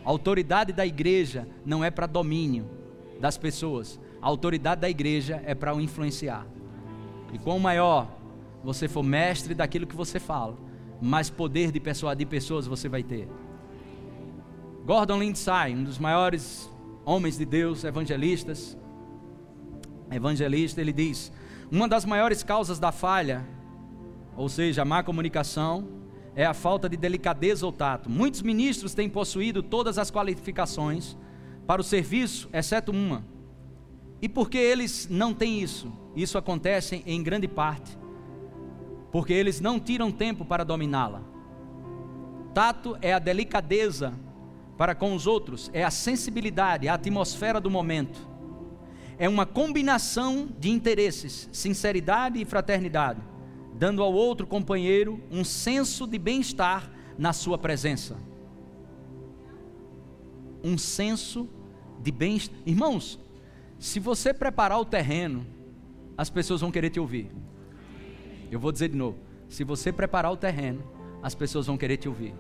A 0.05 0.11
autoridade 0.11 0.73
da 0.75 0.85
igreja 0.85 1.49
não 1.65 1.83
é 1.83 1.91
para 1.91 2.07
domínio 2.07 2.69
das 3.19 3.39
pessoas, 3.39 3.99
a 4.21 4.27
autoridade 4.27 4.83
da 4.83 4.91
igreja 4.91 5.43
é 5.47 5.55
para 5.55 5.75
o 5.75 5.81
influenciar. 5.81 6.47
E 7.33 7.39
quanto 7.39 7.61
maior 7.61 8.09
você 8.63 8.89
for 8.89 9.03
mestre 9.03 9.55
daquilo 9.55 9.87
que 9.87 9.97
você 9.97 10.21
fala, 10.21 10.59
mais 11.01 11.31
poder 11.31 11.73
de 11.73 11.81
persuadir 11.81 12.27
pessoas 12.27 12.67
você 12.67 12.89
vai 12.89 13.03
ter. 13.03 13.27
Gordon 14.85 15.19
Lindsay, 15.19 15.75
um 15.75 15.85
dos 15.85 15.99
maiores 15.99 16.71
homens 17.05 17.37
de 17.37 17.45
Deus, 17.45 17.85
evangelistas, 17.85 18.77
evangelista, 20.11 20.81
ele 20.81 20.93
diz: 20.93 21.33
uma 21.71 21.89
das 21.89 22.05
maiores 22.05 22.43
causas 22.43 22.79
da 22.79 22.91
falha, 22.91 23.47
ou 24.37 24.49
seja, 24.49 24.83
a 24.83 24.85
má 24.85 25.03
comunicação, 25.03 25.89
é 26.35 26.45
a 26.45 26.55
falta 26.55 26.89
de 26.89 26.97
delicadeza 26.97 27.67
ou 27.67 27.73
tato. 27.73 28.09
Muitos 28.11 28.43
ministros 28.43 28.95
têm 28.95 29.09
possuído 29.09 29.63
todas 29.63 29.99
as 29.99 30.11
qualificações 30.11 31.17
para 31.67 31.81
o 31.81 31.85
serviço, 31.85 32.49
exceto 32.53 32.93
uma. 32.93 33.25
E 34.23 34.29
por 34.29 34.51
que 34.51 34.59
eles 34.59 35.09
não 35.11 35.33
têm 35.33 35.61
isso? 35.61 35.93
Isso 36.15 36.37
acontece 36.37 37.03
em 37.07 37.23
grande 37.23 37.49
parte 37.49 38.01
porque 39.11 39.33
eles 39.33 39.61
não 39.61 39.81
tiram 39.81 40.11
tempo 40.11 40.45
para 40.45 40.65
dominá-la. 40.65 41.23
Tato 42.55 42.97
é 43.01 43.13
a 43.13 43.19
delicadeza 43.19 44.13
para 44.81 44.95
com 44.95 45.15
os 45.15 45.27
outros, 45.27 45.69
é 45.75 45.85
a 45.85 45.91
sensibilidade, 45.91 46.89
a 46.89 46.95
atmosfera 46.95 47.61
do 47.61 47.71
momento 47.71 48.31
é 49.19 49.29
uma 49.29 49.45
combinação 49.45 50.49
de 50.59 50.71
interesses, 50.71 51.47
sinceridade 51.53 52.41
e 52.41 52.45
fraternidade, 52.47 53.21
dando 53.75 54.03
ao 54.03 54.11
outro 54.11 54.47
companheiro 54.47 55.23
um 55.31 55.45
senso 55.45 56.07
de 56.07 56.19
bem-estar 56.19 56.91
na 57.19 57.35
sua 57.35 57.59
presença. 57.59 58.17
Um 60.65 60.79
senso 60.79 61.47
de 62.03 62.11
bem-estar. 62.11 62.59
Irmãos, 62.65 63.21
se 63.79 64.01
você 64.01 64.33
preparar 64.33 64.81
o 64.81 64.87
terreno, 64.87 65.47
as 66.17 66.31
pessoas 66.31 66.63
vão 66.63 66.71
querer 66.71 66.89
te 66.89 66.99
ouvir. 66.99 67.31
Eu 68.51 68.59
vou 68.59 68.73
dizer 68.73 68.89
de 68.89 68.97
novo: 68.97 69.19
se 69.47 69.63
você 69.63 69.93
preparar 69.93 70.33
o 70.33 70.37
terreno, 70.39 70.83
as 71.23 71.35
pessoas 71.35 71.67
vão 71.67 71.77
querer 71.77 71.99
te 71.99 72.09
ouvir. 72.09 72.33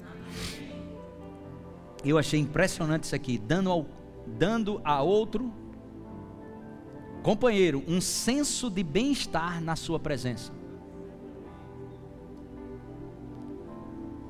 Eu 2.04 2.16
achei 2.16 2.40
impressionante 2.40 3.04
isso 3.04 3.14
aqui, 3.14 3.36
dando, 3.38 3.70
ao, 3.70 3.86
dando 4.26 4.80
a 4.84 5.02
outro 5.02 5.52
companheiro, 7.22 7.84
um 7.86 8.00
senso 8.00 8.70
de 8.70 8.82
bem-estar 8.82 9.62
na 9.62 9.76
sua 9.76 9.98
presença. 9.98 10.52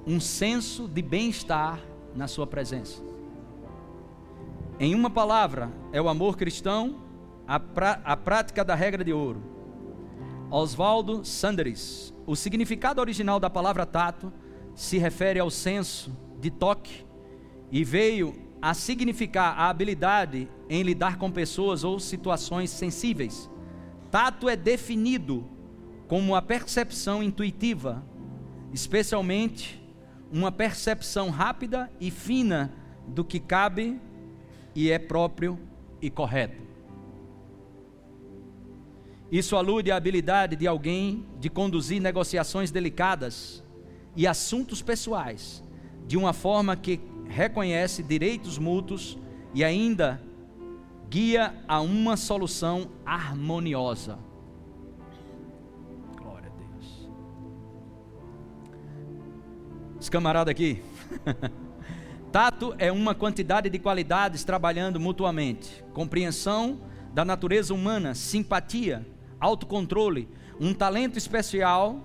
Um 0.07 0.19
senso 0.19 0.89
de 0.89 1.01
bem-estar 1.01 1.79
na 2.17 2.27
sua 2.27 2.47
presença. 2.47 3.01
Em 4.81 4.95
uma 4.95 5.11
palavra, 5.11 5.71
é 5.93 6.03
o 6.03 6.09
amor 6.09 6.37
cristão, 6.37 6.97
a, 7.47 7.61
pra, 7.61 8.01
a 8.05 8.17
prática 8.17 8.65
da 8.65 8.75
regra 8.75 9.05
de 9.05 9.13
ouro. 9.13 9.41
Oswaldo 10.51 11.25
Sanders. 11.25 12.13
O 12.27 12.35
significado 12.35 13.01
original 13.01 13.39
da 13.39 13.49
palavra 13.49 13.87
tato 13.87 14.33
se 14.75 14.99
refere 14.99 15.39
ao 15.39 15.51
senso 15.51 16.11
de 16.41 16.51
toque 16.51 17.05
e 17.71 17.85
veio 17.85 18.35
a 18.61 18.75
significar 18.75 19.59
a 19.59 19.69
habilidade 19.69 20.49
em 20.69 20.83
lidar 20.83 21.17
com 21.17 21.31
pessoas 21.31 21.85
ou 21.85 21.99
situações 21.99 22.71
sensíveis. 22.71 23.51
Tato 24.11 24.49
é 24.49 24.57
definido 24.57 25.47
como 26.07 26.35
a 26.35 26.43
percepção 26.43 27.23
intuitiva, 27.23 28.05
especialmente 28.73 29.81
uma 30.31 30.53
percepção 30.53 31.31
rápida 31.31 31.91
e 32.01 32.11
fina 32.11 32.73
do 33.07 33.25
que 33.25 33.41
cabe 33.41 34.01
e 34.75 34.91
é 34.91 34.99
próprio 34.99 35.59
e 36.01 36.11
correto. 36.11 36.61
Isso 39.31 39.55
alude 39.57 39.93
à 39.93 39.97
habilidade 39.97 40.57
de 40.57 40.67
alguém 40.67 41.25
de 41.39 41.49
conduzir 41.49 42.01
negociações 42.01 42.71
delicadas 42.71 43.63
e 44.17 44.27
assuntos 44.27 44.83
pessoais 44.83 45.63
de 46.07 46.17
uma 46.17 46.33
forma 46.33 46.75
que 46.77 47.01
reconhece 47.31 48.03
direitos 48.03 48.59
mútuos 48.59 49.17
e 49.55 49.63
ainda 49.65 50.21
guia 51.09 51.55
a 51.67 51.81
uma 51.81 52.17
solução 52.17 52.91
harmoniosa. 53.07 54.19
Glória 56.17 56.51
a 56.51 56.59
Deus. 56.59 57.09
Esse 60.01 60.11
camarada 60.11 60.51
aqui. 60.51 60.83
Tato 62.33 62.75
é 62.79 62.93
uma 62.93 63.15
quantidade 63.15 63.69
de 63.71 63.79
qualidades 63.79 64.45
trabalhando 64.45 65.01
mutuamente: 65.01 65.85
compreensão 65.93 66.81
da 67.13 67.25
natureza 67.25 67.73
humana, 67.73 68.15
simpatia, 68.15 69.07
autocontrole, 69.41 70.29
um 70.61 70.75
talento 70.75 71.17
especial 71.17 72.01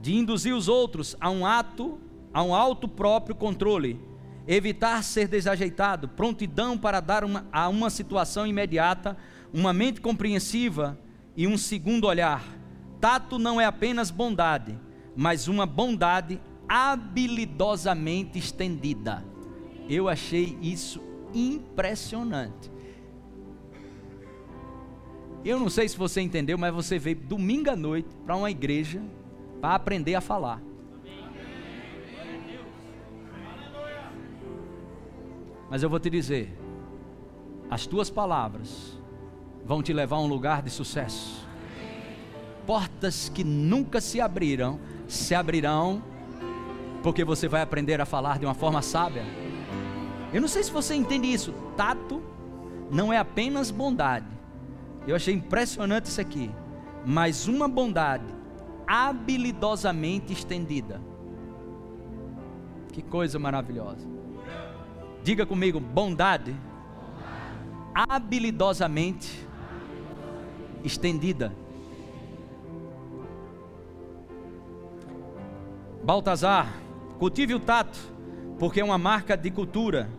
de 0.00 0.14
induzir 0.14 0.54
os 0.54 0.66
outros 0.66 1.16
a 1.20 1.28
um 1.28 1.44
ato, 1.44 2.00
a 2.32 2.42
um 2.42 2.54
alto 2.54 2.88
próprio 2.88 3.34
controle 3.34 4.09
evitar 4.52 5.04
ser 5.04 5.28
desajeitado, 5.28 6.08
prontidão 6.08 6.76
para 6.76 6.98
dar 6.98 7.22
uma, 7.22 7.46
a 7.52 7.68
uma 7.68 7.88
situação 7.88 8.44
imediata, 8.44 9.16
uma 9.54 9.72
mente 9.72 10.00
compreensiva 10.00 10.98
e 11.36 11.46
um 11.46 11.56
segundo 11.56 12.08
olhar. 12.08 12.44
Tato 13.00 13.38
não 13.38 13.60
é 13.60 13.64
apenas 13.64 14.10
bondade, 14.10 14.76
mas 15.14 15.46
uma 15.46 15.66
bondade 15.66 16.40
habilidosamente 16.68 18.40
estendida. 18.40 19.24
Eu 19.88 20.08
achei 20.08 20.58
isso 20.60 21.00
impressionante. 21.32 22.72
Eu 25.44 25.60
não 25.60 25.70
sei 25.70 25.88
se 25.88 25.96
você 25.96 26.20
entendeu, 26.20 26.58
mas 26.58 26.74
você 26.74 26.98
veio 26.98 27.16
domingo 27.16 27.70
à 27.70 27.76
noite 27.76 28.08
para 28.26 28.34
uma 28.34 28.50
igreja 28.50 29.00
para 29.60 29.76
aprender 29.76 30.16
a 30.16 30.20
falar. 30.20 30.60
Mas 35.70 35.82
eu 35.84 35.88
vou 35.88 36.00
te 36.00 36.10
dizer: 36.10 36.58
as 37.70 37.86
tuas 37.86 38.10
palavras 38.10 38.98
vão 39.64 39.82
te 39.82 39.92
levar 39.92 40.16
a 40.16 40.20
um 40.20 40.26
lugar 40.26 40.62
de 40.62 40.70
sucesso. 40.70 41.48
Portas 42.66 43.28
que 43.28 43.44
nunca 43.44 44.00
se 44.00 44.20
abriram, 44.20 44.80
se 45.06 45.34
abrirão, 45.34 46.02
porque 47.02 47.24
você 47.24 47.48
vai 47.48 47.62
aprender 47.62 48.00
a 48.00 48.04
falar 48.04 48.38
de 48.38 48.44
uma 48.44 48.54
forma 48.54 48.82
sábia. 48.82 49.24
Eu 50.32 50.40
não 50.40 50.48
sei 50.48 50.62
se 50.62 50.70
você 50.70 50.94
entende 50.94 51.32
isso. 51.32 51.52
Tato 51.76 52.22
não 52.90 53.12
é 53.12 53.18
apenas 53.18 53.70
bondade. 53.70 54.26
Eu 55.06 55.16
achei 55.16 55.34
impressionante 55.34 56.06
isso 56.06 56.20
aqui. 56.20 56.50
Mas 57.04 57.48
uma 57.48 57.66
bondade 57.66 58.26
habilidosamente 58.86 60.32
estendida. 60.32 61.00
Que 62.92 63.02
coisa 63.02 63.38
maravilhosa. 63.38 64.19
Diga 65.22 65.44
comigo, 65.44 65.78
bondade, 65.78 66.56
habilidosamente 67.94 69.46
estendida. 70.82 71.52
Baltazar, 76.02 76.72
cultive 77.18 77.54
o 77.54 77.60
tato, 77.60 77.98
porque 78.58 78.80
é 78.80 78.84
uma 78.84 78.96
marca 78.96 79.36
de 79.36 79.50
cultura. 79.50 80.10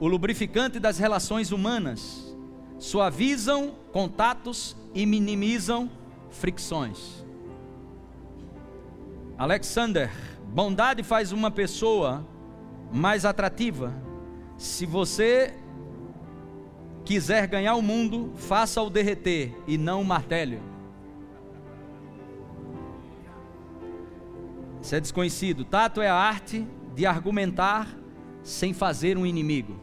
O 0.00 0.08
lubrificante 0.08 0.80
das 0.80 0.98
relações 0.98 1.52
humanas 1.52 2.34
suavizam 2.78 3.74
contatos 3.92 4.76
e 4.94 5.04
minimizam 5.04 5.90
fricções. 6.30 7.24
Alexander, 9.36 10.10
bondade 10.48 11.02
faz 11.02 11.32
uma 11.32 11.50
pessoa 11.50 12.26
mais 12.92 13.24
atrativa. 13.24 13.92
Se 14.56 14.86
você 14.86 15.54
quiser 17.04 17.46
ganhar 17.46 17.74
o 17.76 17.82
mundo, 17.82 18.32
faça-o 18.36 18.90
derreter 18.90 19.56
e 19.66 19.78
não 19.78 20.02
o 20.02 20.04
martelo. 20.04 20.60
Isso 24.80 24.94
é 24.94 25.00
desconhecido. 25.00 25.64
Tato 25.64 26.00
é 26.00 26.08
a 26.08 26.14
arte 26.14 26.66
de 26.94 27.06
argumentar 27.06 27.88
sem 28.42 28.72
fazer 28.72 29.18
um 29.18 29.26
inimigo. 29.26 29.76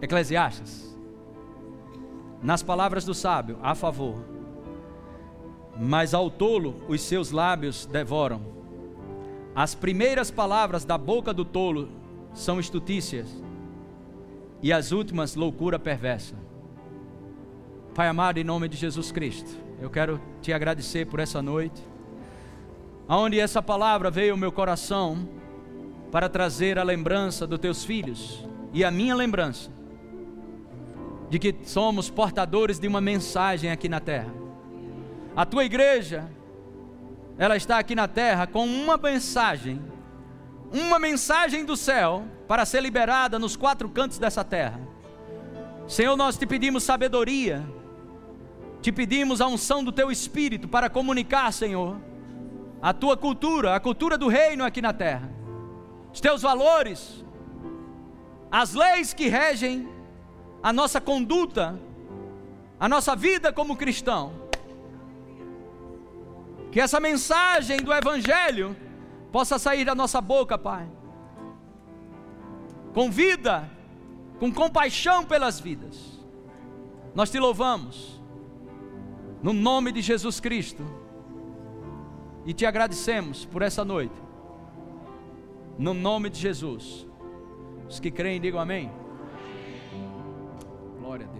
Eclesiastes. 0.00 0.98
Nas 2.42 2.62
palavras 2.62 3.04
do 3.04 3.12
sábio, 3.12 3.58
a 3.62 3.74
favor 3.74 4.39
mas 5.82 6.12
ao 6.12 6.30
tolo 6.30 6.76
os 6.88 7.00
seus 7.00 7.30
lábios 7.30 7.86
devoram. 7.86 8.42
As 9.54 9.74
primeiras 9.74 10.30
palavras 10.30 10.84
da 10.84 10.98
boca 10.98 11.32
do 11.32 11.42
tolo 11.42 11.88
são 12.34 12.60
estutícias 12.60 13.42
e 14.62 14.74
as 14.74 14.92
últimas 14.92 15.34
loucura 15.34 15.78
perversa. 15.78 16.34
Pai 17.94 18.08
amado, 18.08 18.36
em 18.36 18.44
nome 18.44 18.68
de 18.68 18.76
Jesus 18.76 19.10
Cristo, 19.10 19.50
eu 19.80 19.88
quero 19.88 20.20
te 20.42 20.52
agradecer 20.52 21.06
por 21.06 21.18
essa 21.18 21.40
noite, 21.40 21.82
aonde 23.08 23.40
essa 23.40 23.62
palavra 23.62 24.10
veio 24.10 24.32
ao 24.32 24.38
meu 24.38 24.52
coração 24.52 25.26
para 26.12 26.28
trazer 26.28 26.78
a 26.78 26.82
lembrança 26.82 27.46
dos 27.46 27.58
teus 27.58 27.84
filhos 27.84 28.46
e 28.74 28.84
a 28.84 28.90
minha 28.90 29.14
lembrança 29.14 29.70
de 31.30 31.38
que 31.38 31.56
somos 31.64 32.10
portadores 32.10 32.78
de 32.78 32.86
uma 32.86 33.00
mensagem 33.00 33.70
aqui 33.70 33.88
na 33.88 33.98
terra. 33.98 34.40
A 35.36 35.46
tua 35.46 35.64
igreja, 35.64 36.28
ela 37.38 37.56
está 37.56 37.78
aqui 37.78 37.94
na 37.94 38.08
terra 38.08 38.46
com 38.46 38.66
uma 38.66 38.96
mensagem, 38.96 39.80
uma 40.72 40.98
mensagem 40.98 41.64
do 41.64 41.76
céu 41.76 42.24
para 42.46 42.66
ser 42.66 42.80
liberada 42.80 43.38
nos 43.38 43.56
quatro 43.56 43.88
cantos 43.88 44.18
dessa 44.18 44.44
terra. 44.44 44.80
Senhor, 45.86 46.16
nós 46.16 46.36
te 46.36 46.46
pedimos 46.46 46.82
sabedoria, 46.82 47.64
te 48.82 48.92
pedimos 48.92 49.40
a 49.40 49.46
unção 49.46 49.82
do 49.82 49.92
teu 49.92 50.10
espírito 50.10 50.68
para 50.68 50.90
comunicar, 50.90 51.52
Senhor, 51.52 51.96
a 52.82 52.92
tua 52.92 53.16
cultura, 53.16 53.74
a 53.74 53.80
cultura 53.80 54.18
do 54.18 54.28
reino 54.28 54.64
aqui 54.64 54.82
na 54.82 54.92
terra, 54.92 55.30
os 56.12 56.20
teus 56.20 56.42
valores, 56.42 57.24
as 58.50 58.74
leis 58.74 59.14
que 59.14 59.28
regem 59.28 59.88
a 60.62 60.72
nossa 60.72 61.00
conduta, 61.00 61.78
a 62.78 62.88
nossa 62.88 63.14
vida 63.14 63.52
como 63.52 63.76
cristão. 63.76 64.49
Que 66.70 66.80
essa 66.80 67.00
mensagem 67.00 67.78
do 67.78 67.92
Evangelho 67.92 68.76
possa 69.32 69.58
sair 69.58 69.84
da 69.84 69.94
nossa 69.94 70.20
boca, 70.20 70.56
Pai, 70.56 70.88
com 72.94 73.10
vida, 73.10 73.68
com 74.38 74.52
compaixão 74.52 75.24
pelas 75.24 75.60
vidas. 75.60 76.20
Nós 77.14 77.30
te 77.30 77.38
louvamos, 77.38 78.20
no 79.42 79.52
nome 79.52 79.92
de 79.92 80.00
Jesus 80.00 80.38
Cristo, 80.38 80.84
e 82.44 82.52
te 82.52 82.64
agradecemos 82.64 83.44
por 83.44 83.62
essa 83.62 83.84
noite, 83.84 84.14
no 85.78 85.92
nome 85.92 86.30
de 86.30 86.38
Jesus. 86.38 87.06
Os 87.88 87.98
que 87.98 88.10
creem, 88.10 88.40
digam 88.40 88.60
amém. 88.60 88.90
Glória 91.00 91.26
a 91.26 91.28
Deus. 91.28 91.39